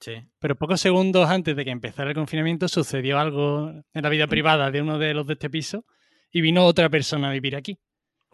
[0.00, 0.14] Sí.
[0.40, 4.70] Pero pocos segundos antes de que empezara el confinamiento sucedió algo en la vida privada
[4.72, 5.84] de uno de los de este piso
[6.32, 7.78] y vino otra persona a vivir aquí.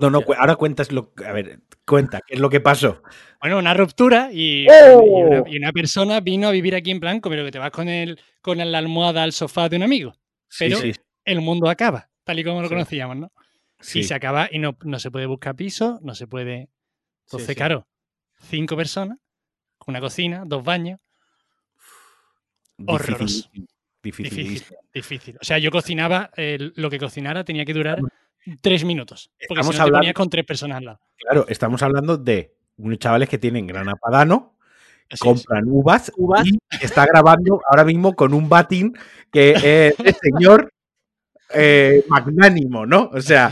[0.00, 1.12] No, no, ahora cuentas lo.
[1.26, 3.02] A ver, cuenta, ¿qué es lo que pasó?
[3.40, 5.02] Bueno, una ruptura y, ¡Oh!
[5.02, 7.70] y una, y una persona vino a vivir aquí en blanco, pero que te vas
[7.72, 10.14] con, el, con la almohada al sofá de un amigo.
[10.58, 12.74] Pero sí, sí, el mundo acaba, tal y como lo Sí.
[12.74, 13.32] conocíamos, ¿no?
[13.80, 14.00] sí.
[14.00, 16.68] Y se acaba y no, no se puede buscar piso, no se puede.
[17.26, 17.54] Entonces, sí.
[17.54, 17.86] claro,
[18.40, 19.18] cinco personas,
[19.86, 21.00] una cocina, dos baños,
[22.86, 23.48] horroroso.
[24.02, 24.38] Difícil.
[24.38, 25.38] difícil, difícil.
[25.40, 27.98] O sea, yo cocinaba, eh, lo que cocinara tenía que durar
[28.60, 29.30] tres minutos.
[29.48, 31.00] Porque Estamos si no te hablando- ponías con tres personas al lado.
[31.16, 34.56] Claro, estamos hablando de unos chavales que tienen grana padano,
[35.10, 35.20] Así es.
[35.20, 36.46] compran uvas, Uvas.
[36.46, 38.96] y está grabando ahora mismo con un batín
[39.32, 40.72] que es de señor
[41.54, 43.10] eh, magnánimo, ¿no?
[43.12, 43.50] O sea,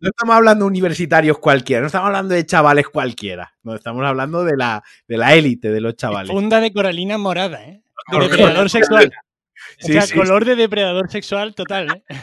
[0.00, 4.44] no estamos hablando de universitarios cualquiera, no estamos hablando de chavales cualquiera, no estamos hablando
[4.44, 6.30] de la de la élite de los chavales.
[6.30, 7.82] Funda de coralina morada, ¿eh?
[8.10, 9.12] De depredador sexual.
[9.82, 12.16] O sea, sí, color de depredador sexual total, ¿eh?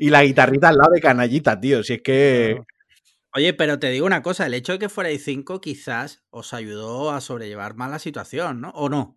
[0.00, 1.82] Y la guitarrita al lado de canallita, tío.
[1.82, 2.60] Si es que.
[3.36, 7.10] Oye, pero te digo una cosa, el hecho de que fuerais cinco quizás os ayudó
[7.10, 8.70] a sobrellevar más la situación, ¿no?
[8.70, 9.16] ¿O no?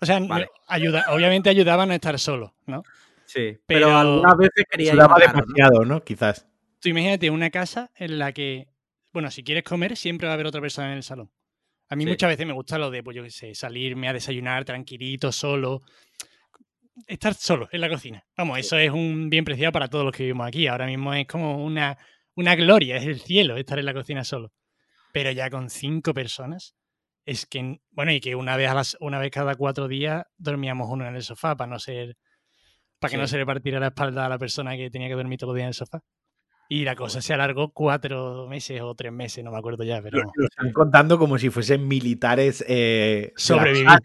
[0.00, 0.48] O sea, Vale.
[0.66, 2.82] ayuda, obviamente ayudaba a no estar solo, ¿no?
[3.26, 3.56] Sí.
[3.66, 5.18] Pero- Pero, algunas veces quería ir raro, ¿no?
[5.40, 6.02] demasiado, ¿no?
[6.04, 6.46] Quizás.
[6.80, 8.66] Tú imagínate una casa en la que,
[9.12, 11.30] bueno, si quieres comer, siempre va a haber otra persona en el salón.
[11.88, 12.10] A mí Sí.
[12.10, 15.80] muchas veces me gusta lo de, pues yo qué sé, salirme a desayunar tranquilito, solo.
[17.06, 18.24] Estar solo en la cocina.
[18.36, 20.66] Vamos, eso es un bien preciado para todos los que vivimos aquí.
[20.66, 21.98] Ahora mismo es como una,
[22.34, 24.52] una gloria, es el cielo estar en la cocina solo.
[25.12, 26.76] Pero ya con cinco personas,
[27.26, 30.88] es que, bueno, y que una vez, a las, una vez cada cuatro días dormíamos
[30.90, 32.16] uno en el sofá para no ser,
[32.98, 35.38] para que no se le partiera la espalda a la persona que tenía que dormir
[35.38, 36.00] todos los días en el sofá.
[36.68, 40.18] Y la cosa se alargó cuatro meses o tres meses, no me acuerdo ya, pero
[40.18, 42.64] Lo, lo están contando como si fuesen militares.
[42.66, 43.98] Eh, sobrevivir.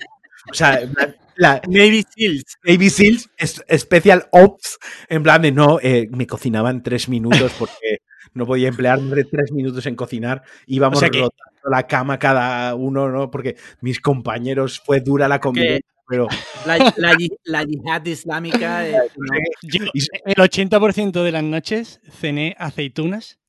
[0.52, 2.58] O sea, la, la Navy Seals.
[2.64, 4.78] Navy Seals, es- Special Ops,
[5.10, 8.00] en plan de no, eh, me cocinaban tres minutos porque
[8.34, 10.44] no podía emplear más de tres minutos en cocinar.
[10.68, 13.30] Íbamos O sea que- rotando la cama cada uno, ¿no?
[13.32, 16.28] Porque mis compañeros fue dura la convivencia, pero
[16.66, 18.88] La, la, yi- la yihad islámica.
[18.88, 19.40] eh, no.
[19.64, 19.86] Yo,
[20.26, 23.40] el 80% de las noches cené aceitunas,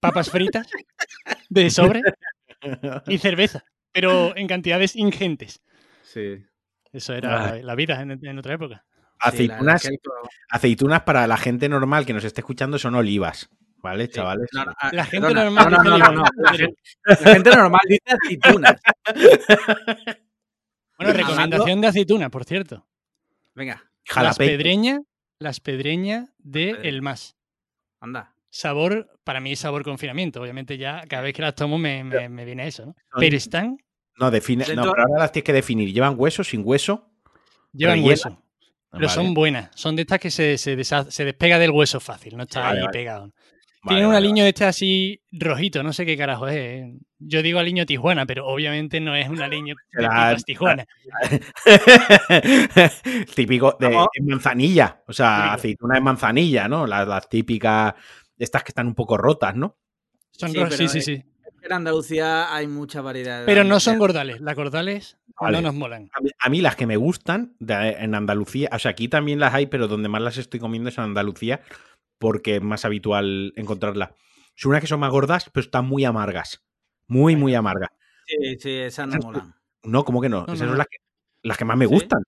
[0.00, 0.68] papas fritas
[1.48, 2.02] de sobre
[3.08, 5.60] y cerveza, pero en cantidades ingentes.
[6.16, 6.42] Sí.
[6.92, 8.86] Eso era la vida en, en otra época.
[9.18, 9.86] Aceitunas,
[10.48, 13.50] aceitunas para la gente normal que nos esté escuchando son olivas,
[13.82, 14.48] ¿vale, chavales?
[14.54, 15.44] No, no, ah, La gente perdona.
[15.44, 16.38] normal No, no, dice.
[16.46, 18.76] La, gente, la gente normal dice aceitunas.
[20.98, 22.86] Bueno, Hablando- recomendación de aceituna, por cierto.
[23.54, 23.74] Venga,
[24.06, 24.50] Las Jalapeño.
[24.50, 25.00] pedreñas,
[25.38, 26.88] las pedreñas de Pedreña.
[26.88, 27.36] El Más.
[28.00, 28.32] anda.
[28.48, 30.40] Sabor, para mí es sabor confinamiento.
[30.40, 32.94] Obviamente ya cada vez que las tomo me, me- me viene eso, ¿no?
[33.18, 33.76] Pero están,
[34.18, 35.92] No, define, no, Dentro- pero ahora las tienes que definir.
[35.92, 37.10] ¿Llevan hueso, sin hueso?
[37.72, 38.30] llevan hueso.
[38.90, 39.70] Pero Vale, son buenas.
[39.74, 42.84] Son de estas que se, se, se despega del hueso fácil, no está Vale, ahí
[42.86, 42.98] vale.
[42.98, 43.20] pegado.
[43.82, 46.56] vale, Tienen un aliño de este así rojito, no sé qué carajo es.
[46.56, 46.94] eh.
[47.18, 50.86] Yo digo aliño Tijuana, pero obviamente no es un aliño de pipas Tijuana.
[53.34, 55.02] Típico de manzanilla.
[55.06, 55.54] O sea, Típico.
[55.54, 56.86] aceituna de manzanilla, ¿no?
[56.86, 57.94] Las, las típicas,
[58.38, 59.76] estas que están un poco rotas, ¿no?
[60.30, 61.22] Son Sí, pero sí, sí, sí.
[61.66, 63.40] En Andalucía hay mucha variedad.
[63.40, 64.40] de Pero no son gordales.
[64.40, 65.56] Las gordales Vale.
[65.58, 66.08] no nos molan.
[66.12, 69.40] A mí, a mí las que me gustan de- en Andalucía, o sea, aquí también
[69.40, 71.60] las hay, pero donde más las estoy comiendo es en Andalucía,
[72.18, 74.10] porque es más habitual encontrarlas.
[74.54, 76.64] Son unas que son más gordas, pero están muy amargas.
[77.08, 77.90] Muy, muy amargas.
[78.26, 79.54] Sí, sí, esas no molan.
[79.84, 80.44] No, ¿cómo que no?
[80.46, 80.96] No, Esas no, son las que,
[81.42, 81.92] las que más me ¿Sí?
[81.94, 82.22] gustan.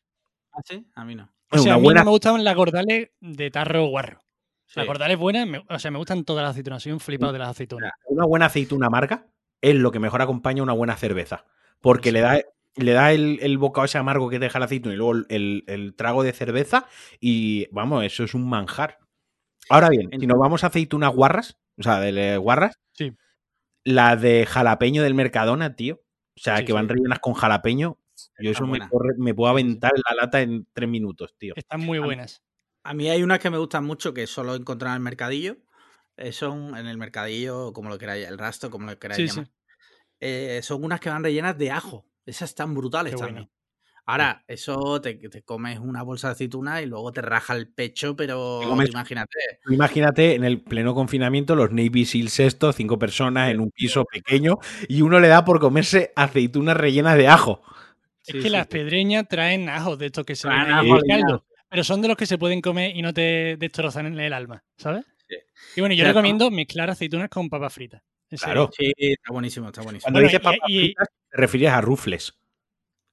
[0.53, 0.87] ¿Ah, sí?
[0.95, 1.33] A mí no.
[1.51, 4.21] O sea, una a mí buena, no me gustan las gordales de tarro guarro.
[4.69, 4.81] Sí.
[4.81, 6.83] Las gordales buenas, me- o sea, me gustan todas las aceitunas.
[6.83, 7.91] Soy un flipado de las aceitunas.
[8.07, 9.27] una buena aceituna amarga
[9.63, 11.45] es lo que mejor acompaña una buena cerveza.
[11.81, 12.13] Porque Sí.
[12.13, 12.41] le da,
[12.77, 15.95] le da el, el bocado ese amargo que deja la aceituna y luego el, el-
[15.97, 16.87] trago de cerveza
[17.19, 18.99] y vamos, eso es un manjar.
[19.71, 23.15] Ahora bien, si nos vamos a aceitunas guarras, o sea, de le- guarras, Sí.
[23.85, 25.95] la de jalapeño del Mercadona, tío,
[26.37, 27.97] o sea, Sí, que van rellenas con jalapeño,
[28.39, 28.89] yo eso me, buena.
[28.91, 31.55] corre- me puedo aventar en la lata en tres minutos, tío.
[31.57, 32.43] Están muy buenas.
[32.85, 35.57] A mí hay unas que me gustan mucho que solo encontrar en el mercadillo.
[36.17, 39.51] Eh, son en el mercadillo, como lo queráis, el rastro, como lo queráis Sí, llamar.
[40.21, 42.07] Eh, son unas que van rellenas de ajo.
[42.27, 43.51] Esas están brutales Qué también.
[44.07, 48.17] Ahora, eso te, te comes una bolsa de aceituna y luego te raja el pecho,
[48.17, 49.39] pero comes- imagínate.
[49.69, 54.59] Imagínate en el pleno confinamiento los Navy Seals estos, cinco personas en un piso pequeño
[54.89, 57.63] y uno le da por comerse aceitunas rellenas de ajo.
[58.23, 58.71] Es Sí, que sí, las sí.
[58.71, 61.45] pedreñas traen ajo de estos que se ven en el caldo.
[61.71, 64.65] Pero son de los que se pueden comer y no te destrozan en el alma,
[64.77, 65.05] ¿sabes?
[65.29, 65.37] Sí.
[65.77, 68.03] Y bueno, yo recomiendo mezclar aceitunas con papas fritas.
[68.41, 68.71] Claro.
[68.77, 70.05] Sí, está buenísimo, está buenísimo.
[70.07, 72.35] Cuando Bueno, dices y- papas y- fritas, te refieres a rufles.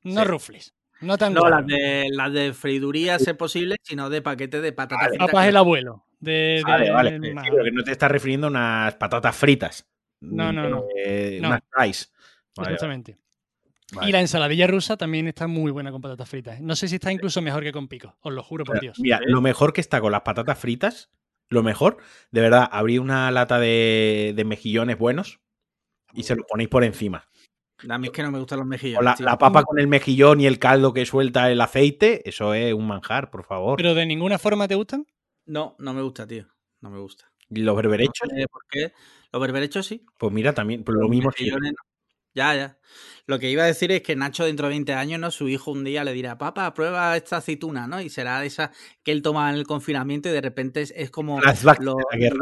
[0.03, 0.27] No Sí.
[0.27, 0.73] rufles.
[1.01, 4.71] No tan No, las de, las de freiduría, si es posible, sino de paquete de
[4.71, 5.09] patatas Vale.
[5.11, 5.27] fritas.
[5.27, 6.05] Papas que- el abuelo.
[6.19, 7.19] De, Vale, de- vale.
[7.19, 9.85] de- Sí, pero que no te estás refiriendo a unas patatas fritas.
[10.21, 10.85] No, no, no.
[10.95, 11.49] Eh, No.
[11.49, 12.13] Unas fries.
[12.55, 13.17] Vale, Exactamente.
[13.93, 14.09] Vale.
[14.09, 16.59] Y la ensaladilla rusa también está muy buena con patatas fritas.
[16.59, 16.61] ¿eh?
[16.61, 18.15] No sé si está incluso mejor que con pico.
[18.21, 18.99] Os lo juro por Dios.
[18.99, 21.09] Mira, lo mejor que está con las patatas fritas,
[21.49, 21.97] lo mejor,
[22.31, 25.39] de verdad, abrir una lata de, de mejillones buenos
[26.13, 27.27] y se los ponéis por encima.
[27.89, 29.19] A mí es que no me gustan los mejillones.
[29.19, 32.73] O la, papa con el mejillón y el caldo que suelta el aceite, eso es
[32.73, 33.77] un manjar, por favor.
[33.77, 35.05] Pero de ninguna forma te gustan.
[35.45, 36.47] No, no me gusta, tío.
[36.81, 37.31] No me gusta.
[37.49, 38.93] y los berberechos, No sé por qué.
[39.31, 40.05] Los berberechos sí.
[40.17, 41.31] pues mira, también, pues lo los mismo.
[41.31, 41.43] sí.
[41.43, 41.94] mejillones no.
[42.35, 42.77] Ya, ya.
[43.27, 45.31] Lo que iba a decir es que Nacho dentro de 20 años, ¿no?
[45.31, 47.99] Su hijo un día le dirá, papá, prueba esta aceituna, ¿no?
[47.99, 48.71] Y será esa
[49.03, 51.41] que él toma en el confinamiento y de repente es, es como
[51.79, 51.95] lo,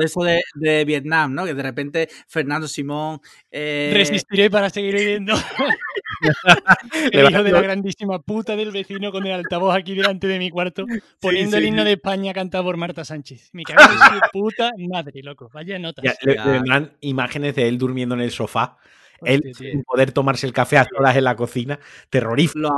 [0.04, 1.46] eso de, de Vietnam, ¿no?
[1.46, 3.22] Que de repente Fernando Simón...
[3.50, 5.34] eh, Resistiré para seguir viviendo.
[7.12, 10.50] El hijo de la grandísima puta del vecino con el altavoz aquí delante de mi
[10.50, 10.86] cuarto,
[11.20, 11.88] poniendo el sí, himno sí.
[11.88, 13.52] de España cantado por Marta Sánchez.
[13.66, 15.50] Cago en su puta madre, loco.
[15.54, 16.06] Vaya notas.
[16.06, 18.78] Ya, le, le vendrán imágenes de él durmiendo en el sofá,
[19.26, 21.80] él sin poder tomarse el café a solas en la cocina.
[22.10, 22.60] Terrorífico.
[22.60, 22.72] los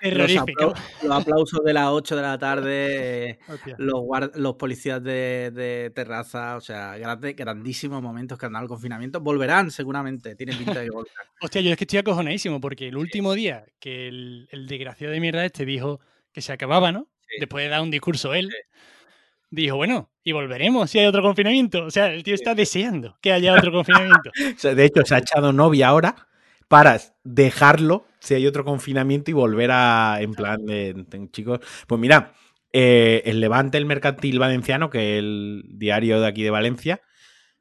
[0.00, 0.74] Terrorífico.
[1.04, 3.38] los aplausos de las 8 de la tarde,
[3.78, 4.02] los,
[4.34, 9.20] los policías de, de terraza, o sea, grande- grandísimos momentos que han dado el confinamiento.
[9.20, 11.26] Volverán seguramente, tienen pinta de que volverán.
[11.40, 15.20] Hostia, yo es que estoy acojonadísimo porque el último día que el, el desgraciado de
[15.20, 16.00] mierda este dijo
[16.32, 17.08] que se acababa, ¿no?
[17.28, 17.36] Sí.
[17.40, 18.50] Después de dar un discurso él,
[19.50, 21.84] dijo, bueno, y volveremos si hay otro confinamiento.
[21.84, 24.30] O sea, el tío está deseando que haya otro confinamiento.
[24.56, 26.14] O sea, de hecho, se ha echado novia ahora
[26.68, 32.00] para dejarlo si hay otro confinamiento y volver a, en plan de, de- chicos, pues
[32.00, 32.34] mira,
[32.72, 37.00] eh, el Levante, el Mercantil Valenciano, que es el diario de aquí de Valencia,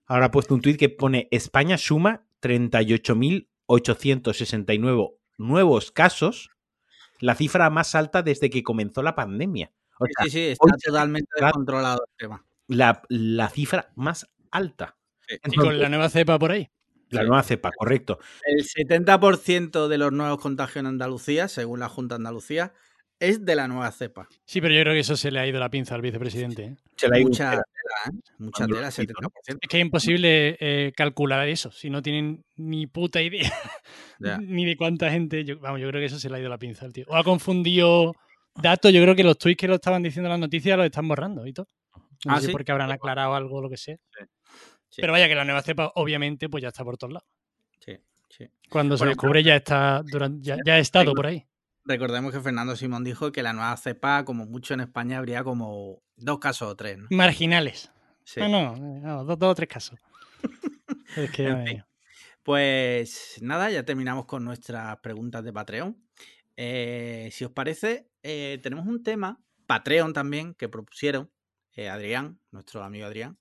[0.07, 6.49] ahora ha puesto un tuit que pone España suma 38.869 nuevos casos,
[7.19, 9.71] la cifra más alta desde que comenzó la pandemia.
[9.99, 12.45] O sea, Sí, sí, está totalmente descontrolado el tema.
[12.67, 14.97] la, la cifra más alta.
[15.27, 15.35] Sí.
[15.51, 16.69] Y con la nueva cepa por ahí.
[17.09, 18.19] la nueva cepa, correcto.
[18.45, 22.73] El 70% de los nuevos contagios en Andalucía, según la Junta de Andalucía,
[23.19, 24.27] es de la nueva cepa.
[24.45, 26.63] Sí, pero yo creo que eso se le ha ido la pinza al vicepresidente.
[26.65, 26.75] ¿eh?
[26.97, 27.63] Se la ha ido Mucha tela,
[28.07, 28.11] ¿eh?
[28.39, 29.29] Mucha tela, lo quito, ¿no?
[29.29, 29.57] 70%.
[29.61, 33.51] Es que es imposible eh, calcular eso si no tienen ni puta idea
[34.41, 35.45] ni de cuánta gente.
[35.45, 37.05] Yo, vamos, yo creo que eso se le ha ido la pinza al tío.
[37.07, 38.13] O ha confundido
[38.61, 38.91] datos.
[38.91, 41.45] Yo creo que los tweets que lo estaban diciendo en las noticias los están borrando
[41.45, 41.67] y todo.
[42.25, 42.51] No Ah, sé ¿sí?
[42.51, 43.97] por qué habrán aclarado algo o lo que sea.
[44.89, 45.01] Sí.
[45.01, 47.27] Pero vaya que la nueva cepa, obviamente, pues ya está por todos lados.
[47.79, 47.97] Sí,
[48.29, 48.49] sí.
[48.69, 51.45] Cuando se descubre ya está durante, ya, ya ha estado por ahí.
[51.83, 56.01] Recordemos que Fernando Simón dijo que la nueva cepa, como mucho en España, habría como
[56.15, 57.07] dos casos o tres, ¿no?
[57.11, 57.91] Marginales.
[58.23, 58.39] Sí.
[58.39, 59.99] No, no, no, dos, dos o tres casos.
[61.17, 61.83] es que En fin.
[62.41, 65.97] Pues nada, ya terminamos con nuestras preguntas de Patreon.
[66.57, 71.29] Eh, si os parece, eh, tenemos un tema, Patreon también, que propusieron
[71.73, 73.37] eh, Adrián, nuestro amigo Adrián,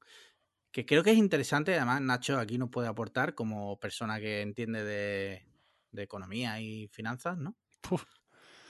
[0.70, 1.74] que creo que es interesante.
[1.74, 5.46] Además, Nacho aquí nos puede aportar como persona que entiende de,
[5.90, 7.56] de economía y finanzas, ¿no?
[7.80, 8.04] Puf.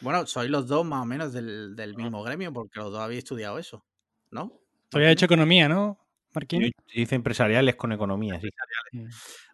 [0.01, 3.19] Bueno, sois los dos más o menos del, del mismo gremio, porque los dos habéis
[3.19, 3.85] estudiado eso,
[4.31, 4.61] ¿no?
[4.91, 5.99] Tú habías hecho economía, ¿no,
[6.33, 6.63] Marquín?
[6.63, 8.51] Yo hice empresariales con economía, sí.
[8.93, 9.09] Mm.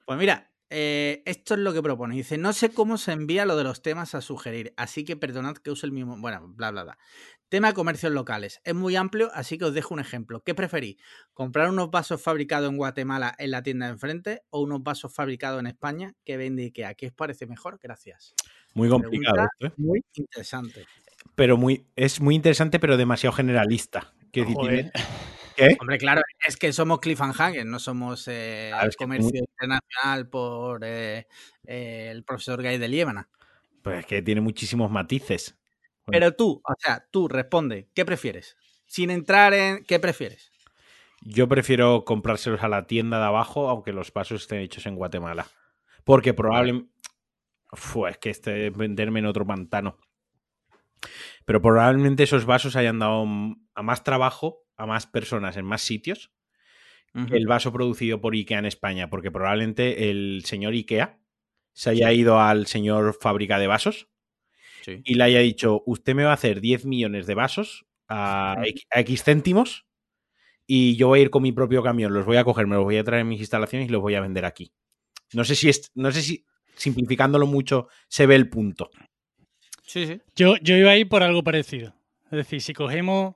[0.04, 2.14] Pues mira, eh, esto es lo que propone.
[2.14, 5.56] Dice, no sé cómo se envía lo de los temas a sugerir, así que perdonad
[5.56, 6.16] que use el mismo...
[6.18, 6.98] Bueno, bla, bla, bla.
[7.48, 8.60] Tema de comercios locales.
[8.62, 10.42] Es muy amplio, así que os dejo un ejemplo.
[10.44, 10.96] ¿Qué preferís?
[11.34, 15.58] ¿Comprar unos vasos fabricados en Guatemala en la tienda de enfrente o unos vasos fabricados
[15.58, 16.94] en España que vende Ikea?
[16.94, 17.80] ¿Qué os parece mejor?
[17.82, 18.34] Gracias.
[18.74, 19.72] Muy complicado ¿eh?
[19.76, 20.86] Muy interesante.
[21.34, 24.14] Pero muy, es muy interesante, pero demasiado generalista.
[24.30, 24.92] Quiero decir, tiene-
[25.68, 25.76] ¿Qué?
[25.80, 30.82] Hombre, claro, es que somos Cliffhanger, no somos eh, Claro, que comercio muy- internacional por
[30.84, 31.26] eh,
[31.66, 33.28] eh, el profesor Gay de Liébana.
[33.82, 35.56] Pues es que tiene muchísimos matices.
[36.06, 36.12] Bueno.
[36.18, 38.56] Pero tú, o sea, tú responde, ¿qué prefieres?
[38.86, 40.50] Sin entrar en qué prefieres.
[41.22, 45.46] Yo prefiero comprárselos a la tienda de abajo, aunque los vasos estén hechos en Guatemala.
[46.04, 46.90] Porque probablemente.
[48.08, 49.98] es que este es venderme en otro pantano.
[51.50, 53.26] Pero probablemente esos vasos hayan dado
[53.74, 56.30] a más trabajo a más personas en más sitios
[57.28, 59.10] que el vaso producido por IKEA en España.
[59.10, 61.18] Porque probablemente el señor IKEA
[61.72, 64.08] se haya ido al señor fábrica de vasos
[64.82, 65.02] Sí.
[65.04, 68.68] y le haya dicho: Usted me va a hacer 10 millones de vasos a Ujú.
[68.68, 69.88] X, a X céntimos
[70.68, 72.84] y yo voy a ir con mi propio camión, los voy a coger, me los
[72.84, 74.72] voy a traer en mis instalaciones y los voy a vender aquí.
[75.32, 76.46] No sé si es, no sé si
[76.76, 78.88] simplificándolo mucho se ve el punto.
[79.92, 80.20] Sí, sí.
[80.36, 81.92] Yo, yo iba a ir por algo parecido.
[82.26, 83.34] Es decir, si cogemos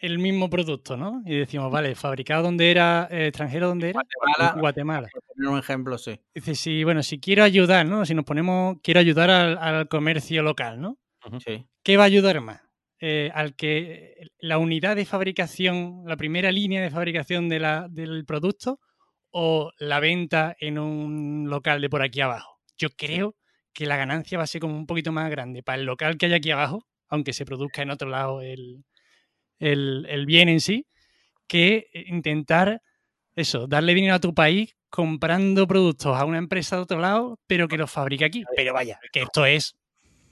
[0.00, 1.20] el mismo producto, ¿no?
[1.26, 5.08] Y decimos, vale, fabricado donde era, eh, extranjero donde era, Guatemala, Guatemala.
[5.34, 6.20] poner un ejemplo, sí.
[6.32, 8.06] Dice, si, bueno, si quiero ayudar, ¿no?
[8.06, 10.96] Si nos ponemos, quiero ayudar al, al comercio local, ¿no?
[11.44, 11.66] sí.
[11.82, 12.60] ¿Qué va a ayudar más?
[13.00, 18.24] Eh, al que la unidad de fabricación, la primera línea de fabricación de la- del
[18.24, 18.78] producto
[19.32, 22.60] o la venta en un local de por aquí abajo.
[22.78, 23.34] Yo creo
[23.76, 26.24] que la ganancia va a ser como un poquito más grande para el local que
[26.26, 28.84] hay aquí abajo, aunque se produzca en otro lado el,
[29.58, 30.86] el- el bien en sí,
[31.46, 32.80] que intentar
[33.34, 37.68] eso, darle dinero a tu país comprando productos a una empresa de otro lado, pero
[37.68, 38.44] que los fabrique aquí.
[38.56, 39.76] Pero vaya, que esto es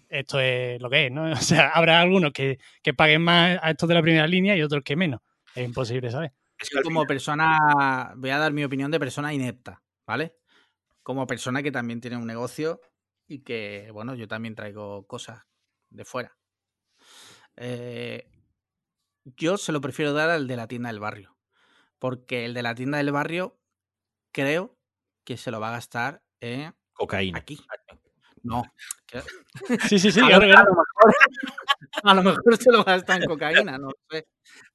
[0.08, 1.24] esto es lo que es, ¿no?
[1.32, 4.62] O sea, habrá algunos que, que paguen más a estos de la primera línea y
[4.62, 5.20] otros que menos.
[5.54, 6.32] Es imposible saber.
[6.72, 10.36] Yo como persona, voy a dar mi opinión de persona inepta, ¿vale?
[11.02, 12.80] Como persona que también tiene un negocio
[13.26, 15.44] y que, bueno, yo también traigo cosas
[15.90, 16.36] de fuera.
[17.56, 18.28] Eh,
[19.24, 21.36] yo se lo prefiero dar al de la tienda del barrio,
[21.98, 23.58] porque el de la tienda del barrio
[24.32, 24.76] creo
[25.24, 27.38] que se lo va a gastar en Cocaína.
[27.38, 27.58] aquí.
[28.42, 28.62] No.
[29.88, 30.20] Sí, sí, sí.
[30.20, 31.14] a, lo, ahora, a lo mejor,
[32.02, 34.26] a lo mejor se lo gasta en cocaína, no sé.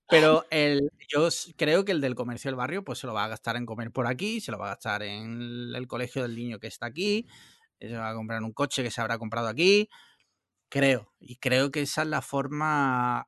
[0.08, 1.28] Pero el, yo
[1.58, 3.92] creo que el del comercio del barrio, pues se lo va a gastar en comer
[3.92, 7.28] por aquí, se lo va a gastar en el colegio del niño que está aquí,
[7.80, 9.90] se va a comprar un coche que se habrá comprado aquí.
[10.70, 11.14] Creo.
[11.20, 13.28] Y creo que esa es la forma.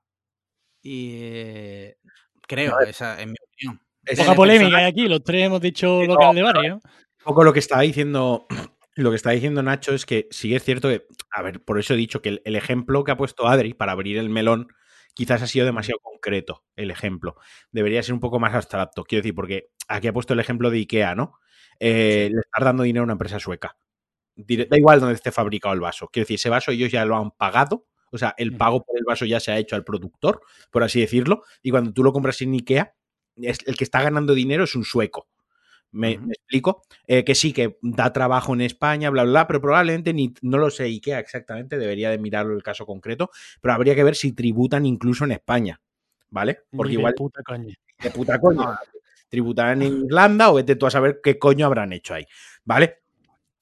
[0.81, 1.97] Y, eh,
[2.47, 3.81] creo, esa es mi opinión.
[4.05, 5.07] Es Poca polémica hay aquí.
[5.07, 6.69] Los tres hemos dicho local de barrio.
[6.69, 6.75] ¿no?
[6.75, 8.47] un poco lo que está diciendo.
[8.95, 11.93] Lo que está diciendo Nacho es que sí es cierto que, a ver, por eso
[11.93, 14.67] he dicho que el, el ejemplo que ha puesto Adri para abrir el melón
[15.13, 17.35] quizás ha sido demasiado concreto el ejemplo.
[17.71, 19.03] Debería ser un poco más abstracto.
[19.03, 21.39] Quiero decir, porque aquí ha puesto el ejemplo de IKEA, ¿no?
[21.79, 23.77] Eh, Le estás dando dinero a una empresa sueca.
[24.35, 26.07] Da igual donde esté fabricado el vaso.
[26.11, 27.85] Quiero decir, ese vaso ellos ya lo han pagado.
[28.11, 30.99] O sea, el pago por el vaso ya se ha hecho al productor, por así
[30.99, 31.43] decirlo.
[31.61, 32.93] Y cuando tú lo compras en IKEA,
[33.37, 35.27] es- el que está ganando dinero es un sueco.
[35.93, 36.83] ¿Me, explico?
[37.05, 40.57] Eh, que sí, que da trabajo en España, bla, bla, bla, pero probablemente ni, no
[40.57, 43.29] lo sé IKEA exactamente, debería de mirarlo el caso concreto,
[43.59, 45.81] pero habría que ver si tributan incluso en España,
[46.29, 46.59] ¿vale?
[46.73, 47.75] Porque de igual puta coña.
[48.01, 48.79] de puta coña.
[49.29, 52.25] Tributarán en Irlanda o vete tú a saber qué coño habrán hecho ahí,
[52.65, 53.00] ¿vale?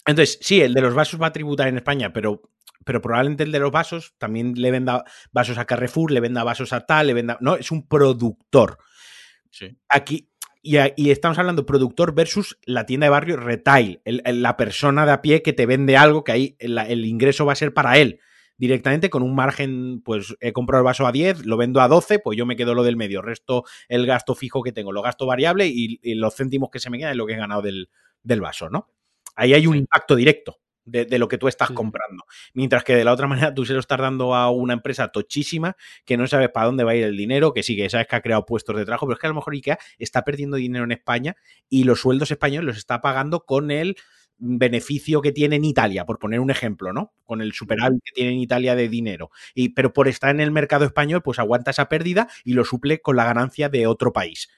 [0.09, 2.41] Entonces, sí, el de los vasos va a tributar en España, pero,
[2.85, 6.73] pero probablemente el de los vasos también le venda vasos a Carrefour, le venda vasos
[6.73, 7.37] a tal, le venda.
[7.41, 8.77] No, es un productor.
[9.51, 9.77] Sí.
[9.87, 10.29] Aquí,
[10.61, 10.77] y,
[11.09, 15.21] estamos hablando productor versus la tienda de barrio retail, el- el- la persona de a
[15.21, 18.19] pie que te vende algo que ahí el, el ingreso va a ser para él.
[18.57, 22.19] Directamente con un margen, pues he comprado el vaso a 10, lo vendo a 12,
[22.19, 25.25] pues yo me quedo lo del medio, resto el gasto fijo que tengo, lo gasto
[25.25, 27.89] variable y, y los céntimos que se me quedan es lo que he ganado del,
[28.21, 28.89] del vaso, ¿no?
[29.39, 31.73] Ahí hay un impacto directo de, de lo que tú estás Sí.
[31.75, 32.23] comprando.
[32.53, 35.75] Mientras que de la otra manera tú se lo estás dando a una empresa tochísima
[36.05, 38.15] que no sabes para dónde va a ir el dinero, que sí, que sabes que
[38.15, 40.83] ha creado puestos de trabajo, pero es que a lo mejor IKEA está perdiendo dinero
[40.85, 41.35] en España
[41.69, 43.95] y los sueldos españoles los está pagando con el
[44.41, 47.13] beneficio que tiene en Italia, por poner un ejemplo, ¿no?
[47.25, 49.31] Con el superávit que tiene en Italia de dinero.
[49.53, 53.01] Y, pero por estar en el mercado español, pues aguanta esa pérdida y lo suple
[53.01, 54.49] con la ganancia de otro país.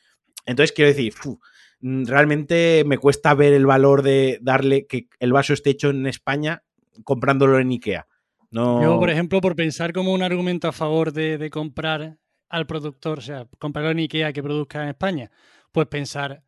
[0.45, 1.33] Entonces, quiero decir, mm,
[1.81, 6.63] realmente me cuesta ver el valor de darle que el vaso esté hecho en España
[7.03, 8.07] comprándolo en Ikea.
[8.51, 12.17] No, Yo, por ejemplo, por pensar como un argumento a favor de, de comprar
[12.49, 15.31] al productor, o sea, comprarlo en Ikea que produzca en España,
[15.71, 16.43] pues pensar,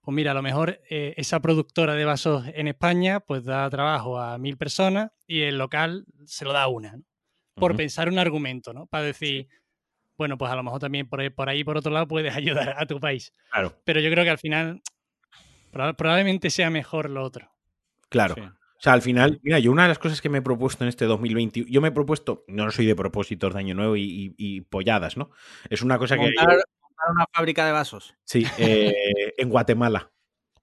[0.00, 4.18] pues mira, a lo mejor eh, esa productora de vasos en España pues da trabajo
[4.18, 6.96] a mil personas y el local se lo da a una.
[6.96, 7.04] ¿no?
[7.54, 8.86] Por pensar un argumento, ¿no?
[8.86, 9.48] Para decir,
[10.20, 12.74] bueno, pues a lo mejor también por ahí, por ahí, por otro lado, puedes ayudar
[12.76, 13.32] a tu país.
[13.50, 14.82] Claro, Pero yo creo que al final
[15.72, 17.50] proba- probablemente sea mejor lo otro.
[18.08, 18.34] claro.
[18.34, 18.40] Sí.
[18.42, 20.88] O sea, al final, mira, yo una de las cosas que me he propuesto en
[20.88, 24.34] este 2021, yo me he propuesto, no soy de propósitos de año nuevo y, y-
[24.38, 25.30] y polladas, ¿no?
[25.68, 26.22] Es una cosa que...
[26.22, 26.48] Montar,
[27.14, 28.14] una fábrica de vasos.
[28.24, 28.94] Sí, eh,
[29.36, 30.10] en Guatemala.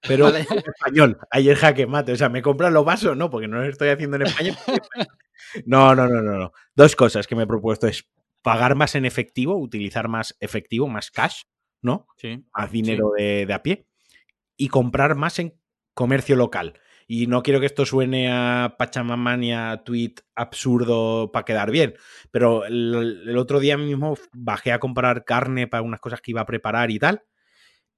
[0.08, 0.46] Pero Vale.
[0.50, 1.18] en español.
[1.30, 2.12] Ayer jaque mate.
[2.12, 3.16] O sea, ¿me compran los vasos?
[3.16, 4.56] No, porque no lo estoy haciendo en España.
[5.64, 6.52] No, no, no, no, no.
[6.74, 8.06] Dos cosas que me he propuesto es
[8.42, 11.42] pagar más en efectivo, utilizar más efectivo, más cash,
[11.82, 12.06] ¿no?
[12.16, 12.44] Sí.
[12.56, 13.86] Más dinero de, de a pie.
[14.56, 15.54] Y comprar más en
[15.94, 16.74] comercio local.
[17.10, 21.94] Y no quiero que esto suene a Pachamamania, tweet absurdo para quedar bien.
[22.30, 26.42] Pero el, el otro día mismo bajé a comprar carne para unas cosas que iba
[26.42, 27.22] a preparar y tal.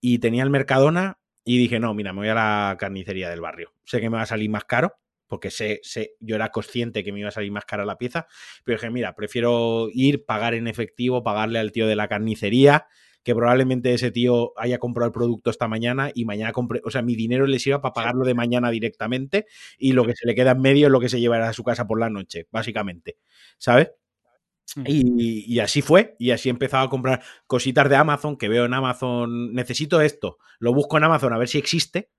[0.01, 3.75] Y tenía el Mercadona y dije, no, mira, me voy a la carnicería del barrio.
[3.85, 4.95] Sé que me va a salir más caro,
[5.31, 8.27] porque sé, sé, yo era consciente que me iba a salir más cara la pieza,
[8.65, 12.89] pero dije, mira, prefiero ir, pagar en efectivo, pagarle al tío de la carnicería,
[13.23, 17.02] que probablemente ese tío haya comprado el producto esta mañana y mañana compre, o sea,
[17.02, 19.47] mi dinero le sirva para pagarlo de mañana directamente
[19.78, 21.62] y lo que se le queda en medio es lo que se llevará a su
[21.62, 23.19] casa por la noche, básicamente,
[23.57, 23.93] ¿sabes?
[24.85, 28.65] Y, y así fue, y así he empezado a comprar cositas de Amazon que veo
[28.65, 32.11] en Amazon, necesito esto, lo busco en Amazon a ver si existe,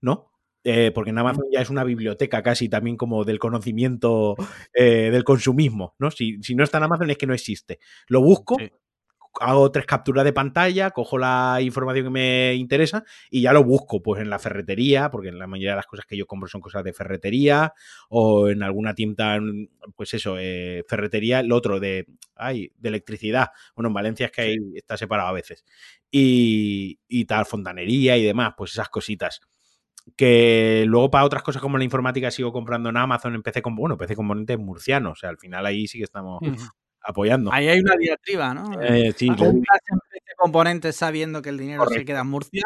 [0.00, 0.30] ¿no?
[0.64, 4.36] Eh, porque en Amazon ya es una biblioteca casi también como del conocimiento
[4.74, 6.10] eh, del consumismo, ¿no?
[6.10, 7.78] Si, si no está en Amazon es que no existe.
[8.08, 8.70] Lo busco, Sí.
[9.40, 14.02] hago tres capturas de pantalla, cojo la información que me interesa y ya lo busco,
[14.02, 16.84] pues en la ferretería, porque la mayoría de las cosas que yo compro son cosas
[16.84, 17.72] de ferretería,
[18.10, 19.38] o en alguna tienda,
[19.96, 23.48] pues eso, eh, ferretería, lo otro de, ay, de electricidad.
[23.76, 25.64] Bueno, en Valencia es que hay, está separado a veces.
[26.10, 29.40] Y, y tal, fontanería y demás, pues esas cositas.
[30.16, 33.74] Que luego para otras cosas como la informática sigo comprando en Amazon, en PC, con,
[33.76, 36.40] bueno, PC componentes murcianos, o sea, al final ahí sí que estamos
[37.02, 37.52] apoyando.
[37.52, 38.80] Ahí hay una diatriba, ¿no?
[38.82, 39.52] Eh, sí, Ah, yo-
[40.36, 42.62] componentes sabiendo que el dinero se queda en Murcia.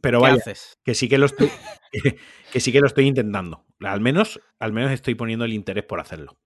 [0.00, 0.78] pero ¿Qué vaya, haces?
[0.84, 1.50] que sí que lo estoy,
[2.52, 3.64] que sí que lo estoy intentando.
[3.80, 6.36] Al menos, al menos estoy poniendo el interés por hacerlo.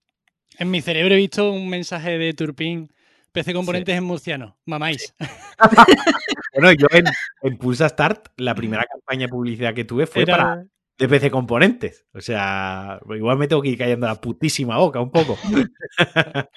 [0.59, 2.91] En mi cerebro he visto un mensaje de Turpin.
[3.41, 4.57] PC Componentes en murciano.
[4.65, 5.13] Mamáis.
[6.53, 7.05] Bueno, yo en,
[7.43, 10.65] en Pulsa Start, la primera campaña de publicidad que tuve fue Era- para
[10.97, 12.05] de PC Componentes.
[12.13, 15.37] O sea, igual me tengo que ir cayendo la putísima boca un poco.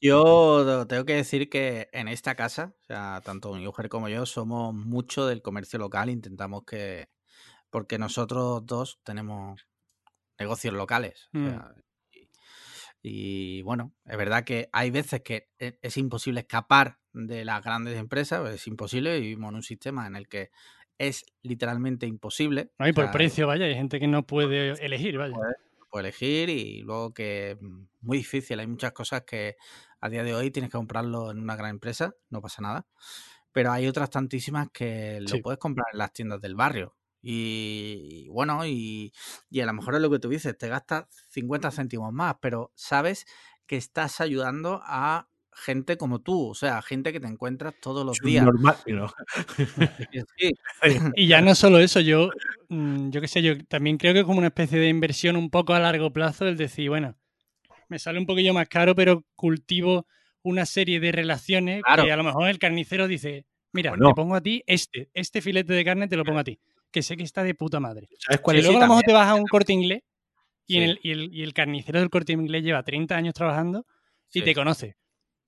[0.00, 4.24] Yo tengo que decir que en esta casa, o sea, tanto mi mujer como yo
[4.26, 7.08] somos mucho del comercio local, intentamos que,
[7.70, 9.66] porque nosotros dos tenemos
[10.38, 11.28] negocios locales.
[11.34, 11.48] o Mm.
[11.48, 11.74] sea,
[13.02, 17.96] y, bueno, es verdad que hay veces que e- es imposible escapar de las grandes
[17.98, 20.50] empresas, es imposible, vivimos en un sistema en el que
[20.98, 22.72] es literalmente imposible.
[22.78, 25.34] No, y o por sea, precio, vaya, hay gente que no puede elegir, vaya.
[25.90, 27.58] puedes elegir y luego que es
[28.00, 28.60] muy difícil.
[28.60, 29.56] Hay muchas cosas que
[30.00, 32.86] a día de hoy tienes que comprarlo en una gran empresa, no pasa nada.
[33.52, 35.42] Pero hay otras tantísimas que lo Sí.
[35.42, 36.97] puedes comprar en las tiendas del barrio.
[37.22, 39.12] Y, y bueno, y,
[39.50, 42.72] y a lo mejor es lo que tú dices, te gastas 50 céntimos más, pero
[42.74, 43.26] sabes
[43.66, 48.18] que estás ayudando a gente como tú, o sea, gente que te encuentras todos los
[48.20, 48.44] días.
[48.44, 49.12] Normal, ¿no?
[50.38, 50.52] Sí,
[51.16, 52.30] Y ya no solo eso, yo,
[52.68, 55.50] mm, yo qué sé, yo también creo que es como una especie de inversión un
[55.50, 57.16] poco a largo plazo, el decir, bueno,
[57.88, 60.06] me sale un poquillo más caro, pero cultivo
[60.42, 62.04] una serie de relaciones Claro.
[62.04, 64.10] que a lo mejor el carnicero dice, mira, Bueno.
[64.10, 67.02] te pongo a ti este, este filete de carne te lo pongo a ti, que
[67.02, 68.08] sé que está de puta madre.
[68.18, 68.64] ¿Sabes cuál Si es?
[68.66, 70.02] luego a lo mejor te vas a un corte inglés
[70.66, 70.90] y, en Sí.
[70.90, 73.86] el, y, el, y el carnicero del corte inglés lleva 30 años trabajando
[74.32, 74.96] y sí, te conoce.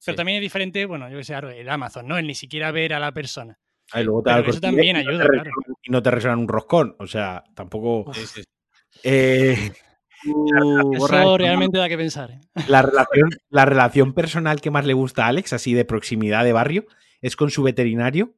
[0.04, 0.16] Pero sí.
[0.16, 2.16] también es diferente, bueno, yo que sé, el Amazon, ¿no?
[2.18, 3.58] El ni siquiera ver a la persona.
[3.92, 5.50] Ay, luego te Pero eso también y ayuda, claro.
[5.82, 6.94] Y no te resuenan un roscón.
[6.98, 8.12] O sea, tampoco.
[8.14, 9.00] Sí, sí, sí.
[9.04, 9.72] Eh,
[10.98, 12.30] borra Eso realmente da que pensar.
[12.30, 12.40] ¿eh?
[12.68, 16.52] la, relación, la relación personal que más le gusta a Alex, así de proximidad de
[16.52, 16.86] barrio,
[17.20, 18.34] es con su veterinario,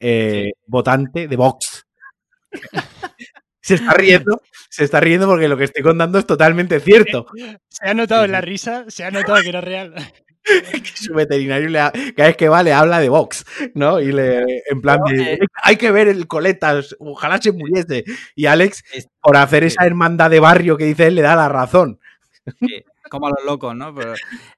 [0.00, 1.85] eh, votante de Vox.
[3.60, 4.40] Se está riendo,
[4.70, 7.26] se está riendo porque lo que estoy contando es totalmente cierto.
[7.68, 9.94] Se ha notado en la risa, se ha notado que era real.
[10.44, 13.44] que su veterinario le ha- cada vez que va le habla de Vox,
[13.74, 13.98] ¿no?
[14.00, 15.38] Y le, en plan No, de, eh.
[15.62, 18.04] hay que ver el coletas, ojalá se muriese.
[18.36, 18.84] Y Alex,
[19.20, 21.98] por hacer esa hermandad de barrio que dice él, le da la razón.
[23.10, 23.94] Como a los locos, ¿no?
[23.94, 24.14] Pero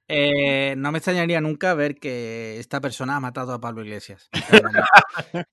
[0.08, 4.28] eh, no me extrañaría nunca ver que esta persona ha matado a Pablo Iglesias.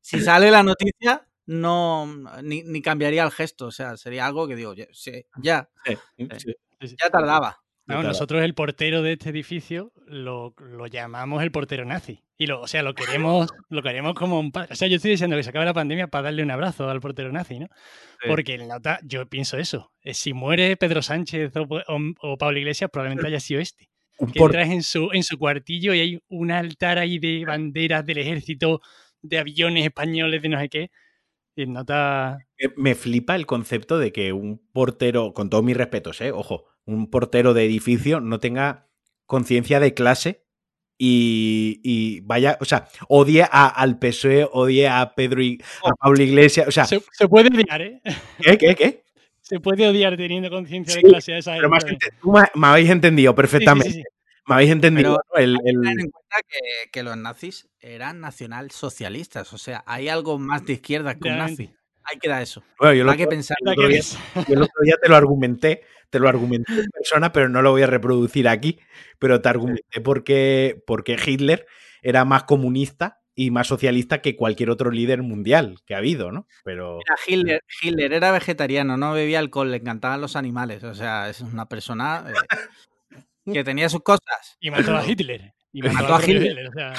[0.00, 2.06] Si sale la noticia, no
[2.42, 3.66] ni, ni cambiaría el gesto.
[3.66, 6.56] O sea, sería algo que digo, ya, sí, ya, Sí.
[6.80, 7.58] ya tardaba.
[7.86, 12.22] No, nosotros el portero de este edificio lo, lo llamamos el portero nazi.
[12.38, 14.68] Y lo, o sea, lo queremos, lo queremos como un padre.
[14.72, 17.00] O sea, yo estoy diciendo que se acabe la pandemia para darle un abrazo al
[17.00, 17.66] portero nazi, ¿no?
[18.22, 18.28] Sí.
[18.28, 19.92] Porque el nota, yo pienso eso.
[20.04, 23.90] eh, Si muere Pedro Sánchez o, o- o Pablo Iglesias, probablemente haya sido este.
[24.18, 28.06] Un Que entras en su, en su cuartillo y hay un altar ahí de banderas
[28.06, 28.80] del ejército,
[29.20, 30.90] de aviones españoles, de no sé qué.
[31.68, 32.38] Nota.
[32.76, 36.30] Me- flipa el concepto de que un portero, con todos mis respetos, ¿eh?
[36.32, 38.88] ojo, un portero de edificio no tenga
[39.26, 40.44] conciencia de clase
[40.98, 46.22] y, y vaya, o sea, odie a- al PSOE, odie a Pedro y a Pablo
[46.22, 48.02] Iglesias, o sea, Se, se puede odiar, ¿eh?
[48.42, 49.04] ¿qué, qué, qué?
[49.40, 52.68] Se puede odiar teniendo conciencia de clase a esa Pero me, has ente- tú me,
[52.68, 54.02] habéis entendido perfectamente, sí, sí.
[54.50, 59.52] Me habéis entendido Pero el, el- Tener en cuenta que, que los nazis eran nacionalsocialistas.
[59.52, 61.72] O sea, hay algo más de izquierda que un nazi.
[62.04, 62.62] Hay que dar eso.
[62.78, 63.56] Bueno, yo lo Hay que pensar.
[63.60, 64.02] La otro que día-.
[64.48, 67.70] Yo el otro día te lo argumenté, te lo argumenté en persona, pero no lo
[67.70, 68.80] voy a reproducir aquí.
[69.18, 71.66] Pero te argumenté porque, porque Hitler
[72.02, 76.46] era más comunista y más socialista que cualquier otro líder mundial que ha habido, ¿no?
[76.64, 80.82] Pero Mira, Hitler, Hitler era vegetariano, no bebía alcohol, le encantaban los animales.
[80.84, 82.32] O sea, es una persona eh,
[83.52, 84.56] que tenía sus cosas.
[84.60, 85.54] Y mató a Hitler.
[85.72, 86.42] Y Mató mató a Hitler.
[86.42, 86.68] Hitler.
[86.68, 86.94] O sea,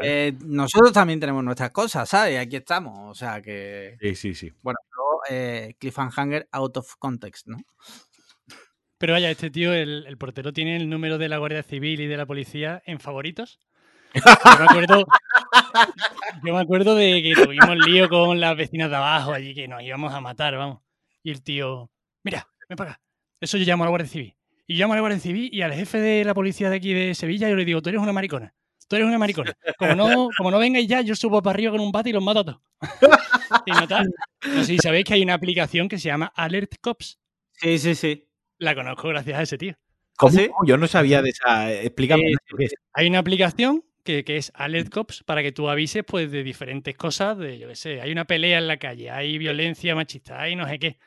[0.00, 2.38] Eh, nosotros también tenemos nuestras cosas, ¿sabes?
[2.38, 3.10] Aquí estamos.
[3.10, 3.96] O sea que.
[4.00, 4.52] sí, sí, sí.
[4.60, 7.58] Bueno, luego, eh, Cliffhanger out of context, ¿no?
[8.98, 12.06] pero vaya, este tío, el, el portero tiene el número de la Guardia Civil y
[12.06, 13.60] de la policía en favoritos.
[14.14, 14.22] Yo
[14.58, 15.06] me acuerdo,
[16.44, 19.82] yo me acuerdo de que tuvimos lío con las vecinas de abajo allí, que nos
[19.82, 20.80] íbamos a matar, vamos.
[21.22, 21.90] Y el tío,
[22.22, 23.00] mira, ven para acá.
[23.40, 24.36] Eso yo llamo a la Guardia Civil.
[24.66, 27.14] Y llamo a la Guardia Civil y al jefe de la policía de aquí de
[27.14, 28.54] Sevilla yo le digo, tú eres una maricona.
[28.88, 29.52] Tú eres una maricona.
[29.78, 32.22] Como no, como no vengáis ya, yo subo para arriba con un bate y los
[32.22, 32.60] mato a todos.
[33.66, 34.02] y nota,
[34.46, 37.18] no sé si sabéis que hay una aplicación que se llama Alert Cops.
[37.52, 38.28] Sí, sí, sí.
[38.58, 39.74] La conozco gracias a ese tío.
[40.16, 40.32] ¿Cómo?
[40.32, 40.48] sí?
[40.66, 41.72] Yo no sabía de esa.
[41.72, 42.32] Explícame.
[42.58, 42.74] Es.
[42.92, 46.96] Hay una aplicación que, que es Alert Cops para que tú avises pues, de diferentes
[46.96, 50.56] cosas, de yo qué sé, hay una pelea en la calle, hay violencia machista, hay
[50.56, 50.98] no sé qué.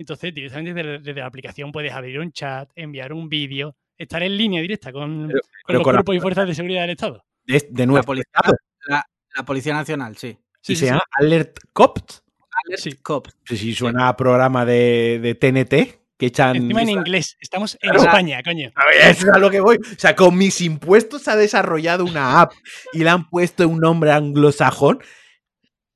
[0.00, 4.34] Entonces, directamente desde, desde la aplicación puedes abrir un chat, enviar un vídeo, estar en
[4.36, 6.90] línea directa con, Pero- con pero los con la- cuerpos y fuerzas de seguridad del
[6.90, 7.22] Estado.
[7.44, 8.56] De, de La policía, estado.
[8.88, 9.04] la,
[9.36, 10.38] la Policía Nacional, sí.
[10.62, 10.90] Sí, y sí, se sí.
[10.90, 12.22] llama Alert Cops.
[12.66, 12.92] Alert Sí.
[13.02, 13.36] Cops.
[13.44, 16.56] Sí, sí, suena a programa de, de TNT que echan.
[16.56, 17.36] Encima en inglés.
[17.40, 18.04] Estamos en Claro.
[18.04, 18.70] España, coño.
[18.74, 19.76] A ver, eso es a lo que voy.
[19.76, 22.52] O sea, con mis impuestos se ha desarrollado una app
[22.94, 25.00] y le han puesto un nombre anglosajón.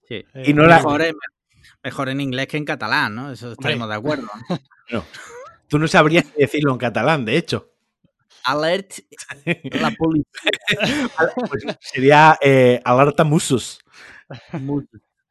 [0.08, 0.24] Sí.
[0.44, 1.02] Y no la- Mejor,
[1.84, 3.30] mejor en inglés que en catalán, ¿no?
[3.30, 4.26] Eso estaremos de acuerdo.
[4.90, 5.04] ¿no?
[5.68, 7.70] Tú no sabrías decirlo en catalán, de hecho.
[8.44, 8.92] Alert
[9.80, 10.26] la policía.
[11.48, 13.80] Pues sería eh, alerta musus.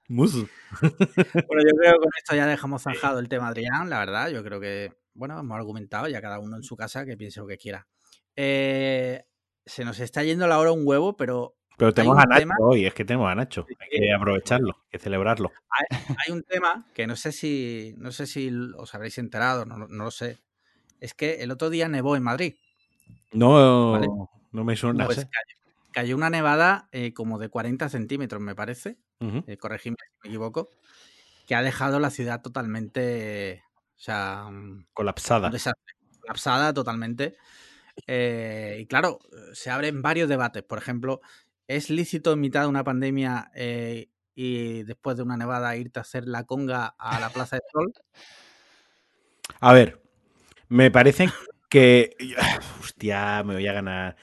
[0.07, 0.49] Musus.
[0.81, 4.29] Bueno, yo creo que con esto ya dejamos zanjado el tema Adrián, la verdad.
[4.29, 7.47] Yo creo que, bueno, hemos argumentado ya cada uno en su casa que piense lo
[7.47, 7.87] que quiera.
[8.35, 9.23] Eh,
[9.65, 12.85] se nos está yendo la hora un huevo, pero Pero tenemos a Nacho tema- hoy,
[12.85, 13.65] es que tenemos a Nacho.
[13.79, 15.51] Hay que aprovecharlo, hay que celebrarlo.
[16.25, 20.03] hay un tema que no sé si, no sé si os habréis enterado, no, no
[20.05, 20.39] lo sé.
[21.01, 22.55] Es que el otro día nevó en Madrid.
[23.33, 24.07] No, Vale.
[24.51, 25.05] no me suena.
[25.05, 25.29] Pues cayó,
[25.91, 28.97] cayó una nevada eh, como de 40 centímetros, me parece.
[29.19, 30.69] Eh, corregidme si me equivoco.
[31.47, 33.63] Que ha dejado la ciudad totalmente.
[33.97, 35.51] O sea, un Colapsada.
[36.21, 37.35] colapsada totalmente.
[38.07, 39.19] Eh, y claro,
[39.53, 40.63] se abren varios debates.
[40.63, 41.21] Por ejemplo,
[41.67, 46.01] ¿es lícito en mitad de una pandemia eh, y después de una nevada irte a
[46.01, 47.93] hacer la conga a la Plaza del Sol?
[49.59, 50.01] A ver,
[50.67, 51.29] me parece
[51.69, 52.15] que.
[52.81, 54.15] Hostia, me voy a ganar.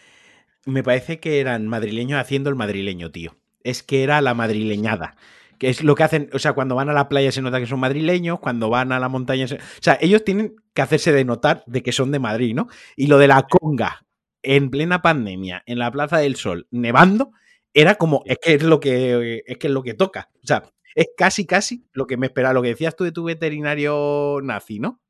[0.66, 3.36] Me parece que eran madrileños haciendo el madrileño, tío.
[3.64, 5.16] Es que era la madrileñada.
[5.58, 7.66] Que es lo que hacen, o sea, cuando van a la playa se nota que
[7.66, 9.56] son madrileños, cuando van a la montaña se...
[9.56, 12.68] O sea, ellos tienen que hacerse de notar de que son de Madrid, ¿no?
[12.96, 14.06] Y lo de la conga
[14.42, 17.32] en plena pandemia, en la Plaza del Sol, nevando,
[17.74, 20.30] era como, es que es lo que, es que es lo que toca.
[20.42, 20.64] O sea,
[20.94, 24.80] es casi, casi lo que me esperaba, lo que decías tú de tu veterinario nazi,
[24.80, 25.00] ¿no?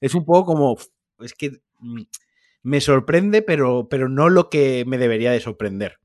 [0.00, 0.76] Es un poco como,
[1.20, 2.02] es que mm,
[2.62, 5.98] me sorprende, pero, pero no lo que me debería de sorprender.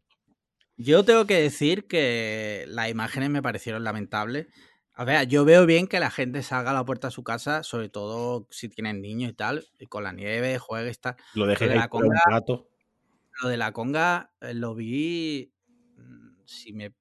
[0.77, 4.47] Yo tengo que decir que las imágenes me parecieron lamentables.
[4.95, 7.63] A ver, yo veo bien que la gente salga a la puerta de su casa,
[7.63, 11.15] sobre todo si tienen niños y tal, y con la nieve, juegue y tal.
[11.33, 12.67] Lo dejé de ahí la un rato.
[13.41, 15.51] Lo de la conga eh, lo vi,
[15.97, 16.93] mm, si me,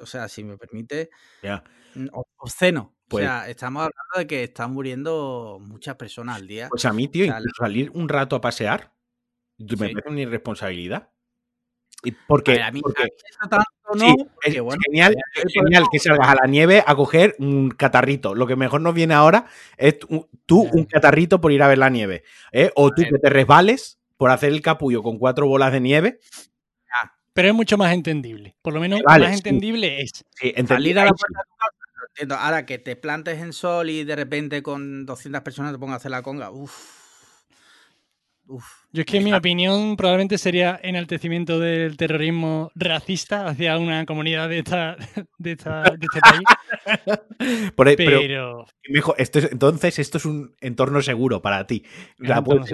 [0.00, 1.10] o sea, si me permite,
[1.42, 1.62] Ya.
[1.94, 2.06] mm,
[2.38, 2.94] obsceno.
[3.08, 6.68] Pues- o sea, estamos hablando de que están muriendo muchas personas al día.
[6.70, 8.92] Pues a mí, tío, O sea, incluso salir un rato a pasear,
[9.58, 9.76] me Sí.
[9.76, 11.10] parece una irresponsabilidad.
[12.04, 13.64] Y A porque, ver, a mí, a porque mí eso tanto
[13.94, 16.82] no, sí, porque, es bueno, genial, ya es hay genial que salgas a la nieve
[16.86, 18.34] a coger un catarrito.
[18.34, 19.46] Lo que mejor nos viene ahora
[19.76, 19.98] es
[20.46, 22.24] tú, un catarrito por ir a ver la nieve.
[22.50, 22.70] ¿eh?
[22.74, 23.10] O tú ver.
[23.12, 26.20] que te resbales por hacer el capullo con cuatro bolas de nieve.
[27.32, 28.54] Pero es mucho más entendible.
[28.62, 29.38] Por lo menos Vale, más sí.
[29.38, 30.12] entendible es.
[30.30, 32.34] Sí, salir a la puerta de tu casa, lo entiendo.
[32.36, 35.96] Ahora que te plantes en sol y de repente con 200 personas te pongas a
[35.96, 37.00] hacer la conga, uff.
[38.46, 38.64] Uf.
[38.92, 44.58] Yo es que mi opinión probablemente sería enaltecimiento del terrorismo racista hacia una comunidad de,
[44.60, 44.96] esta,
[45.38, 47.72] de, esta- de este país.
[47.74, 51.84] Por- pero Pero mejor, esto es- entonces esto es un entorno seguro para ti.
[52.18, 52.70] La un puedes-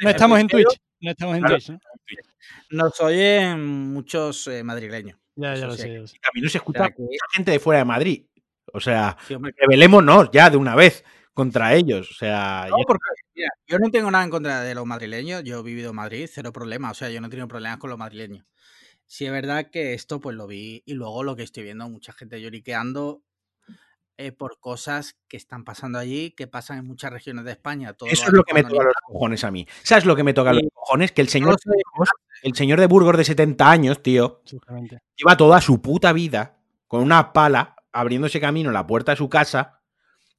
[0.00, 0.80] no estamos en Twitch.
[1.00, 1.56] No estamos en Claro.
[1.56, 1.70] Twitch.
[1.70, 2.84] ¿no?
[2.84, 5.18] Nos oyen muchos eh, madrileños.
[5.36, 5.92] Ya, ya lo sé.
[5.92, 6.16] ya lo sé.
[6.22, 8.24] A mí no se O escucha sea, que- mucha gente de fuera de Madrid.
[8.72, 12.10] O sea, sí, hombre, rebelémonos ya de una vez contra ellos.
[12.10, 15.44] O sea, No, ya- porque, mira, yo no tengo nada en contra de los madrileños,
[15.44, 17.90] yo he vivido en Madrid, cero problema, o sea, yo no he tenido problemas con
[17.90, 18.44] los madrileños.
[19.06, 22.12] Sí es verdad que esto pues lo vi y luego lo que estoy viendo, mucha
[22.12, 23.22] gente lloriqueando
[24.18, 27.92] eh, por cosas que están pasando allí, que pasan en muchas regiones de España.
[27.94, 29.66] todo eso es lo que me toca los cojones a mí.
[29.82, 30.68] ¿Sabes lo que me toca los Sí.
[30.74, 31.12] cojones?
[31.12, 31.70] Que el señor, sé,
[32.42, 34.42] el señor de Burgos de 70 años, tío,
[35.16, 39.28] lleva toda su puta vida con una pala abriéndose camino en la puerta de su
[39.28, 39.80] casa,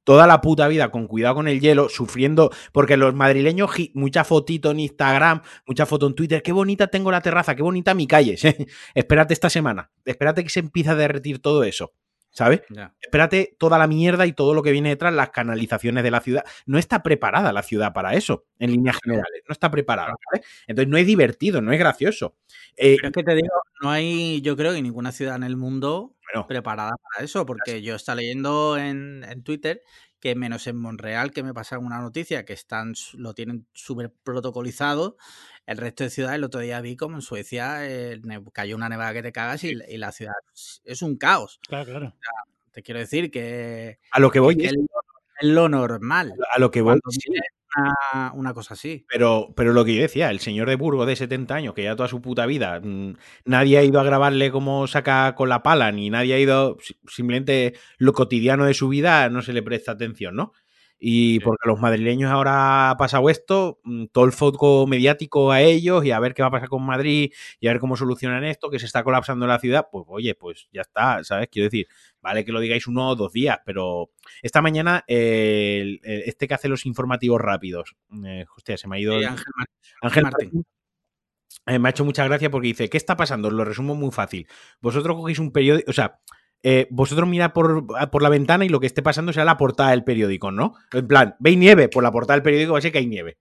[0.03, 4.23] toda la puta vida con cuidado con el hielo, sufriendo, porque los madrileños, gi- mucha
[4.23, 8.07] fotito en Instagram, mucha foto en Twitter, qué bonita tengo la terraza, qué bonita mi
[8.07, 8.35] calle.
[8.95, 11.93] espérate esta semana, espérate que se empiece a derretir todo eso,
[12.31, 12.61] ¿sabes?
[12.99, 16.45] Espérate toda la mierda y todo lo que viene detrás, las canalizaciones de la ciudad.
[16.65, 19.43] No está preparada la ciudad para eso, en líneas generales.
[19.47, 20.15] No está preparada.
[20.31, 20.45] ¿vale?
[20.67, 22.35] Entonces no es divertido, no es gracioso.
[22.77, 25.57] Eh, Pero es que te digo, no hay, yo creo que ninguna ciudad en el
[25.57, 29.81] mundo bueno, preparada para eso, porque yo estaba leyendo en, en Twitter
[30.19, 35.17] que menos en Monreal, que me pasaron una noticia, que están lo tienen súper protocolizado,
[35.69, 38.19] el resto de ciudades, el otro día vi como en Suecia eh,
[38.51, 40.33] cayó una nevada que te cagas y, y la ciudad
[40.83, 41.59] es un caos.
[41.67, 42.15] Claro, claro.
[42.71, 46.71] Te quiero decir que, a lo que voy que es, es, lo, normal a lo
[46.71, 46.99] que voy
[47.77, 49.05] una, una cosa así.
[49.07, 51.95] Pero, pero lo que yo decía, el señor de Burgos de 70 años, que ya
[51.95, 53.15] toda su puta vida, mm,
[53.45, 56.99] nadie ha ido a grabarle cómo saca con la pala, ni nadie ha ido, si-
[57.07, 60.53] simplemente lo cotidiano de su vida no se le presta atención, ¿no?
[61.01, 61.39] Y Sí.
[61.39, 66.11] porque los madrileños ahora ha pasado esto, mm, todo el foco mediático a ellos y
[66.11, 67.31] a ver qué va a pasar con Madrid
[67.61, 70.67] y a ver cómo solucionan esto, que se está colapsando la ciudad, pues oye, pues
[70.73, 71.47] ya está, ¿sabes?
[71.49, 71.87] Quiero decir,
[72.21, 74.11] vale que lo digáis uno o dos días, pero
[74.41, 77.95] esta mañana eh, el- el- este que hace los informativos rápidos,
[78.25, 79.67] eh, hostia, se me ha ido Sí, Ángel Mar-
[80.01, 80.45] Ángel Martín.
[80.53, 80.65] Martín.
[81.65, 83.47] Eh, me ha hecho mucha gracia porque dice, ¿qué está pasando?
[83.47, 84.47] Os lo resumo muy fácil.
[84.81, 86.19] Vosotros cogéis un periódico, o sea,
[86.63, 89.91] eh, vosotros mirad por, por la ventana y lo que esté pasando será la portada
[89.91, 90.75] del periódico, ¿no?
[90.91, 91.87] En plan, ¿veis nieve?
[91.89, 93.37] Pues la portada del periódico va a ser que hay nieve.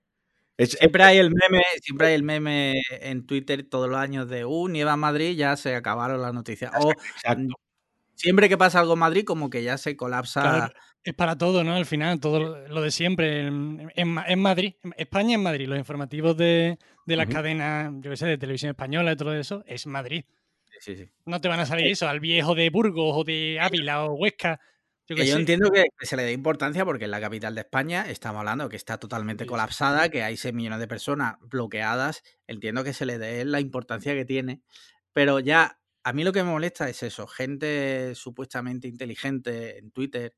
[0.57, 4.45] Es- Siempre hay el meme, siempre hay el meme en Twitter todos los años de
[4.45, 6.73] uh, nieva en Madrid, ya se acabaron las noticias.
[6.81, 7.55] O exacto.
[8.15, 10.40] siempre que pasa algo en Madrid, como que ya se colapsa.
[10.43, 10.73] Claro,
[11.05, 11.74] es para todo, ¿no?
[11.74, 13.47] Al final, todo lo- de siempre.
[13.47, 15.69] En, en Ma- en Madrid, España es Madrid.
[15.69, 19.62] Los informativos de, de las cadenas, yo qué sé, de televisión española y todo eso,
[19.66, 20.24] es Madrid.
[20.78, 21.09] Sí, sí.
[21.26, 24.60] No te van a salir eso, al viejo de Burgos o de Ávila o Huesca.
[25.06, 25.40] Yo Que qué yo sé.
[25.40, 28.76] entiendo que se le dé importancia porque es la capital de España, estamos hablando que
[28.76, 32.22] está totalmente colapsada, que hay 6 millones de personas bloqueadas.
[32.46, 34.62] Entiendo que se le dé la importancia que tiene,
[35.12, 40.34] pero ya a mí lo que me molesta es eso, gente supuestamente inteligente en Twitter,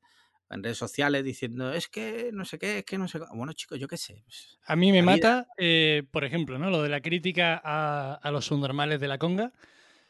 [0.49, 3.25] en redes sociales, diciendo es que no sé qué, es que no sé qué.
[3.33, 4.21] Bueno, chicos, yo qué sé.
[4.25, 6.69] pues, A mí me mata, eh, por ejemplo, ¿no?
[6.69, 9.53] Lo de la crítica a, a los subnormales de la conga,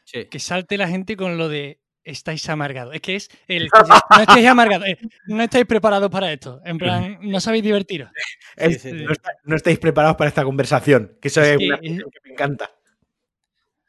[0.04, 0.26] sí.
[0.26, 2.94] que salte la gente con lo de estáis amargados.
[2.94, 3.68] Es que es el
[4.16, 6.60] no estáis amargados, eh, no estáis preparados para esto.
[6.64, 8.10] En plan, no sabéis divertiros.
[8.56, 9.04] Es- sí, sí.
[9.04, 12.04] No, está- no estáis preparados para esta conversación, que eso Es es, que una es-
[12.04, 12.70] que me encanta.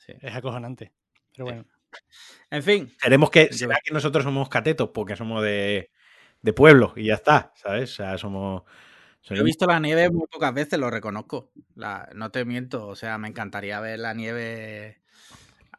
[0.07, 0.91] Es acojonante.
[1.31, 1.65] Pero bueno.
[2.49, 5.91] En fin, Seremos que, será que nosotros somos catetos porque somos de,
[6.41, 7.91] de pueblo y ya está, ¿sabes?
[7.91, 8.64] O sea, somos...
[9.23, 11.52] Yo he visto la nieve muy pocas veces, lo reconozco.
[11.76, 15.02] La- no te miento, o sea, me encantaría ver la nieve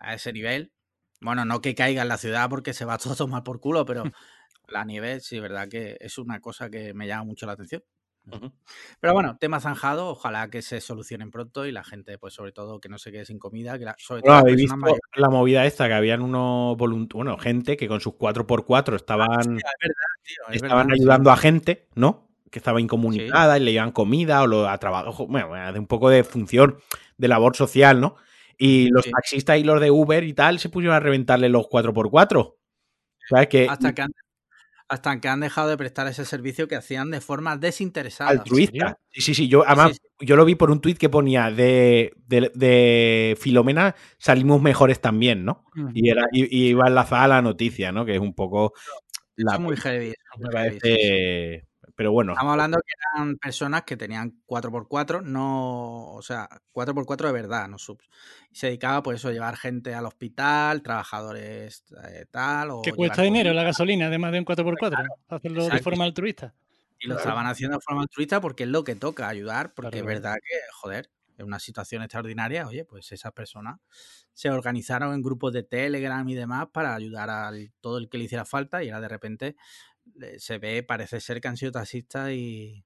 [0.08, 0.72] a ese nivel.
[1.20, 3.84] Bueno, no que caiga en la ciudad porque se va todo a tomar por culo,
[3.84, 4.04] pero
[4.68, 7.82] la nieve sí, verdad que es una cosa que me llama mucho la atención.
[9.00, 12.80] Pero bueno, tema zanjado, ojalá que se solucionen pronto y la gente, pues sobre todo,
[12.80, 15.86] que no se quede sin comida, que la- sobre todo Bueno, visto la movida esta,
[15.88, 19.28] que habían unos volunt bueno, gente que con sus 4x4 estaban,
[19.58, 21.02] Es verdad, tío, es estaban verdad, sí.
[21.02, 22.28] ayudando a gente, ¿no?
[22.50, 26.08] Que estaba incomunicada y le llevaban comida o lo, a trabajo, bueno, de un poco
[26.08, 26.78] de función
[27.18, 28.16] de labor social, ¿no?
[28.58, 29.10] Y los Sí.
[29.10, 32.56] taxistas y los de Uber y tal se pusieron a reventarle los 4x4.
[33.28, 33.48] ¿Sabes?
[33.48, 34.12] Que Hasta que, han,
[34.88, 38.30] hasta que han dejado de prestar ese servicio que hacían de forma desinteresada.
[38.30, 38.98] altruista.
[39.10, 39.48] Sí, sí, sí.
[39.48, 40.26] Yo, además, sí.
[40.26, 45.44] yo lo vi por un tuit que ponía de, de, de Filomena salimos mejores también,
[45.44, 45.64] ¿no?
[45.94, 48.04] Y, era, y, y iba enlazada a la noticia, ¿no?
[48.04, 48.72] Que es un poco.
[49.36, 50.12] La, es muy heavy.
[50.38, 51.66] me parece.
[51.96, 52.32] Pero bueno.
[52.32, 57.78] Estamos hablando que eran personas que tenían 4x4, no, o sea, 4x4 de verdad, no
[57.78, 58.08] subs.
[58.50, 62.70] Y se dedicaba, pues eso, a llevar gente al hospital, trabajadores eh, tal.
[62.72, 66.04] O Que cuesta dinero comida, la gasolina, además de un 4x4, para hacerlo de forma
[66.04, 66.54] altruista.
[66.98, 67.28] Y lo Claro.
[67.30, 70.34] estaban haciendo de forma altruista porque es lo que toca, ayudar, porque Claro, es verdad
[70.42, 73.80] que, joder, en una situación extraordinaria, oye, pues esas personas
[74.32, 78.24] se organizaron en grupos de Telegram y demás para ayudar a todo el que le
[78.24, 79.56] hiciera falta y ahora de repente
[80.38, 82.84] se ve, parece ser que han sido taxistas y,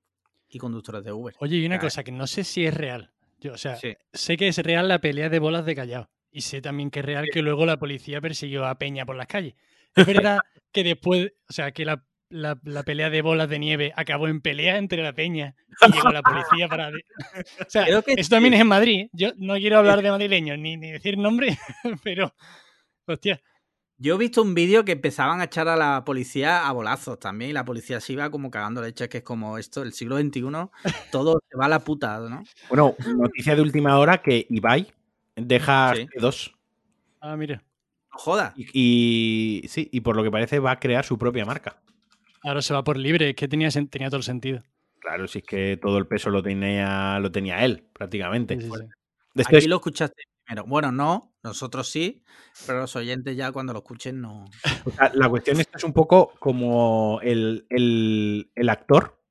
[0.48, 1.34] y conductores de Uber.
[1.40, 3.12] Oye, y una Ya, cosa que no sé si es real.
[3.40, 3.94] Yo, o sea, Sí.
[4.12, 6.10] sé que es real la pelea de bolas de Callao.
[6.30, 9.26] Y sé también que es real que luego la policía persiguió a Peña por las
[9.26, 9.54] calles.
[9.94, 10.40] Es verdad
[10.72, 14.40] que después, o sea, que la, la- la pelea de bolas de nieve acabó en
[14.42, 15.54] pelea entre la Peña
[15.86, 16.90] y llegó la policía para.
[17.66, 18.56] O sea, que también sí.
[18.56, 19.06] es en Madrid.
[19.12, 21.56] Yo no quiero hablar de madrileños ni, ni decir nombre,
[22.02, 22.34] pero.
[23.06, 23.40] Hostia,
[24.00, 27.50] Yo he visto un vídeo que empezaban a echar a la policía a bolazos también
[27.50, 30.42] y la policía se iba como cagando leche, que es como esto, el siglo XXI,
[31.12, 32.44] todo se va a la puta, ¿no?
[32.68, 34.92] Bueno, noticia de última hora que Ibai
[35.34, 36.06] deja Sí.
[36.16, 36.54] dos
[37.20, 37.56] ah, mira.
[38.12, 38.54] No joda.
[38.56, 41.80] y, y sí, y por lo que parece va a crear su propia marca.
[42.44, 44.62] Ahora se va por libre, es que tenía, todo el sentido.
[45.00, 48.54] Claro, si es que todo el peso lo tenía, lo tenía él, prácticamente.
[48.54, 48.84] Sí, sí, sí.
[49.34, 50.66] Esto Aquí lo escuchaste primero.
[50.66, 52.22] Bueno, no, nosotros sí,
[52.66, 54.46] pero los oyentes ya cuando lo escuchen no.
[54.84, 59.22] o sea, la cuestión esta es un poco como el, el- el actor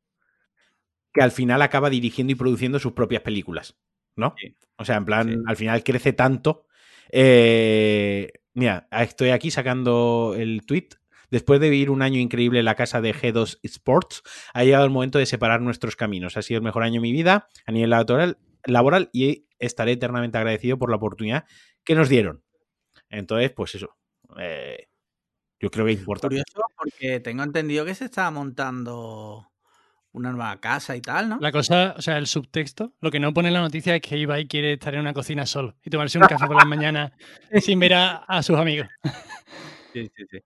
[1.13, 3.75] que al final acaba dirigiendo y produciendo sus propias películas,
[4.15, 4.35] ¿no?
[4.39, 4.55] Sí.
[4.77, 5.35] O sea, en plan, Sí.
[5.47, 6.67] al final crece tanto.
[7.11, 10.89] Eh, mira, estoy aquí sacando el tweet.
[11.29, 14.21] Después de vivir un año increíble en la casa de G2 Sports,
[14.53, 16.37] ha llegado el momento de separar nuestros caminos.
[16.37, 20.37] Ha sido el mejor año de mi vida a nivel laboral, laboral y estaré eternamente
[20.37, 21.45] agradecido por la oportunidad
[21.83, 22.43] que nos dieron.
[23.09, 23.95] Entonces, pues eso.
[24.39, 24.87] eh,
[25.59, 26.27] yo creo que importa.
[26.27, 29.47] Curioso porque tengo entendido que se estaba montando
[30.11, 31.37] una nueva casa y tal, ¿no?
[31.39, 34.17] La cosa, o sea, el subtexto, lo que no pone en la noticia es que
[34.17, 37.11] Ibai quiere estar en una cocina solo y tomarse un café por las mañanas
[37.61, 38.87] sin ver a, a sus amigos.
[39.93, 40.39] Sí, sí, sí.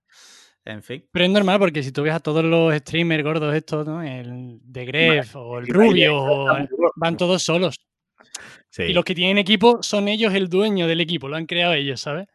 [0.64, 1.04] En fin.
[1.10, 4.02] Pero es normal porque si tú ves a todos los streamers gordos estos, ¿no?
[4.02, 6.56] El de Gref o el Rubio, o,
[6.96, 7.76] van todos solos.
[8.72, 8.84] Sí.
[8.84, 12.00] Y los que tienen equipo son ellos el dueño del equipo, lo han creado ellos,
[12.00, 12.26] ¿sabes?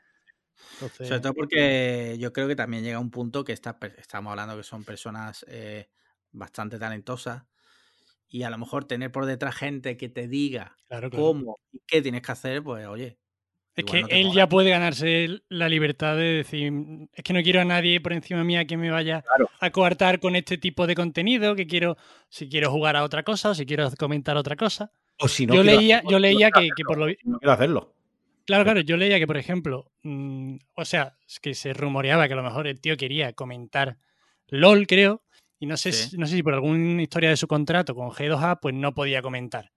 [0.74, 4.62] Entonces, Sobre todo porque yo creo que también llega un punto que estamos hablando que
[4.64, 5.90] son personas eh,
[6.32, 7.44] bastante talentosas
[8.28, 11.26] y a lo mejor tener por detrás gente que te diga claro, claro.
[11.26, 13.18] cómo y qué tienes que hacer, pues oye.
[13.76, 14.36] Es que no él mola.
[14.36, 16.72] ya puede ganarse la libertad de decir,
[17.14, 19.50] es que no quiero a nadie por encima mía que me vaya Claro.
[19.60, 21.98] a coartar con este tipo de contenido, que quiero,
[22.30, 24.92] si quiero jugar a otra cosa o si quiero comentar otra cosa.
[25.20, 27.40] O si no yo quiero leía, hacerlo, yo leía quiero que, que por lo No
[27.40, 27.94] quiero hacerlo.
[28.46, 32.34] Claro, claro, yo leía que, por ejemplo, mm, o sea, es que se rumoreaba que
[32.34, 33.98] a lo mejor el tío quería comentar
[34.48, 35.24] LOL, creo,
[35.60, 36.12] y no sé, Sí.
[36.12, 39.22] si, no sé si por alguna historia de su contrato con G2A, pues no podía
[39.22, 39.72] comentar.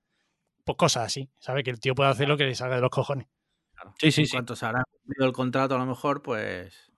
[0.65, 1.65] Pues cosas así, ¿sabes?
[1.65, 3.27] Que el tío puede hacer lo que le salga de los cojones.
[3.75, 3.95] Claro.
[3.99, 4.33] Sí, sí, en sí.
[4.33, 6.93] cuanto se habrá cumplido el contrato, a lo mejor, pues.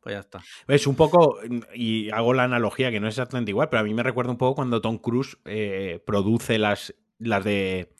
[0.00, 0.42] Pues ya está.
[0.68, 1.38] Es un poco,
[1.74, 4.38] y hago la analogía que no es exactamente igual, pero a mí me recuerda un
[4.38, 7.94] poco cuando Tom Cruise eh, produce las, las de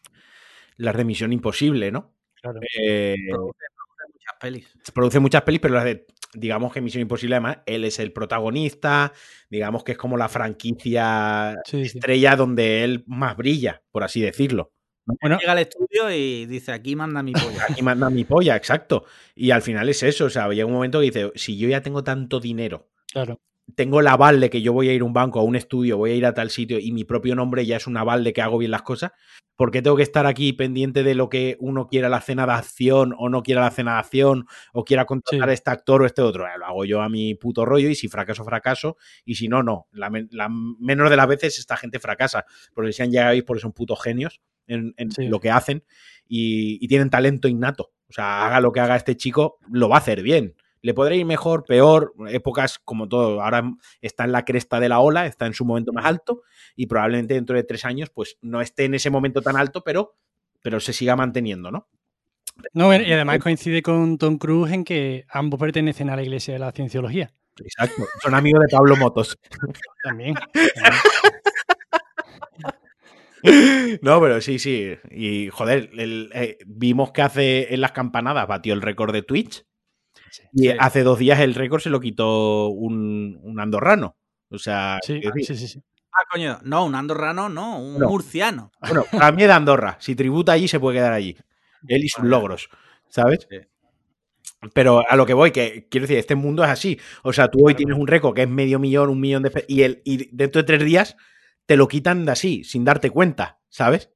[0.77, 2.15] las de Misión Imposible, ¿no?
[2.41, 2.61] Claro.
[2.79, 4.69] Eh, Produce, produce muchas pelis.
[4.93, 9.13] produce muchas pelis, pero las de, digamos que Misión Imposible, además, él es el protagonista,
[9.49, 11.99] digamos que es como la franquicia Sí, sí.
[11.99, 14.73] estrella donde él más brilla, por así decirlo.
[15.21, 17.67] Bueno, Llega al estudio y dice: aquí manda mi polla.
[17.69, 19.05] Aquí manda mi polla, exacto.
[19.35, 21.83] Y al final es eso, o sea, llega un momento que dice, si yo ya
[21.83, 23.39] tengo tanto dinero, claro.
[23.77, 25.97] Tengo el aval de que yo voy a ir a un banco, a un estudio,
[25.99, 28.33] voy a ir a tal sitio y mi propio nombre ya es un aval de
[28.33, 29.11] que hago bien las cosas,
[29.57, 32.53] ¿por qué tengo que estar aquí pendiente de lo que uno quiera la cena de
[32.53, 35.51] acción o no quiera la cena de acción o quiera contratar Sí.
[35.51, 36.45] a este actor o este otro?
[36.47, 39.63] Eh, Lo hago yo a mi puto rollo y si fracaso, fracaso y si no,
[39.63, 39.87] no.
[39.93, 43.73] La, la menos de las veces esta gente fracasa porque se han llegado porque son
[43.73, 45.27] putos genios en, en Sí.
[45.29, 45.85] lo que hacen
[46.29, 47.93] y, y tienen talento innato.
[48.09, 50.55] O sea, haga lo que haga este chico, lo va a hacer bien.
[50.85, 53.41] Le podrá ir mejor, peor, épocas como todo.
[53.43, 56.43] Ahora está en la cresta de la ola, está en su momento más alto
[56.77, 60.15] y probablemente dentro de tres años pues no esté en ese momento tan alto, pero,
[60.63, 61.89] pero se siga manteniendo, ¿no?
[62.75, 66.61] No, y además coincide con Tom Cruise en que ambos pertenecen a la iglesia de
[66.61, 67.33] la cienciología.
[67.65, 68.03] Exacto.
[68.23, 69.39] Son amigos de Pablo Motos.
[70.05, 70.35] También.
[70.35, 70.69] también.
[74.03, 74.95] No, pero sí, sí.
[75.11, 79.65] Y joder, el- eh, vimos que hace en las campanadas batió el récord de Twitch.
[80.53, 80.75] Y Sí.
[80.79, 84.17] hace dos días el récord se lo quitó un, un andorrano.
[84.51, 85.83] O sea, Sí, quiero decir, sí, sí, sí.
[86.13, 86.59] Ah, coño.
[86.63, 88.09] No, un andorrano, no, un No.
[88.09, 88.71] murciano.
[88.81, 89.97] bueno, a mí de Andorra.
[90.01, 91.37] Si tributa allí, se puede quedar allí.
[91.89, 92.69] Él y sus logros,
[93.09, 93.47] ¿sabes?
[93.51, 93.59] Sí.
[94.73, 96.99] Pero a lo que voy, que quiero decir, este mundo es así.
[97.23, 99.65] O sea, tú hoy Claro, tienes un récord que es medio millón, un millón de...
[99.69, 101.17] Y, el, y dentro de tres días
[101.67, 104.11] te lo quitan de así, sin darte cuenta, ¿sabes?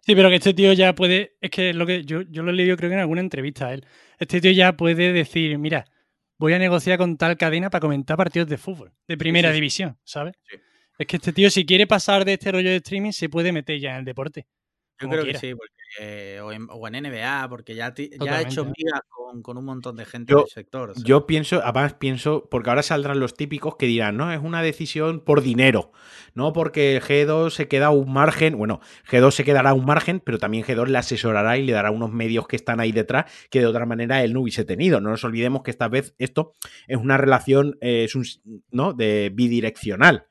[0.00, 1.36] Sí, pero que este tío ya puede.
[1.40, 3.74] Es que lo que yo, yo lo he leído, creo que en alguna entrevista a
[3.74, 3.84] él.
[4.18, 5.84] Este tío ya puede decir: Mira,
[6.38, 9.54] voy a negociar con tal cadena para comentar partidos de fútbol, de primera sí, sí.
[9.56, 10.34] división, ¿sabes?
[10.48, 10.56] Sí.
[10.98, 13.78] Es que este tío, si quiere pasar de este rollo de streaming, se puede meter
[13.80, 14.46] ya en el deporte.
[15.02, 15.38] Yo creo quiera.
[15.40, 18.64] que sí, porque, eh, o, en, o en NBA, porque ya, ti- ya ha hecho
[18.64, 20.90] migas con, con un montón de gente Yo- del sector.
[20.90, 21.04] o sea.
[21.04, 25.20] Yo pienso, además pienso, porque ahora saldrán los típicos que dirán, no, es una decisión
[25.20, 25.92] por dinero,
[26.34, 28.80] no porque G2 se queda un margen, bueno,
[29.10, 32.46] G2 se quedará un margen, pero también G2 le asesorará y le dará unos medios
[32.48, 35.00] que están ahí detrás que de otra manera él no hubiese tenido.
[35.00, 36.52] No nos olvidemos que esta vez esto
[36.88, 38.24] es una relación, eh, es un,
[38.70, 38.92] ¿no?
[38.94, 40.26] De bidireccional.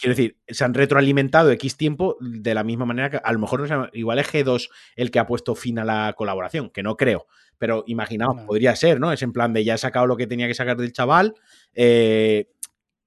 [0.00, 3.60] Quiero decir, se han retroalimentado X tiempo de la misma manera que a lo mejor
[3.60, 6.96] no sé, igual es G2 el que ha puesto fin a la colaboración, que no
[6.96, 7.26] creo.
[7.58, 8.46] Pero imaginaos, No.
[8.46, 9.12] podría ser, ¿no?
[9.12, 11.34] Es en plan de ya he sacado lo que tenía que sacar del chaval.
[11.74, 12.48] eh,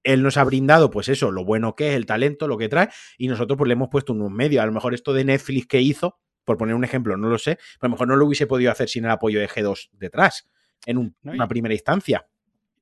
[0.04, 2.88] él nos ha brindado, pues eso, lo bueno que es, el talento, lo que trae,
[3.18, 4.62] y nosotros pues le hemos puesto unos medios.
[4.62, 7.56] A lo mejor esto de Netflix que hizo, por poner un ejemplo, no lo sé,
[7.56, 10.48] pero a lo mejor no lo hubiese podido hacer sin el apoyo de G2 detrás,
[10.86, 12.24] en un- una primera instancia.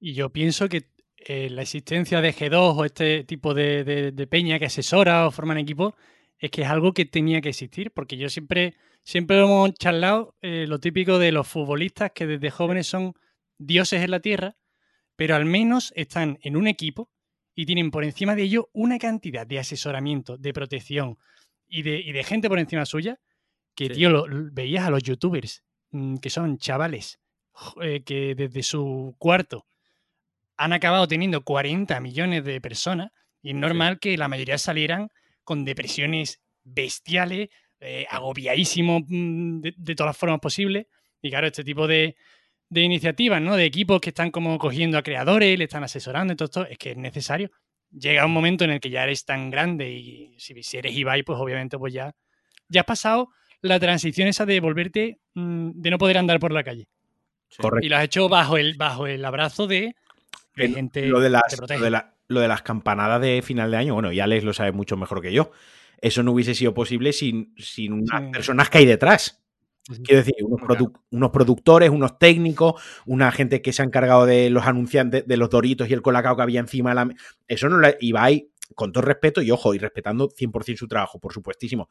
[0.00, 0.90] Y yo pienso que
[1.26, 5.30] eh, la existencia de G2 o este tipo de, de- de peña que asesora o
[5.30, 5.94] forman equipo
[6.38, 10.66] es que es algo que tenía que existir, porque yo siempre, siempre hemos charlado eh,
[10.68, 13.14] lo típico de los futbolistas que desde jóvenes son
[13.58, 14.56] dioses en la tierra,
[15.16, 17.08] pero al menos están en un equipo
[17.54, 21.18] y tienen por encima de ello una cantidad de asesoramiento, de protección
[21.68, 23.20] y de, y de gente por encima suya,
[23.76, 23.94] que, Sí.
[23.94, 27.20] tío, lo, lo- veías a los youtubers, mm, que son chavales,
[27.80, 29.64] eh, que desde su cuarto
[30.56, 33.10] han acabado teniendo 40 millones de personas
[33.42, 35.08] y es normal que la mayoría salieran
[35.44, 37.50] con depresiones bestiales,
[37.80, 40.86] eh, agobiadísimos mm, de, de todas las formas posibles.
[41.20, 42.16] Y claro, este tipo de,
[42.68, 43.56] de iniciativas, ¿no?
[43.56, 46.78] De equipos que están como cogiendo a creadores, le están asesorando y todo esto, es
[46.78, 47.50] que es necesario.
[47.90, 51.22] Llega un momento en el que ya eres tan grande y si, si eres Ibai,
[51.22, 52.14] pues obviamente pues ya,
[52.68, 53.28] ya has pasado
[53.60, 56.88] la transición esa de volverte, mm, de no poder andar por la calle.
[57.48, 57.62] Sí.
[57.62, 57.86] Correcto.
[57.86, 59.94] Y lo has hecho bajo el, bajo el abrazo de
[60.56, 61.78] Hay gente lo, de que las, te protege.
[61.78, 64.52] lo, de la- lo de las campanadas de final de año, bueno, y Alex lo
[64.54, 65.50] sabe mucho mejor que yo.
[66.00, 68.30] Eso no hubiese sido posible sin, sin unas Sí.
[68.32, 69.40] personas que hay detrás.
[70.02, 74.48] Quiero decir, unos, produ- unos productores, unos técnicos, una gente que se ha encargado de
[74.48, 77.08] los anunciantes, de los doritos y el colacao que había encima de la...
[77.46, 77.88] Eso no lo...
[78.00, 81.90] Ibai, con todo respeto, y ojo, y respetando 100% su trabajo, por supuestísimo.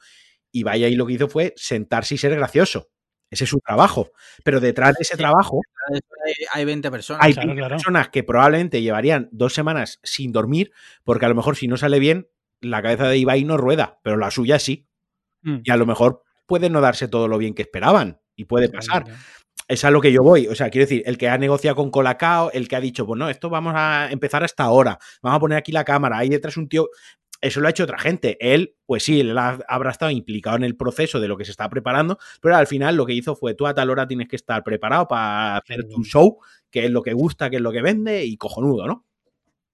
[0.51, 2.89] Ibai ahí lo que hizo fue sentarse y ser gracioso.
[3.33, 4.11] Ese es su trabajo.
[4.43, 5.59] Pero detrás de ese trabajo
[5.91, 5.99] Hay,
[6.53, 7.25] hay 20 personas.
[7.25, 7.75] hay Claro, 20 claro.
[7.75, 10.71] personas que probablemente llevarían dos semanas sin dormir,
[11.03, 12.27] porque a lo mejor si no sale bien,
[12.61, 14.87] la cabeza de Ibai no rueda, pero la suya sí.
[15.41, 15.57] Mm.
[15.63, 18.19] Y a lo mejor puede no darse todo lo bien que esperaban.
[18.35, 19.03] Y puede pasar.
[19.05, 19.19] claro.
[19.67, 20.47] Es a lo que yo voy.
[20.47, 23.17] O sea, quiero decir, el que ha negociado con Colacao, el que ha dicho, pues
[23.17, 26.57] no, esto vamos a empezar hasta ahora, vamos a poner aquí la cámara, ahí detrás
[26.57, 26.89] un tío.
[27.43, 28.37] Eso lo ha hecho otra gente.
[28.39, 31.51] Él, pues sí, él ha- habrá estado implicado en el proceso de lo que se
[31.51, 34.35] está preparando, pero al final lo que hizo fue tú a tal hora tienes que
[34.37, 36.03] estar preparado para hacer tu claro.
[36.03, 36.37] show,
[36.71, 39.05] que es lo que gusta, que es lo que vende y cojonudo, ¿no?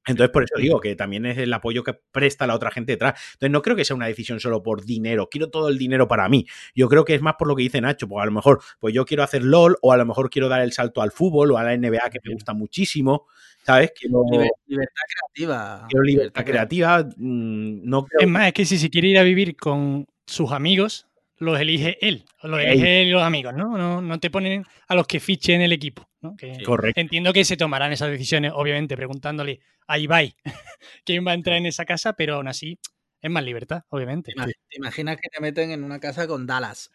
[0.08, 3.20] Entonces, por eso digo que también es el apoyo que presta la otra gente detrás.
[3.34, 5.28] Entonces, no creo que sea una decisión solo por dinero.
[5.30, 6.48] Quiero todo el dinero para mí.
[6.74, 8.08] Yo creo que es más por lo que dice Nacho.
[8.08, 10.62] Pues a lo mejor, pues yo quiero hacer LOL, o a lo mejor quiero dar
[10.62, 13.28] el salto al fútbol o a la NBA, que me gusta muchísimo.
[13.66, 13.92] ¿Sabes?
[14.00, 15.86] Quiero, Liber- libertad creativa.
[15.90, 17.00] quiero libertad creativa.
[17.18, 20.52] mm, No creo Es más, es que si se quiere ir a vivir con sus
[20.52, 21.08] amigos,
[21.38, 22.26] los elige él.
[22.44, 23.78] Los elige él y los amigos, ¿no?
[23.78, 24.02] ¿no?
[24.02, 26.08] No te ponen a los que fichen el equipo.
[26.22, 26.36] ¿no?
[26.36, 26.64] Que Sí.
[26.64, 27.00] Correcto.
[27.00, 30.36] Entiendo que se tomarán esas decisiones, obviamente, preguntándole a Ibai
[31.06, 32.78] quién va a entrar en esa casa, pero aún así
[33.22, 34.34] es más libertad, obviamente.
[34.34, 36.92] ¿Te imag- te imaginas que te meten en una casa con Dallas?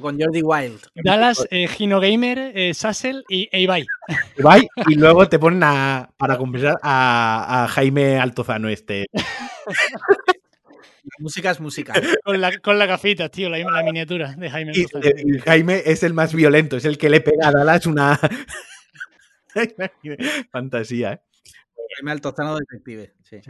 [0.00, 0.80] Con Jordi Wild.
[0.94, 3.86] Dallas, eh, Gino Gamer, eh, Sassel y e Ibai.
[4.88, 9.06] Y luego te ponen a, para compensar a, a Jaime Altozano este.
[11.04, 11.94] La música es música.
[12.24, 14.72] Con la, con la gafita, tío, la, la miniatura de Jaime.
[14.74, 15.14] Y, Altozano.
[15.16, 18.18] y Jaime es el más violento, es el que le pega a Dallas una
[20.52, 21.20] fantasía, ¿eh?
[21.96, 23.14] Jaime Altozano detective.
[23.24, 23.40] Sí.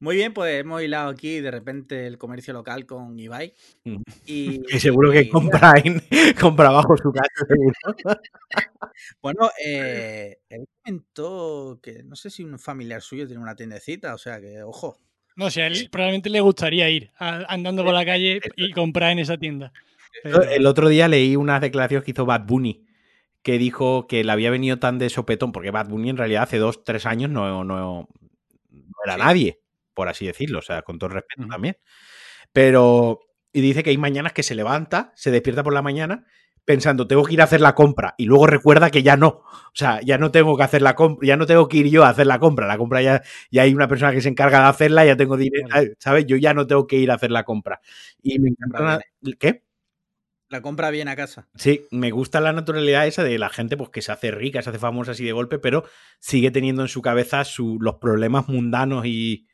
[0.00, 3.52] Muy bien, pues hemos hilado aquí de repente el comercio local con Ibai.
[3.84, 3.96] Mm.
[4.26, 6.00] Y, seguro que y- compra, en,
[6.40, 7.28] compra bajo su casa.
[7.48, 7.74] seguro.
[9.20, 14.18] Bueno, eh, él comentó que no sé si un familiar suyo tiene una tiendecita, o
[14.18, 14.98] sea que, ojo.
[15.36, 18.72] No, o sea, a él probablemente le gustaría ir a- andando por la calle y
[18.72, 19.72] comprar en esa tienda.
[20.22, 22.84] Pero- El otro día leí unas declaraciones que hizo Bad Bunny,
[23.42, 26.58] que dijo que le había venido tan de sopetón, porque Bad Bunny en realidad hace
[26.58, 28.08] dos, tres años no, no,
[28.70, 29.20] no era Sí.
[29.20, 29.60] nadie,
[29.98, 31.76] por así decirlo, o sea, con todo respeto también.
[32.52, 33.20] Pero,
[33.52, 36.24] y dice que hay mañanas que se levanta, se despierta por la mañana
[36.64, 39.72] pensando, tengo que ir a hacer la compra, y luego recuerda que ya no, o
[39.74, 42.10] sea, ya no tengo que hacer la compra, ya no tengo que ir yo a
[42.10, 45.06] hacer la compra, la compra ya, ya hay una persona que se encarga de hacerla,
[45.06, 45.66] ya tengo dinero.
[45.98, 46.26] ¿sabes?
[46.26, 47.80] Yo ya no tengo que ir a hacer la compra.
[48.22, 48.82] Y me encanta...
[48.82, 49.00] Una-
[49.40, 49.64] ¿Qué?
[50.50, 51.48] La compra bien a casa.
[51.56, 54.70] Sí, me gusta la naturalidad esa de la gente pues, que se hace rica, se
[54.70, 55.84] hace famosa así de golpe, pero
[56.20, 59.47] sigue teniendo en su cabeza su- los problemas mundanos y,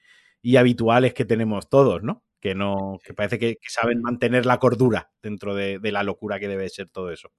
[0.44, 2.22] y habituales que tenemos todos, ¿no?
[2.38, 6.38] Que no, que parece que, que saben mantener la cordura dentro de, de la locura
[6.38, 7.32] que debe ser todo eso.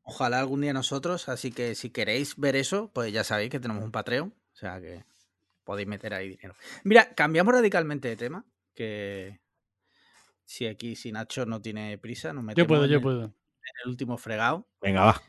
[0.00, 3.84] Ojalá algún día nosotros, así que si queréis ver eso, pues ya sabéis que tenemos
[3.84, 5.04] un Patreon, o sea que
[5.62, 6.54] podéis meter ahí dinero.
[6.84, 9.40] Mira, cambiamos radicalmente de tema, que
[10.46, 13.24] si aquí, si Nacho no tiene prisa, nos metemos yo puedo, en, yo el, puedo.
[13.24, 13.32] en
[13.84, 14.66] el último fregado.
[14.80, 15.22] Venga, va.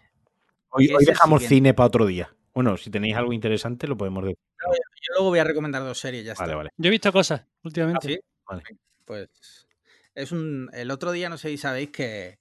[0.70, 2.34] Hoy, ¿Qué hoy dejamos cine para otro día.
[2.54, 4.38] Bueno, si tenéis algo interesante lo podemos decir.
[4.62, 6.56] Yo luego voy a recomendar dos series, ya Vale, está.
[6.58, 6.70] vale.
[6.78, 8.08] Yo he visto cosas últimamente.
[8.08, 8.20] ¿Sí?
[8.48, 8.64] Vale.
[9.06, 9.68] Pues
[10.16, 10.70] es un.
[10.74, 12.40] El otro día no sé si sabéis que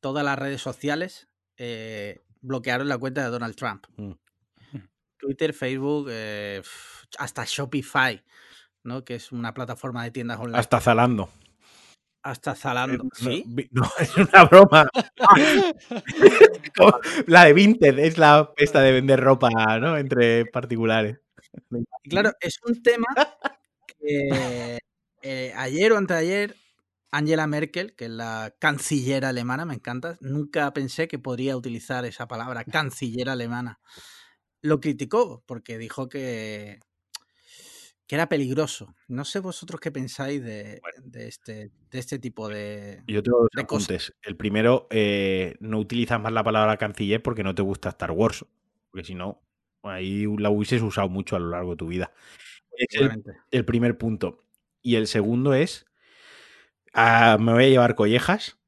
[0.00, 3.86] todas las redes sociales eh, bloquearon la cuenta de Donald Trump.
[3.96, 4.12] Mm.
[5.18, 6.62] Twitter, Facebook, eh,
[7.18, 8.24] hasta Shopify,
[8.84, 9.04] ¿no?
[9.04, 10.58] Que es una plataforma de tiendas online.
[10.58, 11.28] Hasta Zalando.
[12.22, 13.04] Hasta Zalando.
[13.12, 13.44] ¿Sí?
[13.70, 14.88] No, es una broma.
[17.26, 19.98] La de Vinted es la esta de vender ropa, ¿no?
[19.98, 21.18] Entre particulares.
[22.02, 23.06] Y claro, es un tema
[23.86, 24.78] que
[25.22, 26.56] eh, ayer o anteayer
[27.12, 32.28] Angela Merkel, que es la canciller alemana, me encanta, nunca pensé que podría utilizar esa
[32.28, 33.80] palabra, canciller alemana.
[34.62, 36.80] Lo criticó porque dijo que,
[38.06, 38.94] que era peligroso.
[39.08, 43.02] No sé vosotros qué pensáis de, de este, de este tipo de...
[43.06, 44.12] Yo tengo dos apuntes.
[44.22, 48.44] El primero, eh, no utilizas más la palabra canciller porque no te gusta Star Wars.
[48.90, 49.42] Porque si no,
[49.82, 52.12] ahí la hubieses usado mucho a lo largo de tu vida.
[52.72, 52.88] Es
[53.50, 54.44] el, primer punto.
[54.82, 55.86] Y el segundo es,
[56.94, 58.58] ah, me voy a llevar collejas,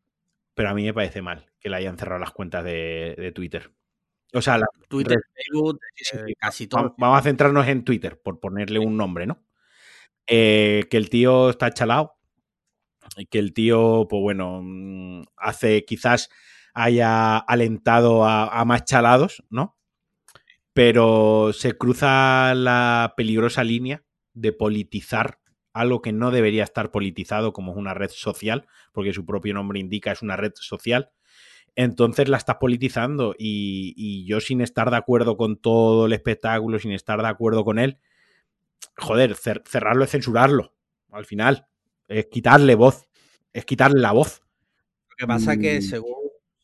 [0.54, 3.72] pero a mí me parece mal que le hayan cerrado las cuentas de, de Twitter.
[4.34, 5.80] O sea, la- Twitter, Facebook,
[6.12, 6.94] eh, casi todo.
[6.98, 9.44] vamos a centrarnos en Twitter, por ponerle un nombre, ¿no?
[10.26, 12.14] Eh, que el tío está chalado,
[13.16, 16.30] y que el tío, pues bueno, mm, hace quizás
[16.74, 19.76] haya alentado a, a más chalados, ¿no?
[20.72, 24.04] Pero se cruza la peligrosa línea
[24.34, 25.38] de politizar
[25.74, 29.80] algo que no debería estar politizado como es una red social, porque su propio nombre
[29.80, 31.10] indica es una red social.
[31.76, 36.78] Entonces la estás politizando y, y yo sin estar de acuerdo con todo el espectáculo,
[36.78, 37.98] sin estar de acuerdo con él,
[38.98, 40.74] joder, cer- cerrarlo es censurarlo.
[41.10, 41.66] Al final,
[42.08, 43.08] es quitarle voz,
[43.52, 44.42] es quitarle la voz.
[45.10, 45.82] Lo que pasa es que Mm.
[45.82, 46.14] según,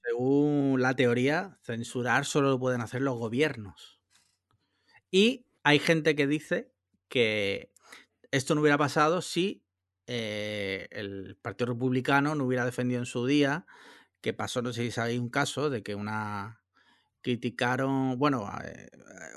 [0.03, 3.98] según la teoría, censurar solo lo pueden hacer los gobiernos.
[5.13, 6.73] Y hay gente que dice
[7.09, 7.73] que
[8.31, 9.65] esto no hubiera pasado si
[10.07, 13.67] eh, el Partido Republicano no hubiera defendido en su día,
[14.23, 16.63] que pasó, no sé si sabéis un caso, de que una
[17.23, 18.91] criticaron, bueno, eh,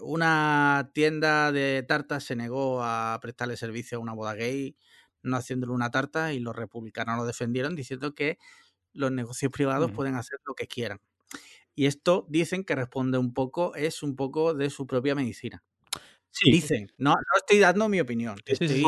[0.04, 4.78] una tienda de tartas se negó a prestarle servicio a una boda gay,
[5.24, 8.40] no haciéndole una tarta, y los republicanos lo defendieron diciendo que
[8.94, 9.94] los negocios privados Ujú.
[9.94, 11.00] pueden hacer lo que quieran.
[11.76, 15.64] Y esto dicen que responde un poco, es un poco de su propia medicina.
[16.32, 18.84] Sí, Dicen, no, no estoy dando mi opinión, te Sí, estoy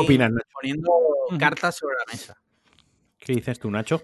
[0.52, 0.90] poniendo
[1.38, 2.34] cartas sobre la mesa.
[3.18, 4.02] ¿Qué dices tú, Nacho?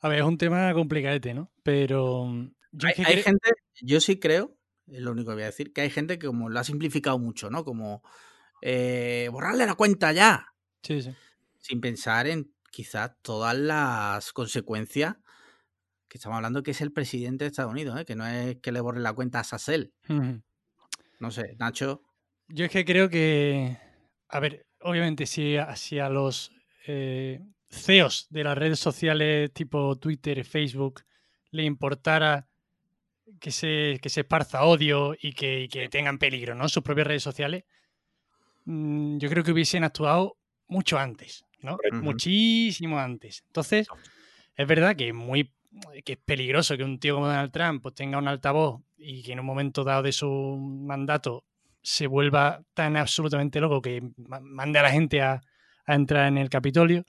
[0.00, 1.50] A ver, es un tema complicadete, ¿no?
[1.62, 3.50] Pero mm, yo Hay, es que hay cre- gente,
[3.82, 4.56] yo sí creo,
[4.86, 7.18] es lo único que voy a decir, que hay gente que como lo ha simplificado
[7.18, 7.64] mucho, ¿no?
[7.64, 8.02] Como
[8.62, 10.46] eh, borrarle la cuenta ya,
[10.82, 11.14] Sí, sí.
[11.58, 15.16] sin pensar en quizás todas las consecuencias
[16.08, 18.04] que estamos hablando que es el presidente de Estados Unidos, ¿eh?
[18.04, 19.92] que no es que le borre la cuenta a Sassel.
[21.20, 22.02] No sé, Nacho.
[22.48, 23.76] Yo es que creo que,
[24.28, 26.52] a ver, obviamente si a, si a los
[26.86, 27.40] eh,
[27.70, 31.02] CEOs de las redes sociales tipo Twitter, Facebook,
[31.50, 32.48] le importara
[33.40, 36.68] que se, que se esparza odio y que, y que tengan peligro, ¿no?
[36.68, 37.64] Sus propias redes sociales,
[38.64, 41.76] mm, yo creo que hubiesen actuado mucho antes, ¿no?
[41.92, 43.42] Muchísimo antes.
[43.46, 43.88] Entonces,
[44.56, 45.52] es verdad que es muy
[46.04, 49.32] que es peligroso que un tío como Donald Trump pues, tenga un altavoz y que
[49.32, 50.28] en un momento dado de su
[50.58, 51.44] mandato
[51.82, 55.40] se vuelva tan absolutamente loco que ma- mande a la gente a,
[55.86, 57.04] a entrar en el Capitolio.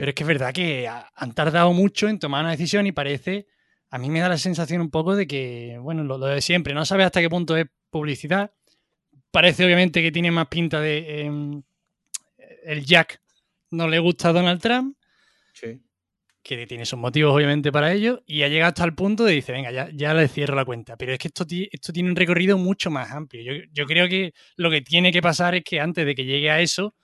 [0.00, 2.92] Pero es que es verdad que ha- han tardado mucho en tomar una decisión y
[2.92, 3.46] parece,
[3.90, 6.72] a mí me da la sensación un poco de que, bueno, lo, lo de siempre,
[6.74, 8.52] no sabes hasta qué punto es publicidad.
[9.30, 11.22] Parece obviamente que tiene más pinta de...
[11.22, 11.62] em,
[12.64, 13.20] el Jack
[13.70, 14.96] no le gusta a Donald Trump
[15.52, 15.80] Sí.
[16.42, 19.52] Que tiene sus motivos obviamente para ello, y ha llegado hasta el punto de dice,
[19.52, 20.96] venga, ya, ya le cierro la cuenta.
[20.96, 23.42] Pero es que esto, esto tiene un recorrido mucho más amplio.
[23.42, 26.50] Yo, yo creo que lo que tiene que pasar es que antes de que llegue
[26.50, 26.94] a eso,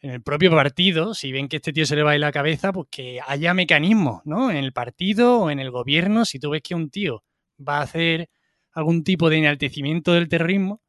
[0.00, 2.32] en el propio partido, si ven que este tío se le va a ir la
[2.32, 4.50] cabeza, pues que haya mecanismos, ¿no?
[4.50, 7.24] En el partido o en el gobierno, si tú ves que un tío
[7.66, 8.28] va a hacer
[8.72, 10.82] algún tipo de enaltecimiento del terrorismo,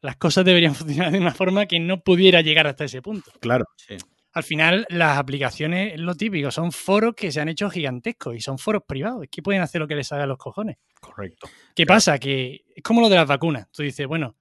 [0.00, 3.66] las cosas deberían funcionar de una forma que no pudiera llegar hasta ese punto Claro.
[3.76, 3.96] Sí.
[4.36, 8.40] Al final las aplicaciones es lo típico, son foros que se han hecho gigantescos y
[8.42, 10.76] son foros privados, es que pueden hacer lo que les haga a los cojones.
[11.00, 11.48] Correcto.
[11.74, 11.96] ¿Qué Claro.
[11.96, 12.18] pasa?
[12.18, 13.66] Que es como lo de las vacunas.
[13.72, 14.36] Tú dices, bueno,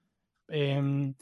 [0.49, 1.13] em,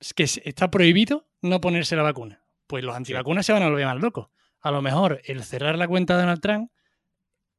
[0.00, 2.42] es que está prohibido no ponerse la vacuna.
[2.66, 4.28] Pues los antivacunas se van a volver más locos.
[4.62, 6.70] A lo mejor el cerrar la cuenta de Donald Trump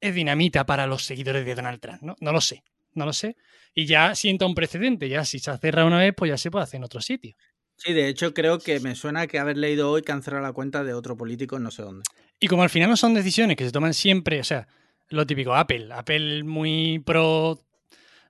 [0.01, 2.15] es dinamita para los seguidores de Donald Trump, ¿no?
[2.22, 3.38] No lo sé, no lo sé.
[3.76, 6.49] Y ya sienta un precedente, ya si se ha cerrado una vez, pues ya se
[6.49, 7.35] puede hacer en otro sitio.
[7.84, 10.93] Sí, de hecho creo que me suena que haber leído hoy cerrado la cuenta de
[10.93, 12.03] otro político en no sé dónde.
[12.39, 14.68] Y como al final no son decisiones que se toman siempre, o sea,
[15.10, 17.60] lo típico, Apple, Apple muy pro,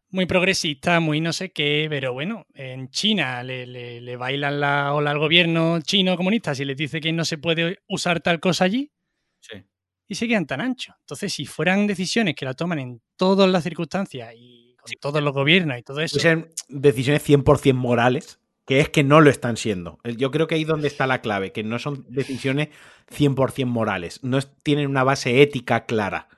[0.09, 4.93] muy progresista, muy no sé qué, pero bueno, en China le, le- le bailan la
[4.93, 8.65] ola al gobierno chino comunista si les dice que no se puede usar tal cosa
[8.65, 8.91] allí
[9.39, 9.57] Sí.
[10.07, 10.95] y se quedan tan anchos.
[11.01, 15.34] Entonces, si fueran decisiones que la toman en todas las circunstancias y con todos los
[15.34, 19.99] gobiernos y todo eso, Sean decisiones 100% morales, que es que no lo están siendo.
[20.03, 22.69] Yo creo que ahí donde está la clave, que no son decisiones
[23.11, 26.30] 100% morales, no tienen una base ética clara.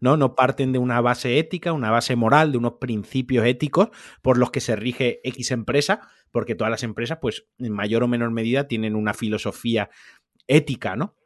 [0.00, 0.18] ¿no?
[0.18, 3.88] no parten de una base ética, una base moral, de unos principios éticos
[4.20, 8.08] por los que se rige X empresa, porque todas las empresas, pues, en mayor o
[8.08, 9.88] menor medida, tienen una filosofía
[10.46, 11.16] ética, ¿no?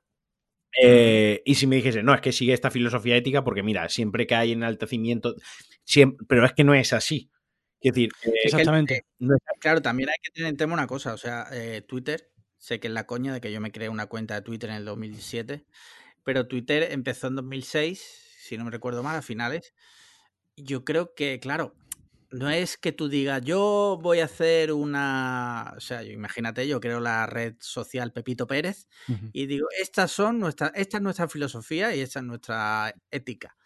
[0.81, 4.29] Eh, y si me dijese, no, es que sigue esta filosofía ética porque, mira, siempre
[4.29, 5.35] que hay enaltecimiento,
[5.83, 7.31] siempre, pero es que no es así.
[7.81, 9.05] Es decir, eh, exactamente.
[9.19, 9.29] es-
[9.61, 12.89] Claro, también hay que tener en tema una cosa, o sea, eh, Twitter, sé que
[12.89, 15.65] es la coña de que yo me creé una cuenta de Twitter en el 2017,
[16.25, 18.01] pero Twitter empezó en 2006,
[18.41, 19.75] si no me recuerdo mal, a finales.
[20.57, 21.75] Yo creo que, claro,
[22.31, 26.81] no es que tú digas, yo voy a hacer una, o sea, yo- imagínate, yo
[26.81, 29.31] creo la red social Pepito Pérez Ujú.
[29.33, 33.57] y digo, estas son nuestras, esta es nuestra filosofía y esta es nuestra ética.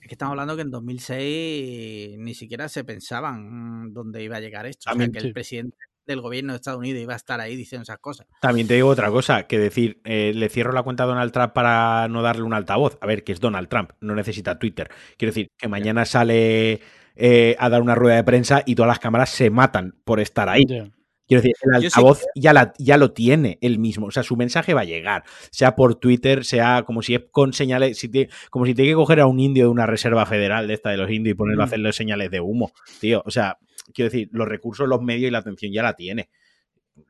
[0.00, 4.40] Es que estamos hablando que en 2006 ni siquiera se pensaban mm, dónde iba a
[4.40, 4.90] llegar esto.
[4.90, 5.26] O sea, que sí.
[5.26, 8.26] el presidente del gobierno de Estados Unidos iba a estar ahí diciendo esas cosas.
[8.40, 11.52] También te digo otra cosa, que decir, eh, le cierro la cuenta a Donald Trump
[11.52, 12.98] para no darle un altavoz.
[13.00, 14.90] A ver, que es Donald Trump, no necesita Twitter.
[15.16, 16.80] Quiero decir, que mañana sale
[17.14, 20.48] eh, a dar una rueda de prensa y todas las cámaras se matan por estar
[20.48, 20.64] ahí.
[20.66, 20.90] Ya.
[21.30, 24.06] Quiero decir, el altavoz ya, la- ya lo tiene él mismo.
[24.06, 25.22] O sea, su mensaje va a llegar.
[25.52, 27.98] Sea por Twitter, sea como si es con señales.
[27.98, 30.74] si te- como si tiene que coger a un indio de una reserva federal de
[30.74, 31.68] esta de los indios y ponerlo a Mm.
[31.68, 32.72] hacerle señales de humo.
[33.00, 33.58] Tío, o sea,
[33.94, 36.30] quiero decir, los recursos, los medios y la atención ya la tiene.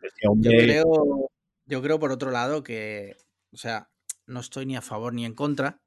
[0.03, 1.31] Este Yo creo,
[1.67, 3.17] yo creo por otro lado que,
[3.53, 3.89] o sea,
[4.27, 5.81] no estoy ni a favor ni en contra.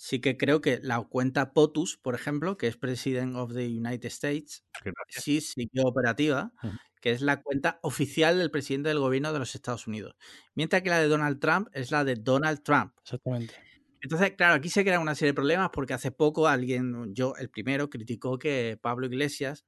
[0.00, 4.06] Sí que creo que la cuenta POTUS, por ejemplo, que es President of the United
[4.06, 4.64] States,
[5.08, 6.52] sí siguió operativa.
[7.00, 10.16] Que es la cuenta oficial del presidente del gobierno de los Estados Unidos.
[10.54, 12.92] Mientras que la de Donald Trump es la de Donald Trump.
[13.02, 13.54] Exactamente.
[14.00, 17.50] Entonces, claro, aquí se crean una serie de problemas porque hace poco alguien, yo el
[17.50, 19.66] primero, criticó que Pablo Iglesias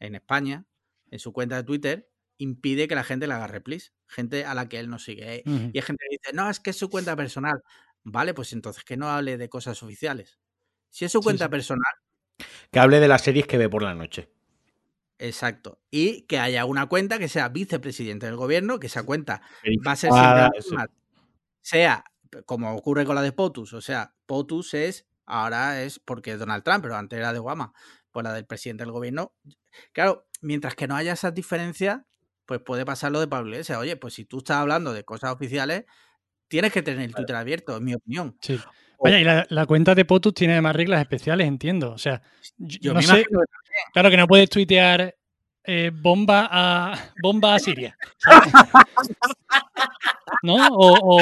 [0.00, 0.66] en España,
[1.10, 3.92] en su cuenta de Twitter, impide que la gente le haga replis.
[4.08, 5.42] Gente a la que él no sigue.
[5.46, 5.70] Ujú.
[5.72, 7.62] Y hay gente que dice, no, es que es su cuenta personal.
[8.02, 10.40] Vale, pues entonces que no hable de cosas oficiales.
[10.90, 11.50] Si es su Sí, cuenta sí.
[11.50, 11.92] personal,
[12.72, 14.28] Que hable de las series que ve por la noche.
[15.20, 15.80] Exacto.
[15.90, 19.42] Y que haya una cuenta que sea vicepresidente del gobierno, que esa cuenta
[19.86, 20.86] va a ser siempre
[21.62, 22.04] sea
[22.46, 26.62] como ocurre con la de POTUS, o sea, POTUS es, ahora es porque es Donald
[26.62, 27.72] Trump, pero antes era de Obama,
[28.12, 29.34] pues la del presidente del gobierno.
[29.92, 32.02] Claro, mientras que no haya esas diferencias,
[32.46, 33.78] pues puede pasar lo de Pablo Iglesias.
[33.78, 35.84] Oye, pues si tú estás hablando de cosas oficiales,
[36.48, 38.36] tienes que tener el Twitter abierto, en mi opinión.
[38.40, 38.60] Sí.
[39.02, 41.92] Vaya, y la, la cuenta de POTUS tiene además reglas especiales, entiendo.
[41.92, 42.20] O sea,
[42.58, 43.24] yo, Yo no sé,
[43.92, 45.14] claro que no puedes tuitear
[45.64, 47.96] eh, bomba a bomba a Siria.
[48.18, 48.52] ¿sabes?
[50.42, 50.68] ¿No?
[50.68, 51.20] O, o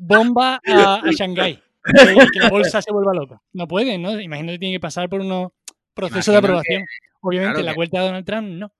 [0.00, 1.62] bomba a, a Shanghái.
[1.84, 3.40] Que, que la bolsa se vuelva loca.
[3.52, 4.18] No pueden, ¿no?
[4.20, 5.50] Imagino que tiene que pasar por unos
[5.94, 6.84] procesos de que- aprobación.
[7.24, 8.72] Obviamente, claro la cuenta de Donald Trump no.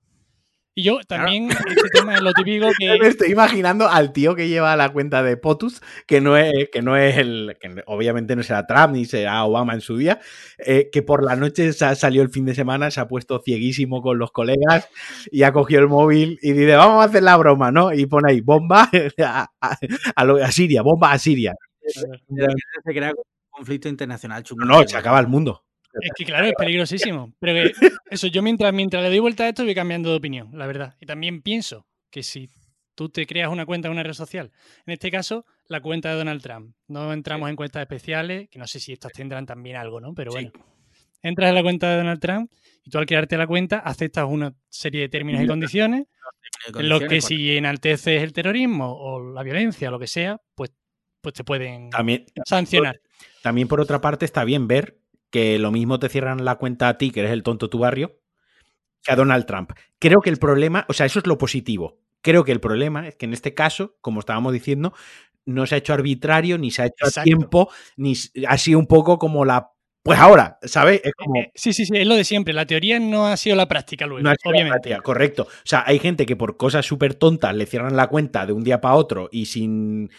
[0.74, 2.98] Y yo también, este tema es lo típico que.
[2.98, 6.80] Me estoy imaginando al tío que lleva la cuenta de POTUS, que no es, que
[6.80, 7.56] no es el.
[7.60, 10.18] que obviamente no será Trump ni será Obama en su día,
[10.58, 14.00] eh, que por la noche sa- salió el fin de semana, se ha puesto cieguísimo
[14.00, 14.88] con los colegas
[15.30, 17.92] y ha cogido el móvil y dice, vamos a hacer la broma, ¿no?
[17.92, 18.88] Y pone ahí, bomba
[19.22, 19.76] a, a-
[20.16, 21.52] a lo- a Siria, bomba a Siria.
[21.86, 22.06] se
[22.94, 24.64] crea un conflicto internacional chungo.
[24.64, 25.64] No, no, se acaba el mundo.
[26.00, 27.32] Es que claro, es peligrosísimo.
[27.38, 27.72] Pero que
[28.10, 30.94] eso, yo mientras, mientras le doy vuelta a esto voy cambiando de opinión, la verdad.
[31.00, 32.48] Y también pienso que si
[32.94, 34.52] tú te creas una cuenta en una red social,
[34.86, 36.74] en este caso, la cuenta de Donald Trump.
[36.88, 40.14] No entramos en cuentas especiales, que no sé si estas tendrán también algo, ¿no?
[40.14, 40.36] Pero Sí.
[40.50, 40.52] bueno.
[41.24, 42.50] Entras en la cuenta de Donald Trump
[42.84, 46.06] y tú al crearte la cuenta aceptas una serie de términos y condiciones
[46.76, 50.72] en los que si enalteces el terrorismo o la violencia o lo que sea, pues,
[51.20, 53.00] pues te pueden También, sancionar.
[53.40, 54.98] también, por otra parte, está bien ver
[55.32, 58.20] que lo mismo te cierran la cuenta a ti, que eres el tonto tu barrio,
[59.02, 59.72] que a Donald Trump.
[59.98, 61.98] Creo que el problema, o sea, eso es lo positivo.
[62.20, 64.92] Creo que el problema es que en este caso, como estábamos diciendo,
[65.44, 67.24] no se ha hecho arbitrario, ni se ha hecho a Exacto.
[67.24, 68.14] tiempo, ni
[68.46, 69.70] ha sido un poco como la.
[70.04, 71.00] Pues ahora, ¿sabes?
[71.04, 71.36] Es como.
[71.40, 72.54] Eh, Sí, sí, sí, es lo de siempre.
[72.54, 74.88] La teoría no ha sido la práctica luego, No ha sido la obviamente.
[74.90, 75.42] práctica, correcto.
[75.48, 78.62] O sea, hay gente que por cosas súper tontas le cierran la cuenta de un
[78.64, 80.10] día para otro y sin.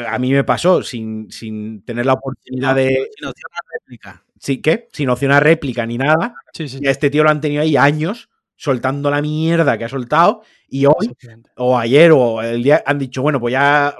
[0.00, 3.10] A mí me pasó, sin, sin tener la oportunidad de.
[3.16, 4.24] Sin opción a réplica.
[4.38, 4.88] Sí, ¿qué?
[4.92, 6.34] Sin opción a réplica ni nada.
[6.52, 6.78] Sí, sí.
[6.80, 10.42] Y a este tío lo han tenido ahí años soltando la mierda que ha soltado
[10.68, 11.10] y hoy
[11.56, 13.96] o ayer o el día han dicho, bueno, pues ya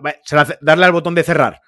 [0.60, 1.60] darle al botón de cerrar.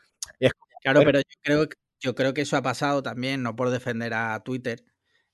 [0.82, 4.12] Claro, pero yo creo, que- yo creo que eso ha pasado también, no por defender
[4.14, 4.84] a Twitter,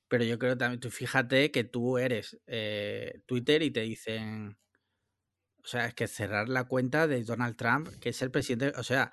[0.08, 4.56] pero yo creo también, tú fíjate que tú eres eh, Twitter y te dicen,
[5.64, 8.82] o sea, es que cerrar la cuenta de Donald Trump, que es el presidente, o
[8.82, 9.12] sea,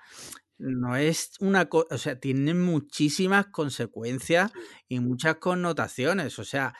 [0.58, 4.50] no es una cosa, o sea, tiene muchísimas consecuencias
[4.88, 6.74] y muchas connotaciones, o sea,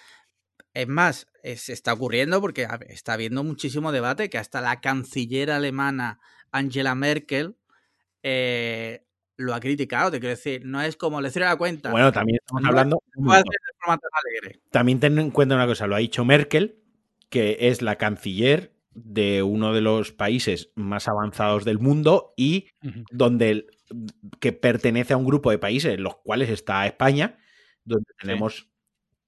[0.75, 5.51] es más, es- se está ocurriendo porque está habiendo muchísimo debate que hasta la canciller
[5.51, 6.21] alemana
[6.51, 7.57] Angela Merkel
[8.23, 9.05] eh,
[9.37, 11.91] lo ha criticado, te quiero decir, no es como le cierro la cuenta.
[11.93, 13.03] Bueno, también estamos No, hablando.
[13.17, 13.33] no.
[14.71, 16.83] También ten en cuenta una cosa, lo ha dicho Merkel,
[17.31, 18.73] que es la canciller
[19.05, 22.69] de uno de los países más avanzados del mundo y
[23.11, 23.67] donde
[24.41, 27.39] que pertenece a un grupo de países, en los cuales está España,
[27.85, 28.69] donde tenemos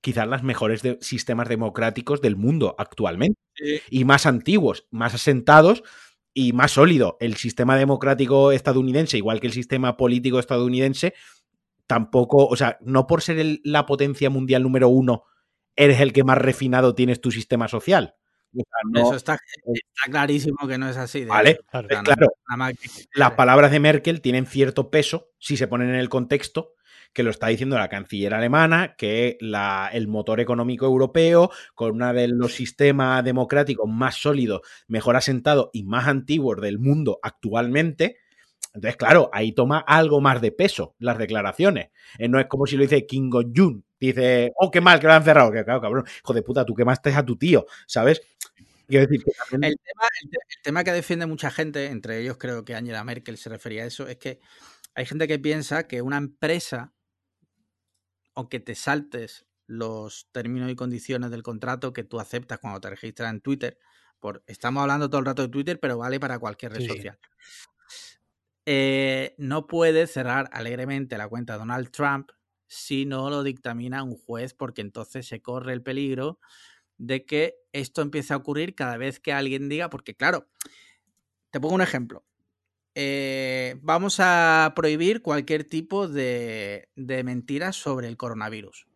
[0.02, 3.38] quizás los mejores de- sistemas democráticos del mundo actualmente
[3.90, 5.82] y más antiguos, más asentados
[6.34, 7.16] y más sólido.
[7.20, 11.14] El sistema democrático estadounidense, igual que el sistema político estadounidense,
[11.86, 15.24] tampoco, o sea, no por ser el- la potencia mundial número uno,
[15.76, 18.14] eres el que más refinado tienes tu sistema social.
[18.52, 21.20] O sea, no- Eso está, está clarísimo que no es así.
[21.20, 21.60] de Vale.
[21.70, 21.86] Claro.
[21.86, 22.26] O sea, no- claro.
[22.48, 26.08] nada más que- las palabras de Merkel tienen cierto peso si se ponen en el
[26.08, 26.72] contexto
[27.12, 32.12] que lo está diciendo la canciller alemana, que la- el motor económico europeo, con uno
[32.14, 38.18] de los sistemas democráticos más sólidos, mejor asentados y más antiguos del mundo actualmente,
[38.72, 41.88] Entonces, claro, ahí toma algo más de peso las declaraciones.
[42.18, 43.84] Eh, no es como si lo dice King of Jun.
[43.98, 45.50] Dice, oh, qué mal que lo han cerrado.
[45.50, 48.22] Que claro, cabrón, hijo de puta, tú quemaste a tu tío, ¿sabes?
[48.90, 49.72] Quiero decir que también...
[49.72, 53.48] el, tema, el, tema, que defiende mucha gente, entre ellos creo que Angela Merkel se
[53.48, 54.40] refería a eso, es que
[54.96, 56.92] hay gente que piensa que una empresa,
[58.34, 63.30] aunque te saltes los términos y condiciones del contrato que tú aceptas cuando te registras
[63.30, 63.78] en Twitter,
[64.18, 67.18] por, estamos hablando todo el rato de Twitter, pero vale para cualquier red social.
[68.66, 72.30] Eh, no puede cerrar alegremente la cuenta de Donald Trump
[72.66, 76.40] si no lo dictamina un juez, porque entonces se corre el peligro
[77.00, 80.48] de que esto empiece a ocurrir cada vez que alguien diga, porque claro,
[81.50, 82.24] te pongo un ejemplo.
[82.94, 88.86] Eh, vamos a prohibir cualquier tipo de, de mentiras sobre el coronavirus.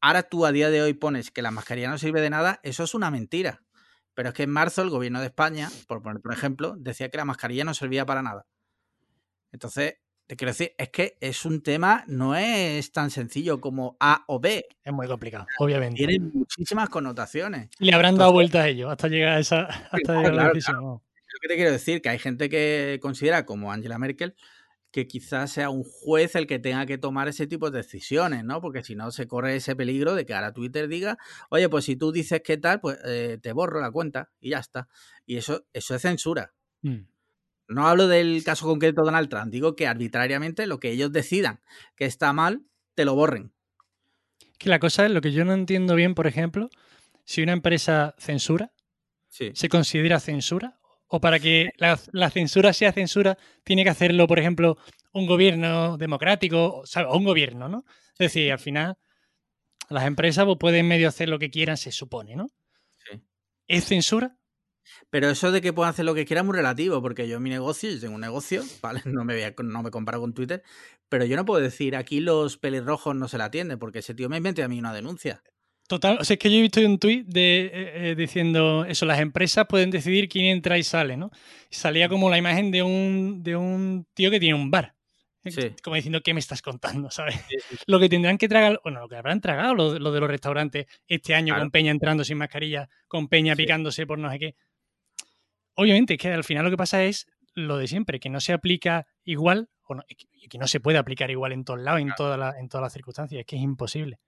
[0.00, 2.84] Ahora tú a día de hoy pones que la mascarilla no sirve de nada, eso
[2.84, 3.64] es una mentira.
[4.14, 7.16] Pero es que en marzo el gobierno de España, por poner por ejemplo, decía que
[7.16, 8.46] la mascarilla no servía para nada.
[9.50, 9.96] Entonces,
[10.32, 14.40] te quiero decir, es que es un tema, no es tan sencillo como A o
[14.40, 14.64] B.
[14.82, 15.98] Es muy complicado, obviamente.
[15.98, 17.68] Tiene muchísimas connotaciones.
[17.80, 20.82] Le habrán dado vuelta a ello hasta llegar a esa hasta llegar la decisión.
[20.82, 24.34] Lo que te quiero decir, que hay gente que considera, como Angela Merkel,
[24.90, 28.62] que quizás sea un juez el que tenga que tomar ese tipo de decisiones, ¿no?
[28.62, 31.18] Porque si no se corre ese peligro de que ahora Twitter diga,
[31.50, 34.60] oye, pues si tú dices qué tal, pues eh, te borro la cuenta y ya
[34.60, 34.88] está.
[35.26, 36.54] Y eso, eso es censura.
[36.80, 37.11] Mm.
[37.68, 41.60] No hablo del caso concreto de Donald Trump, digo que arbitrariamente lo que ellos decidan
[41.96, 42.62] que está mal,
[42.94, 43.52] te lo borren.
[44.58, 46.68] Que la cosa es lo que yo no entiendo bien, por ejemplo,
[47.24, 48.72] si una empresa censura,
[49.28, 50.78] ¿se considera censura?
[51.08, 54.78] ¿O para que la, censura sea censura, tiene que hacerlo, por ejemplo,
[55.12, 57.84] un gobierno democrático, o, un gobierno, ¿no?
[58.12, 58.96] Es decir, al final,
[59.90, 62.48] las empresas pues, pueden medio hacer lo que quieran, se supone, ¿no?
[62.96, 63.20] Sí.
[63.68, 64.38] ¿Es censura?
[65.10, 67.42] Pero eso de que puedan hacer lo que quieran es muy relativo, porque yo en
[67.42, 69.02] mi negocio, yo tengo un negocio, ¿vale?
[69.04, 70.62] No me, voy a, no me comparo con Twitter,
[71.08, 74.28] pero yo no puedo decir aquí los pelirrojos no se la atienden, porque ese tío
[74.28, 75.42] me inventa a mí una denuncia.
[75.88, 77.70] Total, o sea, es que yo he visto un tuit de, eh,
[78.10, 81.30] eh, diciendo eso, las empresas pueden decidir quién entra y sale, ¿no?
[81.70, 84.94] Y salía como la imagen de un, de un tío que tiene un bar.
[85.44, 85.74] Sí.
[85.82, 87.10] Como diciendo, ¿qué me estás contando?
[87.10, 87.36] ¿Sabes?
[87.86, 91.34] Lo que tendrán que tragar, bueno, lo que habrán tragado lo, de los restaurantes este
[91.34, 94.54] año con Peña entrando sin mascarilla, con Peña picándose por no sé qué
[95.74, 98.52] obviamente, es que al final lo que pasa es lo de siempre, que no se
[98.52, 99.96] aplica igual, o
[100.48, 103.40] que no se puede aplicar igual en todos lados, en, todas en todas las circunstancias,
[103.40, 104.20] es que es imposible.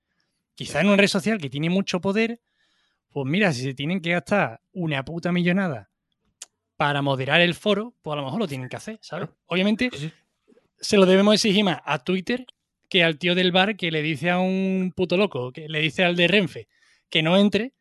[0.54, 2.40] Quizá en una red social que tiene mucho poder,
[3.10, 5.90] pues mira, si se tienen que gastar una puta millonada
[6.76, 9.28] para moderar el foro, pues a lo mejor lo tienen que hacer, ¿sabes?
[9.46, 9.90] Obviamente
[10.78, 12.46] se lo debemos exigir más a Twitter
[12.88, 16.04] que al tío del bar que le dice a un puto loco, que le dice
[16.04, 16.68] al de Renfe
[17.08, 17.74] que no entre,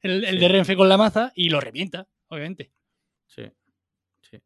[0.00, 2.70] el, el de Renfe con la maza y lo revienta, obviamente.
[3.26, 3.50] Sí,
[4.22, 4.42] sí.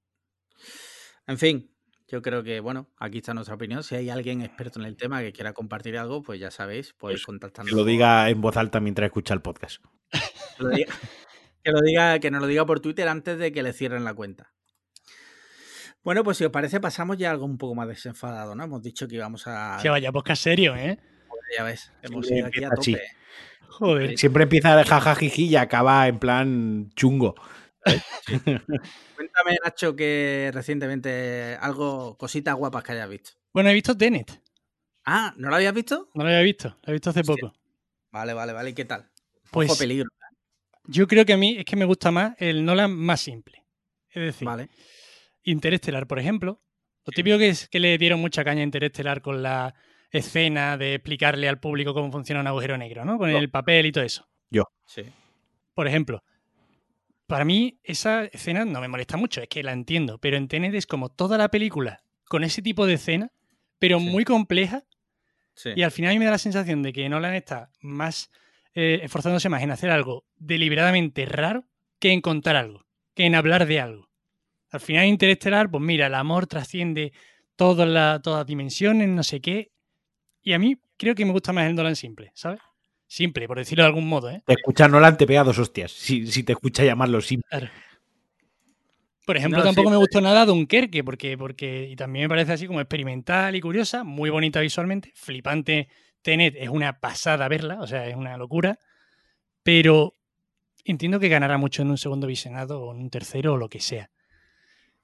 [1.27, 1.71] En fin,
[2.09, 3.83] yo creo que, bueno, aquí está nuestra opinión.
[3.83, 7.25] Si hay alguien experto en el tema que quiera compartir algo, pues ya sabéis, podéis
[7.25, 7.71] contactarnos.
[7.71, 9.83] Que lo diga en voz alta mientras escucha el podcast.
[10.59, 14.15] que, lo diga, que, nos lo diga por Twitter antes de que le cierren la
[14.15, 14.53] cuenta.
[16.03, 18.65] Bueno, pues si os parece, pasamos ya algo un poco más desenfadado, ¿no?
[18.65, 19.79] Hemos dicho que íbamos a.
[19.83, 20.99] Que vaya podcast serio, ¿eh?
[21.57, 23.03] ya ves, hemos ido aquí a tope.
[23.69, 24.19] Joder.
[24.19, 27.35] Siempre empieza el jajajiji y acaba en plan chungo.
[29.17, 33.31] Cuéntame, Nacho, que recientemente algo, cositas guapas que hayas visto.
[33.53, 34.43] Bueno, he visto Tenet.
[35.05, 36.11] Ah, ¿no lo habías visto?
[36.15, 37.53] No lo había visto, lo he visto hace poco.
[38.11, 38.71] Vale, vale, vale.
[38.71, 39.11] ¿Y qué tal?
[39.51, 40.09] Pues peligro.
[40.85, 43.65] Yo creo que a mí es que me gusta más el Nolan más simple.
[44.11, 44.69] Es decir, vale.
[45.43, 46.63] Interestelar, por ejemplo.
[47.05, 49.75] Lo típico que es que le dieron mucha caña a Interestelar con la
[50.11, 53.17] escena de explicarle al público cómo funciona un agujero negro, ¿no?
[53.17, 54.29] Con el papel y todo eso.
[54.51, 54.65] Yo.
[54.87, 55.03] Sí.
[55.75, 56.23] Por ejemplo,
[57.29, 60.75] para mí, esa escena no me molesta mucho, es que la entiendo, pero en Tenet
[60.75, 63.31] es como toda la película con ese tipo de escena,
[63.79, 64.85] pero muy compleja.
[65.77, 68.31] Y al final a mí me da la sensación de que Nolan está más
[68.75, 71.67] eh, esforzándose más en hacer algo deliberadamente raro
[71.99, 74.09] que en contar algo, que en hablar de algo.
[74.71, 77.13] Al final, Interestelar, pues mira, el amor trasciende
[77.57, 79.73] todas las dimensiones, no sé qué.
[80.41, 82.61] Y a mí creo que me gusta más el Nolan simple, ¿sabes?
[83.09, 84.31] Simple, por decirlo de algún modo.
[84.31, 84.43] ¿eh?
[84.45, 85.91] Te escucha Nolan, te pega dos hostias.
[85.91, 87.71] Si, te escucha llamarlo simple.
[89.25, 92.81] Por ejemplo, tampoco me gustó nada Dunkerque, porque, porque y también me parece así como
[92.81, 95.89] experimental y curiosa, muy bonita visualmente, flipante.
[96.21, 98.79] Tenet es una pasada verla, o sea, es una locura.
[99.63, 100.13] Pero
[100.85, 103.81] entiendo que ganará mucho en un segundo visionado o en un tercero o lo que
[103.81, 104.11] sea.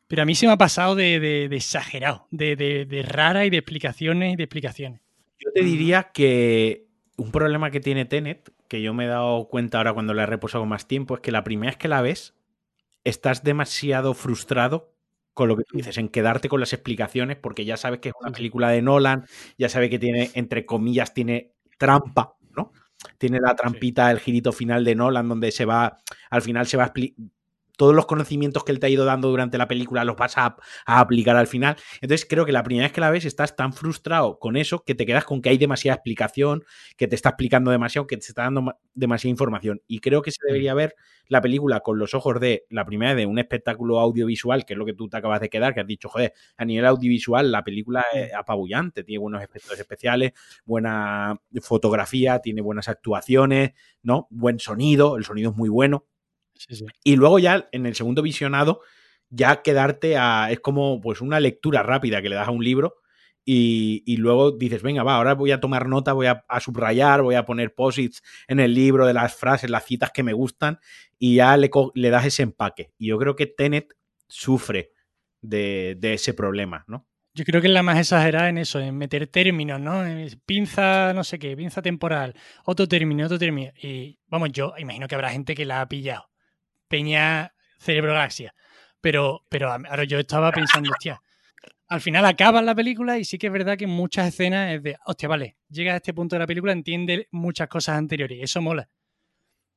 [0.06, 4.35] Pero a mí se me ha pasado de, de exagerado, de, rara y de explicaciones
[4.35, 5.01] y de explicaciones.
[5.39, 6.85] Yo te diría que
[7.16, 10.26] un problema que tiene Tenet, que yo me he dado cuenta ahora cuando la he
[10.26, 12.34] reposado más tiempo, es que la primera vez que la ves,
[13.04, 14.92] estás demasiado frustrado
[15.34, 18.14] con lo que tú dices, en quedarte con las explicaciones, porque ya sabes que es
[18.20, 19.26] una película de Nolan,
[19.58, 22.72] ya sabes que tiene, entre comillas, tiene trampa, ¿no?
[23.18, 25.98] Tiene la trampita, el girito final de Nolan, donde se va,
[26.30, 26.86] al final se va a
[27.76, 30.56] todos los conocimientos que él te ha ido dando durante la película los vas a,
[30.86, 31.76] aplicar al final.
[32.01, 34.94] Entonces creo que la primera vez que la ves estás tan frustrado con eso que
[34.94, 36.64] te quedas con que hay demasiada explicación,
[36.96, 39.82] que te está explicando demasiado, que te está dando demasiada información.
[39.86, 40.46] Y creo que se mm.
[40.46, 40.94] debería ver
[41.28, 44.84] la película con los ojos de la primera de un espectáculo audiovisual, que es lo
[44.84, 48.05] que tú te acabas de quedar, que has dicho, joder, a nivel audiovisual la película
[48.12, 48.36] es mm.
[48.36, 50.32] apabullante, tiene buenos efectos especiales,
[50.64, 53.72] buena fotografía, tiene buenas actuaciones,
[54.02, 54.28] ¿no?
[54.30, 56.06] Buen sonido, el sonido es muy bueno
[57.02, 58.80] y luego ya en el segundo visionado,
[59.30, 60.50] ya quedarte a.
[60.50, 62.96] Es como pues una lectura rápida que le das a un libro.
[63.46, 67.44] Y, luego dices, venga, va, ahora voy a tomar nota, voy a, subrayar, voy a
[67.44, 70.78] poner posits en el libro de las frases, las citas que me gustan,
[71.18, 72.92] y ya le, le das ese empaque.
[72.96, 73.94] Y yo creo que Tenet
[74.28, 74.92] sufre
[75.42, 77.06] de, ese problema, ¿no?
[77.34, 80.04] Yo creo que es la más exagerada en eso, en meter términos, ¿no?
[80.46, 82.34] Pinza, no sé qué, pinza temporal,
[82.64, 83.72] otro término, otro término.
[83.82, 86.30] Y vamos, yo imagino que habrá gente que la ha pillado.
[86.94, 88.54] Peña Cerebro Galaxia.
[89.00, 91.20] Pero, pero ahora yo estaba pensando, hostia,
[91.88, 94.96] al final acaba la película y sí que es verdad que muchas escenas es de,
[95.04, 98.88] hostia, vale, llega a este punto de la película, entiende muchas cosas anteriores, eso mola.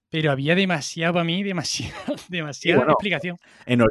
[0.09, 3.35] Pero había demasiado para mí, demasiado, demasiada explicación.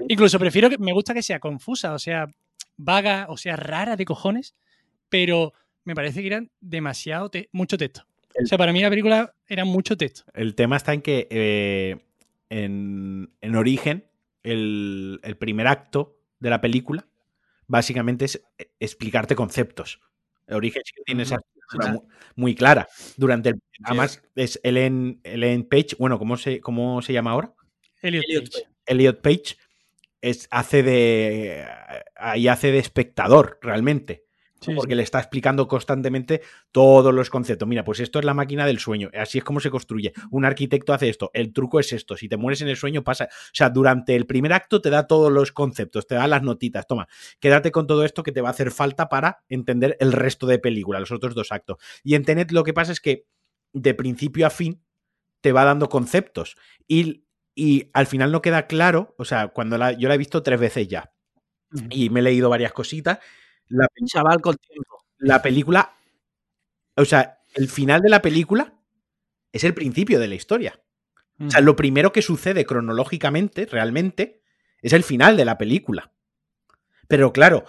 [0.06, 2.28] Incluso prefiero que me gusta que sea confusa, o sea,
[2.76, 4.54] vaga, o sea, rara de cojones,
[5.08, 8.06] pero me parece que eran demasiado, mucho texto.
[8.40, 10.22] o sea, para mí la película era mucho texto.
[10.32, 12.06] El tema está en que eh,
[12.50, 14.08] en, Origen,
[14.42, 17.06] el, primer acto de la película,
[17.66, 20.00] básicamente es eh, explicarte conceptos.
[20.48, 21.38] Origen sí que tiene esa
[22.36, 22.86] muy, clara.
[23.16, 25.20] Durante el, además, es Ellen,
[25.68, 27.52] Page, bueno, ¿cómo se, ¿cómo se llama ahora?
[28.02, 28.68] Elliot, Page.
[28.86, 29.56] Elliot Page
[30.20, 31.66] es, hace de.
[32.14, 34.25] Ahí hace de espectador, realmente
[34.74, 37.68] porque le está explicando constantemente todos los conceptos.
[37.68, 40.12] Mira, pues esto es la máquina del sueño, así es como se construye.
[40.30, 43.24] Un arquitecto hace esto, el truco es esto, si te mueres en el sueño pasa,
[43.24, 46.86] o sea, durante el primer acto te da todos los conceptos, te da las notitas,
[46.86, 47.08] toma,
[47.40, 50.58] quédate con todo esto que te va a hacer falta para entender el resto de
[50.58, 51.78] película, los otros dos actos.
[52.02, 53.26] Y en Tenet lo que pasa es que
[53.72, 54.82] de principio a fin
[55.40, 56.56] te va dando conceptos
[56.88, 57.24] y,
[57.54, 60.58] y al final no queda claro, o sea, cuando la, yo la he visto tres
[60.58, 61.12] veces ya
[61.90, 63.18] y me he leído varias cositas
[63.68, 65.04] la Chaval con tiempo.
[65.18, 65.96] La película.
[66.96, 68.74] O sea, el final de la película
[69.52, 70.80] es el principio de la historia.
[71.38, 74.42] O sea, lo primero que sucede cronológicamente, realmente,
[74.80, 76.12] es el final de la película.
[77.08, 77.64] Pero claro,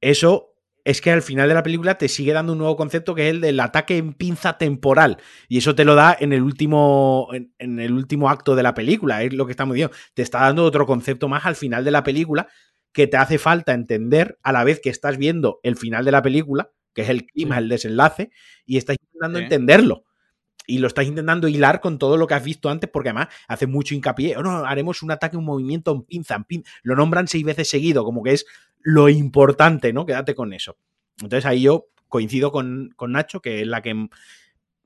[0.00, 3.28] eso es que al final de la película te sigue dando un nuevo concepto que
[3.28, 5.18] es el del ataque en pinza temporal.
[5.48, 9.24] Y eso te lo da en el último, en, el último acto de la película.
[9.24, 9.96] Es lo que estamos diciendo.
[10.14, 12.46] Te está dando otro concepto más al final de la película
[12.96, 16.22] que te hace falta entender a la vez que estás viendo el final de la
[16.22, 18.30] película, que es el clima, el desenlace,
[18.64, 20.04] y estás intentando entenderlo.
[20.66, 23.66] Y lo estás intentando hilar con todo lo que has visto antes, porque además hace
[23.66, 24.38] mucho hincapié.
[24.38, 26.70] Oh, no, haremos un ataque, un movimiento en pinza, en pinza.
[26.84, 28.46] Lo nombran seis veces seguido, como que es
[28.80, 30.06] lo importante, ¿no?
[30.06, 30.78] Quédate con eso.
[31.20, 34.08] Entonces ahí yo coincido con, Nacho, que es la que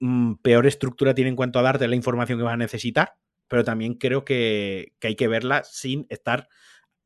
[0.01, 3.15] mm, peor estructura tiene en cuanto a darte la información que vas a necesitar,
[3.47, 6.49] pero también creo que, que hay que verla sin estar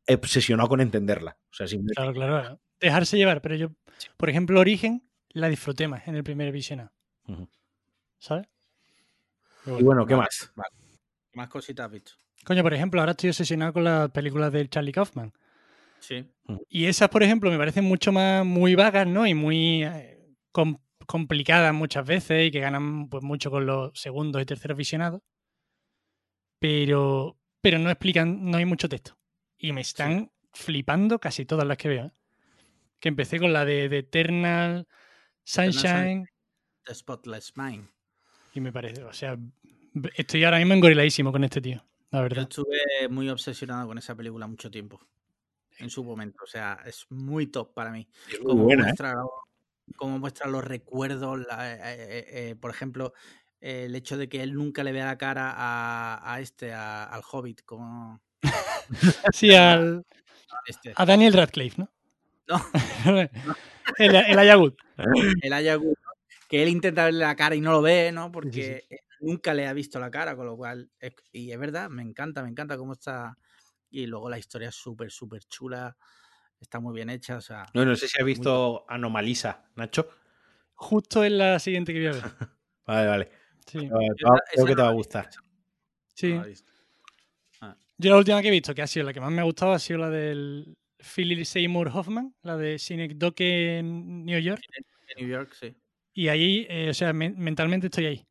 [0.09, 1.39] obsesionado con entenderla.
[1.51, 2.61] O sea, Claro, claro.
[2.81, 3.69] Dejarse llevar, pero yo,
[4.17, 6.93] por ejemplo, Origen la disfruté más en el primer visionado.
[8.19, 8.47] ¿Sabes?
[9.67, 10.53] y bueno, ¿qué más?
[11.31, 12.13] ¿Qué más cositas has visto?
[12.45, 15.33] Coño, por ejemplo, ahora estoy obsesionado con las películas de Charlie Kaufman.
[16.01, 16.31] Sí.
[16.69, 19.27] Y esas, por ejemplo, me parecen mucho más muy vagas, ¿no?
[19.27, 20.37] Y muy eh,
[21.07, 25.23] complicadas muchas veces y que ganan pues mucho con los segundos y terceros visionados.
[26.59, 29.17] Pero, pero no explican, no hay mucho texto.
[29.65, 32.05] Y me están flipando casi todas las que veo.
[32.05, 32.13] ¿eh?
[33.01, 34.87] Que empecé con la de, Eternal
[35.43, 36.29] Sunshine.
[36.85, 37.89] The Spotless Mind.
[38.53, 39.39] Y me parece, o sea,
[40.17, 42.37] estoy ahora mismo engoriladísimo con este tío, la verdad.
[42.37, 45.01] Yo estuve muy obsesionado con esa película mucho tiempo.
[45.79, 46.45] En su momento.
[46.45, 48.07] O sea, es muy top para mí.
[48.43, 48.77] como, ¿eh?
[48.77, 49.15] muestra,
[49.99, 53.15] muestra los recuerdos, eh, por ejemplo,
[53.61, 58.21] el hecho de que él nunca le vea la cara a, este, al Hobbit, como
[59.33, 60.05] sí, al,
[60.67, 60.93] este.
[60.95, 61.91] a Daniel Radcliffe, ¿no?
[62.47, 62.61] No.
[63.99, 64.77] el, el Ayagut.
[65.43, 65.99] El Ayagut.
[66.49, 68.31] Que él intenta verle la cara y no lo ve, ¿no?
[68.31, 68.85] Porque
[69.21, 70.91] nunca le ha visto la cara, con lo cual.
[71.33, 73.37] y es verdad, me encanta, me encanta cómo está.
[73.91, 75.97] Y luego la historia es súper, súper chula.
[76.61, 77.37] Está muy bien hecha.
[77.37, 80.09] O sea, no, no sé si has visto Anomalisa, Nacho.
[80.75, 82.23] Justo en la siguiente que voy a ver.
[82.87, 83.31] vale, vale.
[83.67, 83.89] Sí.
[83.89, 85.31] Creo que te va a gustar.
[86.15, 86.41] Sí.
[87.99, 89.73] Yo la última que he visto, que ha sido la que más me ha gustado,
[89.73, 94.63] ha sido la del Philip Seymour Hoffman, la de Synecdoche en New York.
[95.17, 95.75] En New York, sí.
[96.13, 98.27] Y ahí, eh, o sea, men- mentalmente estoy ahí.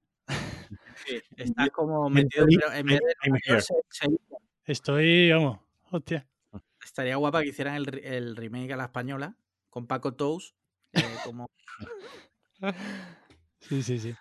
[1.05, 4.17] Sí, estás como metido, en vez de
[4.65, 5.59] Estoy, vamos,
[5.91, 6.25] hostia.
[6.83, 9.35] estaría guapa que hicieran el, re- el remake a la española
[9.69, 10.53] con Paco Tous.
[10.93, 11.49] eh, como...
[13.59, 14.13] Sí, sí, sí.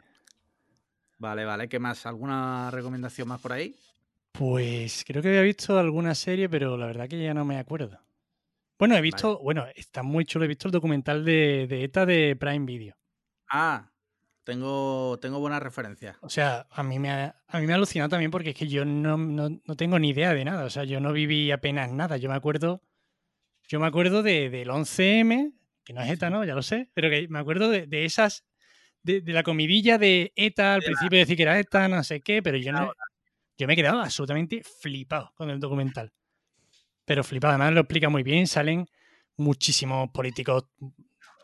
[1.19, 1.69] Vale, vale.
[1.69, 2.07] ¿Qué más?
[2.07, 3.75] ¿Alguna recomendación más por ahí?
[4.33, 8.01] Pues creo que había visto alguna serie, pero la verdad que ya no me acuerdo.
[8.79, 12.37] Bueno, he visto, bueno, está muy chulo, he visto el documental de, de ETA de
[12.37, 12.97] Prime Video.
[13.49, 13.93] Ah,
[14.45, 16.17] tengo, tengo buenas referencias.
[16.23, 18.67] O sea, a mí me ha, a mí me ha alucinado también porque es que
[18.67, 20.65] yo no, no, no tengo ni idea de nada.
[20.65, 22.17] O sea, yo no viví apenas nada.
[22.17, 22.83] Yo me acuerdo,
[23.69, 25.53] yo me acuerdo de, del 11M,
[25.85, 26.45] que no es ETA, ¿no?
[26.45, 28.45] Ya lo sé, pero que me acuerdo de, de esas,
[29.03, 32.03] de, de la comidilla de ETA, al De la- principio decir que era ETA, no
[32.05, 32.93] sé qué, pero yo no,
[33.63, 36.13] yo me he quedado absolutamente flipado con el documental.
[37.05, 38.87] Pero flipado, además lo explica muy bien, salen
[39.37, 40.67] muchísimos políticos,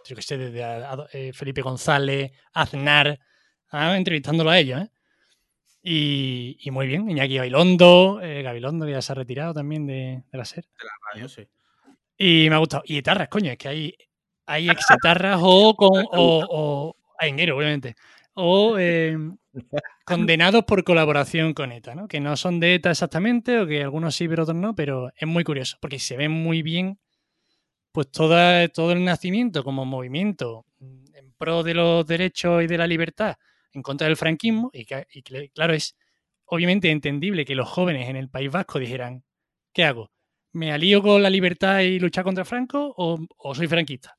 [0.06, 3.18] yo que sé, desde a- a- eh, Felipe González, Aznar,
[3.70, 4.90] ah, entrevistándolo a ellos, ¿eh?
[5.82, 10.22] Y, y muy bien, Iñaki Gabilondo, eh, Gabilondo que ya se ha retirado también de,
[10.30, 10.68] de la serie.
[10.78, 11.46] De la radio, sí.
[12.18, 12.82] Y me ha gustado.
[12.86, 13.94] Y etarras, coño, es que hay,
[14.46, 16.04] hay ex o con.
[16.12, 17.94] O, o ainguero, obviamente.
[18.40, 19.16] O eh,
[20.04, 22.06] condenados por colaboración con ETA, ¿no?
[22.06, 25.26] Que no son de ETA exactamente, o que algunos sí, pero otros no, pero es
[25.26, 27.00] muy curioso, porque se ve muy bien,
[27.90, 32.86] pues toda, todo el nacimiento como movimiento en pro de los derechos y de la
[32.86, 33.34] libertad
[33.72, 35.96] en contra del franquismo, y, claro, es
[36.44, 39.24] obviamente entendible que los jóvenes en el País Vasco dijeran,
[39.72, 40.12] ¿qué hago?
[40.52, 44.16] ¿Me alío con la libertad y luchar contra Franco o, o soy franquista?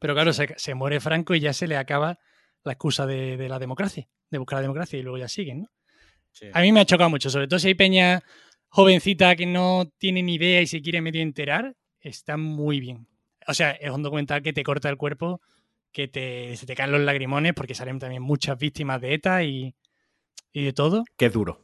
[0.00, 2.18] Pero claro, se, se muere Franco y ya se le acaba
[2.66, 5.68] la excusa de, de la democracia, de buscar la democracia y luego ya siguen, ¿no?
[6.32, 6.46] sí.
[6.52, 8.22] A mí me ha chocado mucho, sobre todo si hay peña
[8.68, 13.06] jovencita que no tiene ni idea y se quiere medio enterar, está muy bien.
[13.46, 15.40] O sea, es un documental que te corta el cuerpo,
[15.92, 19.74] que te, se te caen los lagrimones porque salen también muchas víctimas de ETA y,
[20.52, 21.04] y de todo.
[21.16, 21.62] Qué duro.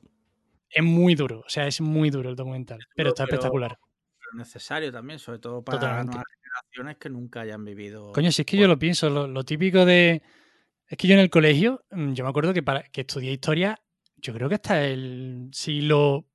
[0.71, 3.79] Es muy duro, o sea, es muy duro el documental, pero está pero- espectacular.
[4.19, 6.13] Pero necesario también, sobre todo para Totalmente.
[6.17, 8.13] nuevas generaciones que nunca hayan vivido.
[8.13, 10.23] Coño, si es que yo lo pienso, lo, lo típico de...
[10.93, 13.81] Es que yo en el colegio, mm, yo me acuerdo que para que estudié historia,
[14.19, 16.27] yo creo que hasta el siglo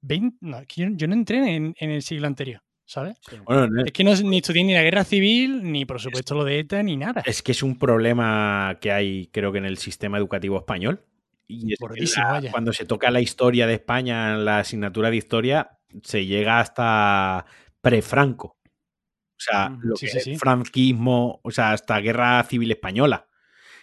[0.00, 3.18] XX, no, es que yo, yo no entré en, en el siglo anterior, ¿sabes?
[3.28, 3.36] Sí.
[3.44, 6.44] Bueno, no- Es que no ni estudié ni la guerra civil, ni por supuesto lo
[6.44, 7.22] de ETA, ni nada.
[7.26, 11.04] es que es un problema que hay, creo que en el sistema educativo español.
[11.46, 11.78] Y es
[12.16, 16.58] la- cuando se toca la historia de España en la asignatura de historia, se llega
[16.58, 17.44] hasta
[17.82, 18.56] prefranco.
[18.56, 19.88] O sea, Ujú.
[19.88, 20.36] lo Sí, que sí, es sí.
[20.38, 23.26] franquismo, o sea, hasta guerra civil española.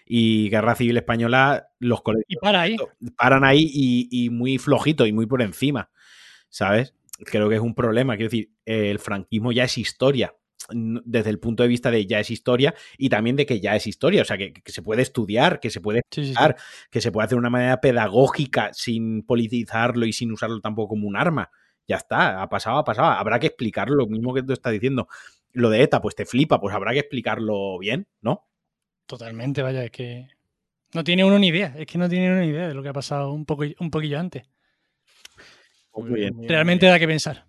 [0.08, 2.78] Y guerra civil española, los colegios Y para ahí,
[3.18, 5.90] paran ahí y, y muy flojito y muy por encima,
[6.50, 6.94] ¿sabes?
[7.26, 8.16] Creo que es un problema.
[8.16, 10.34] Quiero decir, el franquismo ya es historia,
[10.70, 13.88] desde el punto de vista de ya es historia y también de que ya es
[13.88, 16.30] historia, o sea, que, que se puede estudiar, que se puede sí, sí, sí.
[16.32, 16.58] explicar,
[16.92, 21.08] que se puede hacer de una manera pedagógica sin politizarlo y sin usarlo tampoco como
[21.08, 21.52] un arma.
[21.88, 23.08] Ya está, ha pasado, ha pasado.
[23.12, 25.08] Habrá que explicarlo, lo mismo que tú estás diciendo.
[25.54, 28.46] Lo de ETA, pues te flipa, pues habrá que explicarlo bien, ¿no?
[29.08, 30.28] Totalmente, vaya, es que
[30.94, 32.90] no tiene uno ni idea, es que no tiene uno ni idea de lo que
[32.90, 34.44] ha pasado un, poco, un poquillo antes.
[35.94, 36.34] Muy bien.
[36.48, 37.48] Realmente muy da que pensar.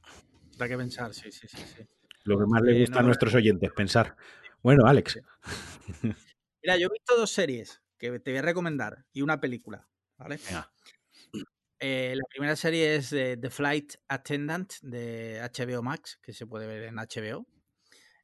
[0.56, 1.56] Da que pensar, sí, sí, sí.
[1.58, 1.82] sí.
[2.24, 4.16] Lo que más le Eh, gusta a nuestros oyentes, pensar.
[4.62, 5.20] Bueno, Alex,
[6.62, 10.38] Mira, yo he visto dos series que te voy a recomendar y una película, ¿vale?
[10.46, 10.70] Venga.
[11.80, 16.66] Eh, la primera serie es eh, The Flight Attendant de HBO Max, que se puede
[16.66, 17.46] ver en HBO.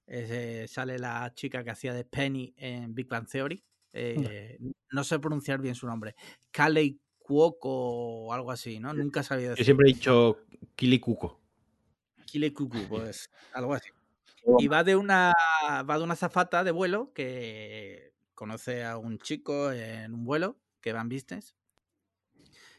[0.07, 3.65] Es, eh, sale la chica que hacía de Penny en Big Bang Theory.
[3.93, 4.59] Eh,
[4.91, 6.15] no sé pronunciar bien su nombre.
[6.51, 8.93] Kalei Cuoco o algo así, ¿no?
[8.93, 9.65] Nunca he sabido yo decir.
[9.65, 10.39] siempre he dicho
[10.77, 11.41] Kili Cuco.
[12.27, 13.89] Kile Cucu, pues algo así.
[14.59, 15.33] Y va de una
[15.89, 20.93] va de una zafata de vuelo que conoce a un chico en un vuelo que
[20.93, 21.55] va en business.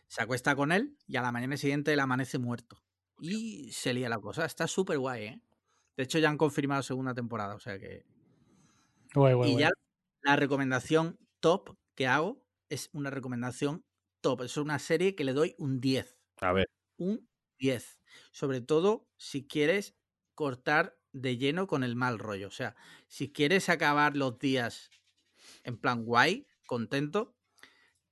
[0.07, 2.83] Se acuesta con él y a la mañana siguiente él amanece muerto.
[3.19, 4.45] Y se lía la cosa.
[4.45, 5.41] Está súper guay, ¿eh?
[5.97, 8.05] De hecho, ya han confirmado segunda temporada, o sea que.
[9.13, 9.63] Guay, guay, y guay.
[9.63, 9.71] ya
[10.21, 13.85] la recomendación top que hago es una recomendación
[14.21, 14.41] top.
[14.41, 16.67] Es una serie que le doy un 10 A ver,
[16.97, 17.99] un 10.
[18.31, 19.95] Sobre todo si quieres
[20.33, 22.47] cortar de lleno con el mal rollo.
[22.47, 22.75] O sea,
[23.07, 24.89] si quieres acabar los días
[25.63, 27.35] en plan guay, contento,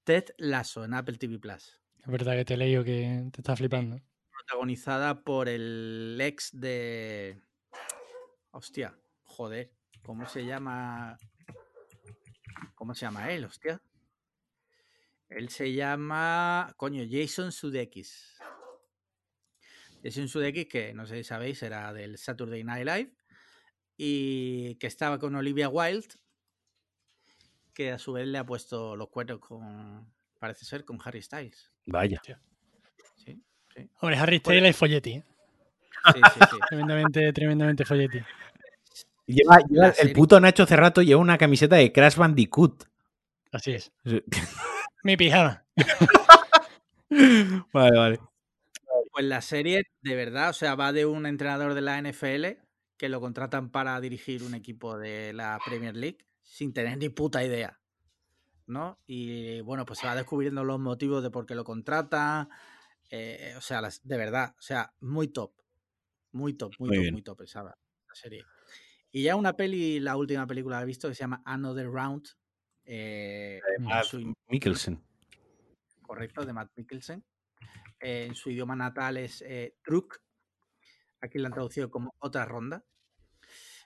[0.03, 1.81] Ted Lasso en Apple TV Plus.
[1.99, 4.01] Es verdad que te leo que te está flipando.
[4.31, 7.41] Protagonizada por el ex de.
[8.53, 9.71] Hostia, joder.
[10.03, 11.17] ¿Cómo se llama?
[12.75, 13.81] ¿Cómo se llama él, hostia?
[15.27, 16.71] Él se llama.
[16.77, 18.38] Coño, Jason Sudeikis.
[20.03, 23.15] Jason Sudeikis, que no sé si sabéis, era del Saturday Night Live
[23.97, 26.09] y que estaba con Olivia Wilde,
[27.73, 31.71] que a su vez le ha puesto los cuernos con, parece ser, con Harry Styles.
[31.88, 32.21] Vaya.
[32.23, 33.41] Sí,
[33.73, 33.89] sí.
[33.99, 35.23] Hombre, Harry Styles es Folletti.
[36.13, 36.57] Sí, sí, sí.
[36.69, 38.19] Tremendamente, tremendamente Folletti.
[39.25, 39.57] Lleva,
[39.88, 40.13] el serie.
[40.13, 42.84] puto Nacho Cerrato lleva una camiseta de Crash Bandicoot.
[43.51, 43.91] Así es.
[45.03, 45.63] Mi pijama.
[47.73, 48.19] vale, vale.
[49.11, 52.57] Pues la serie, de verdad, o sea, va de un entrenador de la NFL
[52.97, 57.43] que lo contratan para dirigir un equipo de la Premier League sin tener ni puta
[57.43, 57.80] idea.
[58.65, 58.97] ¿No?
[59.05, 62.49] Y bueno, pues se va descubriendo los motivos de por qué lo contratan.
[63.09, 65.51] eh, o sea, las- de verdad, o sea, muy top.
[66.34, 67.14] Muy top, muy, Muy top, bien.
[67.14, 67.76] muy top esa la
[68.14, 68.43] serie.
[69.11, 72.27] Y ya una peli, la última película que he visto que se llama Another Round.
[72.85, 75.01] eh, Matt su- Mikkelsen.
[76.01, 77.23] correcto, de Matt Mikkelsen.
[77.99, 80.19] Eh, en su idioma natal es eh, Truk.
[81.22, 82.84] Aquí la han traducido como otra ronda.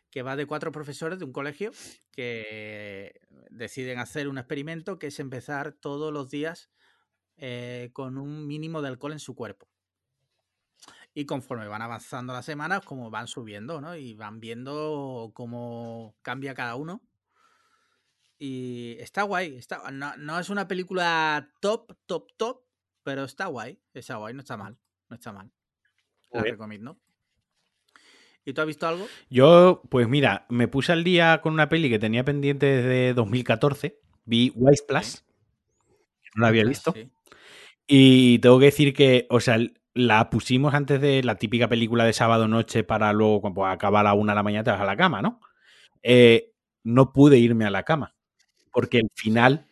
[0.09, 1.71] Que va de cuatro profesores de un colegio
[2.11, 3.19] que
[3.51, 6.71] deciden hacer un experimento que es empezar todos los días
[7.35, 9.69] eh, con un mínimo de alcohol en su cuerpo.
[11.17, 13.95] Y conforme van avanzando las semanas, como van subiendo, ¿no?
[13.95, 17.01] Y van viendo cómo cambia cada uno.
[18.37, 19.55] Y está guay.
[19.55, 22.61] Está, no, no es una película top, top, top,
[23.01, 23.79] pero está guay.
[23.95, 24.77] Está guay, no está mal.
[25.09, 25.51] No está mal.
[26.29, 26.99] La recomiendo.
[28.45, 29.07] ¿Y tú has visto algo?
[29.27, 33.99] Yo, pues mira, me puse al día con una peli que tenía pendiente desde 2014.
[34.25, 35.23] Vi Wise Plus.
[36.21, 36.91] que No la había visto.
[36.91, 37.09] Sí.
[37.87, 39.57] Y tengo que decir que, o sea,
[39.97, 44.03] la pusimos antes de la típica película de sábado noche para luego, cuando acaba a
[44.03, 45.39] la una de la mañana, te vas a la cama, ¿no?
[46.03, 46.53] Eh,
[46.83, 48.15] no pude irme a la cama.
[48.71, 49.67] Porque el final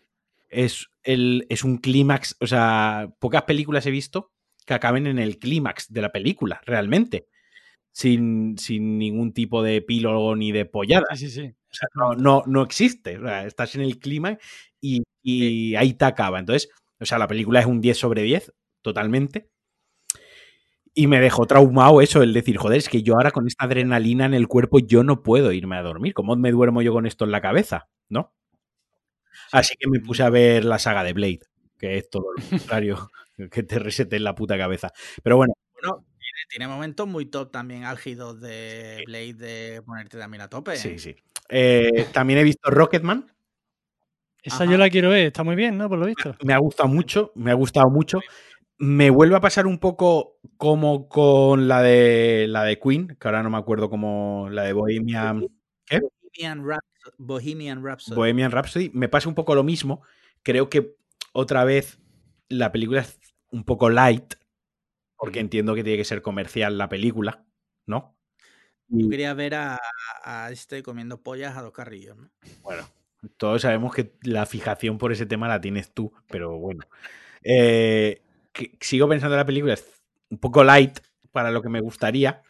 [0.49, 2.37] es, el, es un clímax.
[2.41, 4.31] O sea, pocas películas he visto
[4.65, 7.27] que acaben en el clímax de la película, realmente.
[7.91, 11.05] Sin, sin ningún tipo de epílogo ni de pollada.
[11.15, 11.55] Sí, sí, sí.
[11.95, 13.17] No, no, no existe.
[13.17, 14.37] O sea, estás en el clima
[14.81, 16.39] y, y ahí te acaba.
[16.39, 16.69] Entonces,
[16.99, 19.49] o sea, la película es un 10 sobre 10, totalmente.
[20.97, 24.25] Y me dejó traumado eso, el decir, joder, es que yo ahora con esta adrenalina
[24.25, 26.13] en el cuerpo yo no puedo irme a dormir.
[26.13, 27.89] ¿Cómo me duermo yo con esto en la cabeza?
[28.07, 28.33] ¿No?
[29.51, 31.39] Así que me puse a ver la saga de Blade,
[31.77, 33.09] que es todo lo contrario,
[33.51, 34.91] que te resete en la puta cabeza.
[35.21, 40.41] Pero bueno, Bueno, tiene, tiene momentos muy top también álgidos de Blade de ponerte también
[40.41, 40.77] a tope.
[40.77, 40.99] sí, ¿eh?
[40.99, 41.15] sí.
[41.49, 43.31] Eh, también he visto Rocketman,
[44.41, 44.71] Esa Ajá.
[44.71, 45.27] yo la quiero ver.
[45.27, 45.89] Está muy bien, ¿no?
[45.89, 46.35] Por lo visto.
[46.43, 48.19] me ha gustado mucho, me ha gustado mucho.
[48.77, 53.41] Me vuelve a pasar un poco como con la de la de Queen, que ahora
[53.41, 55.47] no me acuerdo como la de Bohemian,
[55.89, 58.15] Bohemian, Rhaps- Bohemian Rhapsody.
[58.15, 58.91] Bohemian Rhapsody.
[58.93, 60.01] Me pasa un poco lo mismo.
[60.43, 60.95] Creo que
[61.31, 61.99] otra vez
[62.49, 63.19] la película es
[63.51, 64.33] un poco light,
[65.17, 67.45] porque entiendo que tiene que ser comercial la película,
[67.85, 68.17] ¿no?
[68.87, 69.79] Yo quería ver a,
[70.23, 72.29] a este comiendo pollas a dos carrillos, ¿no?
[72.61, 72.87] bueno,
[73.37, 76.83] todos sabemos que la fijación por ese tema la tienes tú, pero bueno.
[77.43, 78.21] Eh,
[78.79, 79.85] sigo pensando en la película, es
[80.29, 80.99] un poco light
[81.31, 82.41] para lo que me gustaría,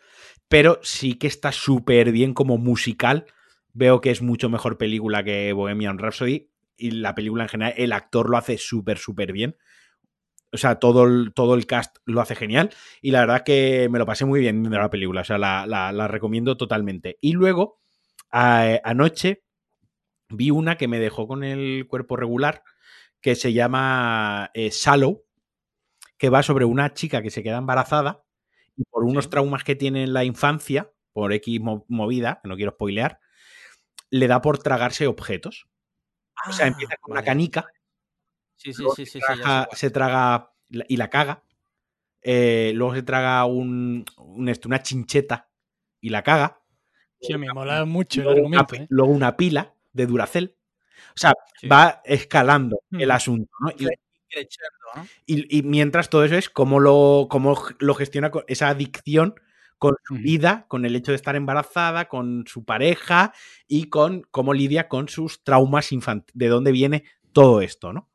[0.50, 3.26] pero sí que está súper bien como musical.
[3.74, 7.94] Veo que es mucho mejor película que Bohemian Rhapsody y la película en general, el
[7.94, 9.58] actor lo hace súper, súper bien.
[10.52, 12.70] O sea, todo el, todo el cast lo hace genial
[13.02, 15.66] y la verdad que me lo pasé muy bien viendo la película, o sea, la,
[15.68, 17.18] la- recomiendo totalmente.
[17.22, 17.82] Y luego,
[18.84, 19.44] anoche,
[20.30, 22.64] vi una que me dejó con el cuerpo regular,
[23.22, 25.25] que se llama eh, Shallow,
[26.18, 28.24] que va sobre una chica que se queda embarazada
[28.76, 29.30] y por unos Sí.
[29.32, 33.20] traumas que tiene en la infancia, por X mo- movida, que no quiero spoilear,
[34.10, 35.68] le da por tragarse objetos.
[36.48, 37.68] O sea, empieza con una Ah, canica,
[38.58, 39.78] Sí, sí, sí, se, sí, sí, traga, cuál.
[39.78, 40.52] se traga
[40.88, 41.44] y la caga.
[42.28, 45.48] eh, luego se traga un, un esto, una chincheta
[46.02, 46.60] y la caga.
[47.22, 48.88] Sí, me mola mucho el luego, una, argumento, pi- ¿eh?
[48.90, 50.56] luego una pila de Duracel.
[51.10, 51.68] O sea, Sí.
[51.68, 53.12] va escalando el Mm.
[53.12, 53.52] asunto.
[53.60, 53.70] ¿no?
[53.78, 53.88] Y,
[54.96, 55.08] ¿no?
[55.26, 59.36] y- y mientras todo eso es cómo lo, cómo lo gestiona con esa adicción
[59.78, 63.34] con su vida, con el hecho de estar embarazada, con su pareja
[63.68, 67.04] y con cómo lidia con sus traumas infantiles, de dónde viene
[67.34, 68.10] todo esto, ¿no?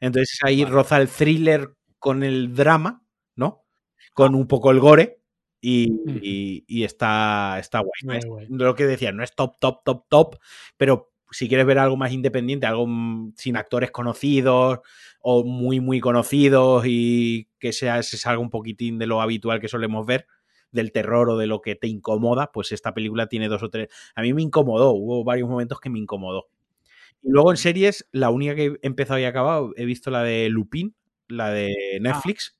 [0.00, 3.02] Entonces ahí roza el thriller con el drama,
[3.36, 3.64] ¿no?
[4.14, 5.20] Con un poco el gore
[5.60, 7.90] y, y- y está, está guay.
[8.02, 8.46] No Guay, es guay.
[8.50, 10.36] lo que decía, no es top, top, top, top,
[10.76, 14.78] pero si quieres ver algo más independiente, algo mm, sin actores conocidos
[15.20, 19.68] o muy, muy conocidos y que sea, se salga un poquitín de lo habitual que
[19.68, 20.26] solemos ver,
[20.70, 23.88] del terror o de lo que te incomoda, pues esta película tiene dos o tres.
[24.14, 26.48] A mí me incomodó, hubo varios momentos que me incomodó.
[27.22, 30.48] Y luego en series, la única que he empezado y acabado, he visto la de
[30.50, 30.94] Lupin,
[31.26, 32.56] la de Netflix.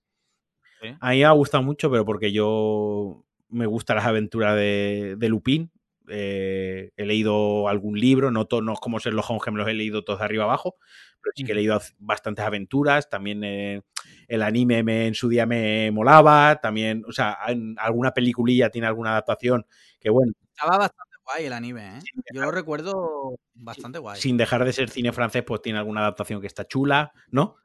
[0.82, 0.88] Sí.
[1.00, 5.28] A mí me ha gustado mucho, pero porque yo me gustan las aventuras de, de
[5.28, 5.70] Lupin.
[6.08, 10.04] Eh, he leído algún libro, no, to- no como Holmes, que me los he leído
[10.04, 10.76] todos de arriba abajo,
[11.22, 13.08] pero sí que he leído bastantes aventuras.
[13.08, 13.82] También eh,
[14.28, 16.60] el anime me- en su día me molaba.
[16.60, 19.66] También, o sea, en alguna peliculilla tiene alguna adaptación
[20.00, 22.00] que, bueno, Estaba bastante guay el anime, ¿eh?
[22.32, 24.20] Yo lo recuerdo bastante guay.
[24.20, 27.56] sin dejar de ser cine francés, pues tiene alguna adaptación que está chula, ¿no?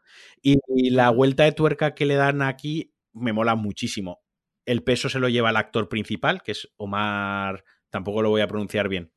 [0.41, 4.21] Y, y la vuelta de tuerca que le dan aquí me mola muchísimo.
[4.65, 8.47] El peso se lo lleva el actor principal, que es Omar, tampoco lo voy a
[8.47, 9.11] pronunciar bien,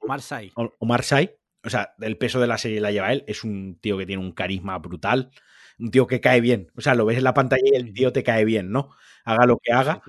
[0.00, 0.20] Omar.
[0.54, 1.30] O- Omar Sy.
[1.64, 3.24] O sea, el peso de la serie la lleva él.
[3.28, 5.30] Es un tío que tiene un carisma brutal,
[5.78, 6.72] un tío que cae bien.
[6.76, 8.90] O sea, lo ves en la pantalla y el tío te cae bien, ¿no?
[9.24, 10.02] Haga lo que haga.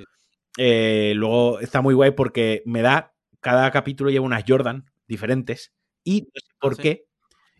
[0.57, 5.73] Eh, luego está muy guay porque me da, cada capítulo lleva unas Jordan diferentes
[6.03, 6.81] y no sé por Ah, sí.
[6.83, 7.05] qué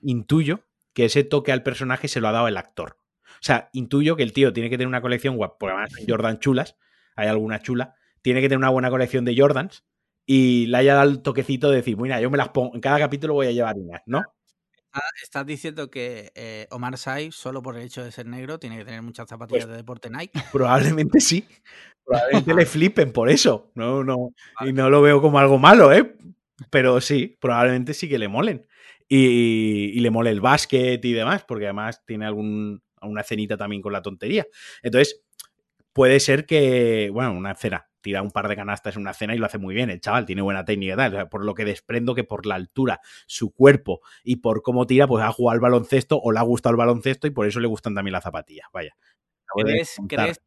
[0.02, 3.00] intuyo que ese toque al personaje se lo ha dado el actor.
[3.28, 6.40] O sea, intuyo que el tío tiene que tener una colección guapa, porque además Jordan
[6.40, 6.78] chulas,
[7.16, 9.84] hay alguna chula, tiene que tener una buena colección de Jordans
[10.26, 13.00] y le haya dado el toquecito de decir, mira, yo me las pongo, en cada
[13.00, 14.24] capítulo voy a llevar unas, ¿no?
[15.22, 18.86] Estás diciendo que eh, Omar Sy, solo por el hecho de ser negro, tiene que
[18.86, 20.34] tener muchas zapatillas Pues de deporte Nike.
[20.54, 21.48] Probablemente sí.
[22.06, 23.72] Probablemente le flipen por eso.
[23.76, 26.16] No, no, y no lo veo como algo malo, ¿eh?
[26.70, 28.68] Pero sí, probablemente sí que le molen.
[29.10, 33.82] Y, y le mole el básquet y demás, porque además tiene algún, una cenita también
[33.82, 34.46] con la tontería.
[34.82, 35.24] Entonces,
[35.92, 39.40] puede ser que, bueno, una cena, tira un par de canastas en una cena y
[39.40, 39.90] lo hace muy bien.
[39.90, 41.14] El chaval tiene buena técnica y tal.
[41.14, 44.86] O sea, por lo que desprendo que por la altura, su cuerpo y por cómo
[44.86, 47.60] tira, pues ha jugado al baloncesto o le ha gustado el baloncesto y por eso
[47.60, 48.68] le gustan también las zapatillas.
[48.72, 48.96] Vaya.
[49.56, 50.42] ¿Crees, crees,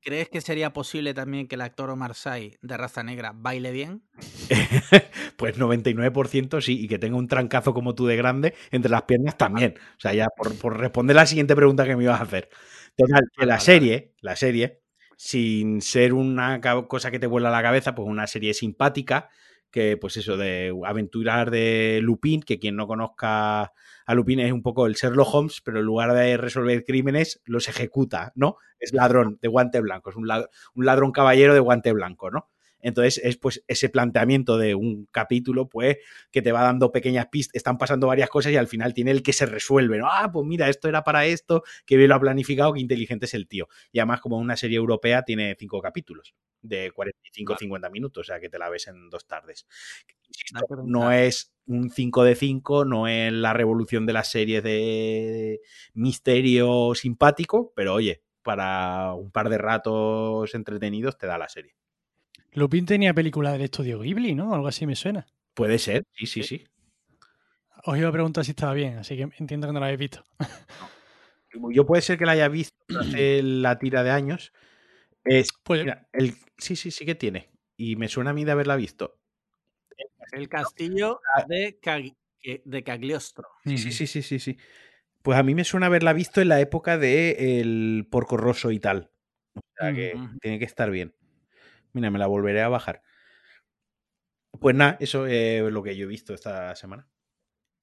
[0.00, 4.02] crees que sería posible también que el actor Omar Sy, de raza negra, baile bien?
[5.36, 9.36] pues 99% sí, y que tenga un trancazo como tú de grande entre las piernas
[9.38, 9.74] también.
[9.96, 12.48] O sea, ya por, por responder la siguiente pregunta que me ibas a hacer.
[12.96, 14.81] Total, que la serie, la serie,
[15.24, 19.28] sin ser una cosa que te vuela la cabeza, pues una serie simpática,
[19.70, 23.72] que pues eso, de aventuras de Lupin, que quien no conozca
[24.04, 27.68] a Lupin es un poco el Sherlock Holmes, pero en lugar de resolver crímenes, los
[27.68, 28.56] ejecuta, ¿no?
[28.80, 32.50] Es ladrón de guante blanco, es un ladrón, un ladrón caballero de guante blanco, ¿no?
[32.82, 35.98] Entonces es pues ese planteamiento de un capítulo, pues,
[36.30, 39.22] que te va dando pequeñas pistas, están pasando varias cosas y al final tiene el
[39.22, 40.08] que se resuelve, ¿no?
[40.10, 43.34] Ah, pues mira, esto era para esto, que bien lo ha planificado, que inteligente es
[43.34, 43.68] el tío.
[43.92, 48.48] Y además, como una serie europea, tiene cinco capítulos de 45-50 minutos, o sea que
[48.48, 49.66] te la ves en dos tardes.
[50.84, 55.60] No es un 5 de 5, no es la revolución de las series de
[55.94, 61.74] misterio simpático, pero oye, para un par de ratos entretenidos te da la serie.
[62.52, 64.54] Lupin tenía película del estudio Ghibli, ¿no?
[64.54, 65.26] Algo así me suena.
[65.54, 66.64] Puede ser, sí, sí, sí.
[67.84, 70.22] Os iba a preguntar si estaba bien, así que entiendo que no lo habéis visto.
[71.70, 74.52] Yo puede ser que la haya visto hace la tira de años.
[75.24, 77.50] Es, Pues mira, el, sí, sí, sí que tiene.
[77.76, 79.18] Y me suena a mí de haberla visto.
[80.32, 83.48] El castillo de, Cag- que- de Cagliostro.
[83.64, 84.56] Sí, sí, sí, sí, sí, sí.
[85.22, 88.78] Pues a mí me suena haberla visto en la época de el porco rosso y
[88.80, 89.10] tal.
[89.54, 91.14] O sea que tiene que estar bien.
[91.92, 93.02] Mira, me la volveré a bajar.
[94.60, 97.08] Pues nada, eso es lo que yo he visto esta semana.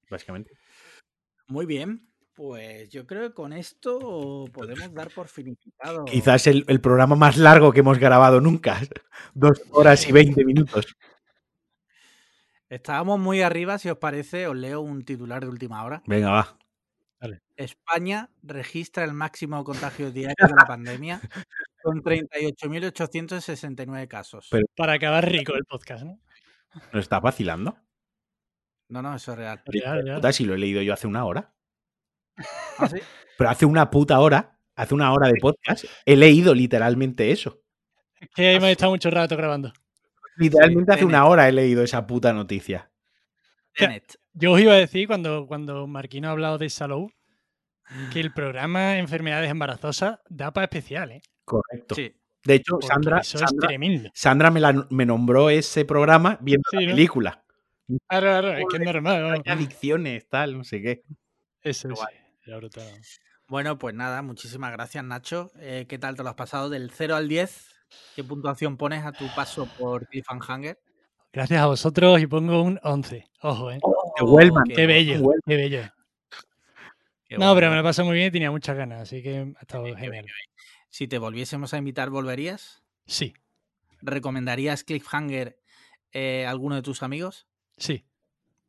[0.08, 0.52] Básicamente.
[1.48, 2.08] Muy bien.
[2.34, 6.04] Pues yo creo que con esto podemos dar por finiquitado.
[6.06, 8.80] Quizás el, el programa más largo que hemos grabado nunca.
[9.34, 10.96] Dos horas y veinte minutos.
[12.70, 16.02] Estábamos muy arriba, si os parece, os leo un titular de última hora.
[16.06, 16.56] Venga, va.
[17.56, 21.20] España registra el máximo contagio diario de la pandemia
[21.82, 24.48] con 38.869 casos.
[24.50, 26.20] Pero- para acabar rico el podcast, ¿no?
[26.92, 27.76] ¿Nos estás vacilando?
[28.88, 29.62] No, no, eso es real.
[29.66, 30.16] Real, real.
[30.16, 31.52] Puta, si lo he leído yo hace una hora.
[32.78, 32.98] ¿Ah, sí?
[33.36, 37.62] Pero hace una puta hora, hace una hora de podcast, he leído literalmente eso.
[38.20, 39.72] Es que hemos estado mucho rato grabando.
[40.36, 42.90] Literalmente hace una hora he leído esa puta noticia.
[43.74, 44.18] Tenet.
[44.32, 47.10] Yo os iba a decir cuando, cuando Marquino ha hablado de Salou
[48.12, 51.22] que el programa Enfermedades Embarazosas da para especial, ¿eh?
[51.50, 51.94] Correcto.
[51.94, 52.14] Sí.
[52.44, 54.10] De hecho, Porque Sandra, eso es Sandra, tremendo.
[54.14, 56.88] Sandra me, la- me nombró ese programa viendo Sí, la ¿no?
[56.94, 57.44] película.
[58.08, 59.32] Claro, claro, es que es normal.
[59.32, 61.02] Hay adicciones, tal, no sé qué.
[61.62, 62.00] Eso es.
[62.46, 62.84] brutal.
[63.48, 65.50] Bueno, pues nada, muchísimas gracias, Nacho.
[65.58, 66.70] Eh, ¿Qué tal te lo has pasado?
[66.70, 67.74] Del 0 al 10,
[68.14, 70.78] ¿qué puntuación pones a tu paso por Cliffhanger?
[71.32, 73.28] Gracias a vosotros y pongo un 11.
[73.42, 73.80] Ojo, ¿eh?
[74.16, 74.64] Que vuelvan.
[74.64, 75.82] Qué bello, qué bello.
[77.28, 77.54] Qué No, bueno.
[77.56, 80.26] pero me lo pasé muy bien y tenía muchas ganas, así que ha estado genial.
[80.90, 82.82] Si te volviésemos a invitar, ¿volverías?
[83.06, 83.32] Sí,
[84.02, 85.58] ¿Recomendarías Cliffhanger
[86.12, 87.46] eh, a alguno de tus amigos?
[87.76, 88.04] sí.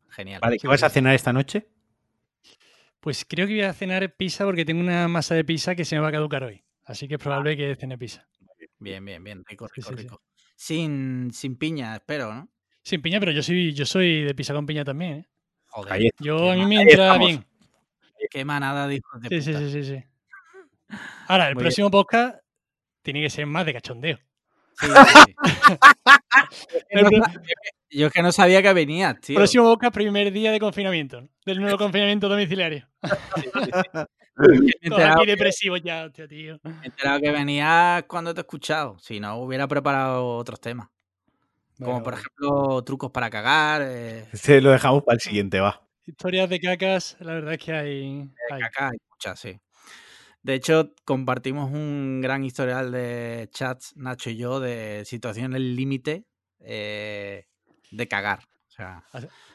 [0.09, 0.41] Genial.
[0.41, 1.69] Vale, ¿qué vas a cenar esta noche?
[2.99, 5.95] Pues creo que voy a cenar pizza porque tengo una masa de pizza que se
[5.95, 6.65] me va a caducar hoy.
[6.83, 8.27] Así que es probable que cene pizza.
[8.77, 9.43] Bien, bien, bien.
[9.45, 10.03] Rico, rico, sí, sí.
[10.03, 10.21] rico.
[10.53, 12.49] Sin, sin piña, espero, ¿no?
[12.83, 15.13] Sin piña, pero yo soy, yo soy de pizza con piña también.
[15.13, 15.29] ¿eh?
[15.67, 15.93] Joder.
[15.93, 16.23] Ahí está.
[16.25, 17.45] Yo a mí me entra bien.
[18.29, 20.03] Qué manada de hijos de Sí, sí, sí, sí.
[21.27, 21.65] Ahora, el Muy bien.
[21.65, 22.35] próximo podcast
[23.01, 24.17] tiene que ser más de cachondeo.
[24.79, 24.87] Sí,
[26.51, 29.35] sí, Yo es que no sabía que venías, tío.
[29.35, 31.29] próximo podcast, primer día de confinamiento, ¿no?
[31.45, 32.87] del nuevo confinamiento domiciliario.
[34.37, 36.59] Aquí depresivos ya, hostia, tío.
[36.63, 38.97] me he enterado que venías cuando te he escuchado.
[38.99, 40.87] Si no, hubiera preparado otros temas.
[41.79, 45.81] Como por ejemplo, trucos para cagar, eh, Este lo dejamos para el siguiente, va.
[46.05, 48.29] Historias de cacas, la verdad es que hay.
[48.51, 48.59] hay.
[48.61, 49.59] caca, hay muchas, sí.
[50.43, 56.25] De hecho, compartimos un gran historial de chats, Nacho y yo, de situaciones límite
[56.59, 57.45] eh,
[57.91, 58.39] de cagar.
[58.67, 59.03] O sea,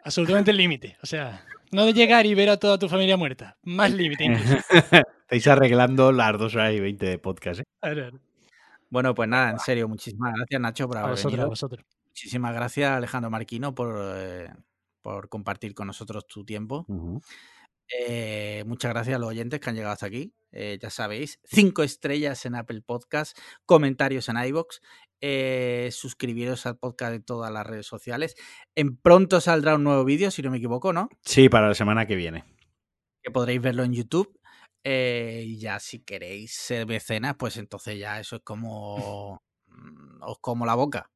[0.04, 0.96] Absolutamente el límite.
[1.02, 3.56] O sea, no de llegar y ver a toda tu familia muerta.
[3.62, 4.26] Más límite.
[5.22, 7.64] Estáis arreglando las dos horas y 20 de podcast, ¿eh?
[7.80, 8.20] A ver, a ver.
[8.90, 11.48] bueno, pues nada, en serio, muchísimas gracias, Nacho, por A haber vosotros, a venido.
[11.48, 11.84] vosotros.
[12.08, 14.48] Muchísimas gracias, Alejandro Marquino, por, eh,
[15.02, 16.86] por compartir con nosotros tu tiempo.
[17.88, 20.34] Eh, muchas gracias a los oyentes que han llegado hasta aquí.
[20.52, 24.80] Eh, ya sabéis, cinco estrellas en Apple Podcast, comentarios en iBox,
[25.20, 28.34] eh, suscribiros al podcast de todas las redes sociales.
[28.74, 31.08] En pronto saldrá un nuevo vídeo, si no me equivoco, ¿no?
[31.22, 32.44] Sí, para la semana que viene.
[33.22, 34.38] Que podréis verlo en YouTube.
[34.84, 40.64] Y ya si queréis ser mecenas, pues entonces ya eso es como mm, os como
[40.64, 41.10] la boca.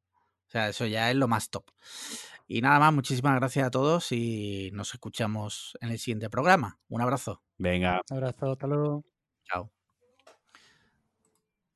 [0.49, 1.71] O sea, eso ya es lo más top.
[2.53, 6.81] Y nada más, muchísimas gracias a todos y nos escuchamos en el siguiente programa.
[6.89, 7.45] Un abrazo.
[7.59, 8.03] Venga.
[8.11, 9.05] Un abrazo, hasta luego.
[9.45, 9.71] Chao.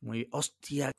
[0.00, 0.90] Muy hostia.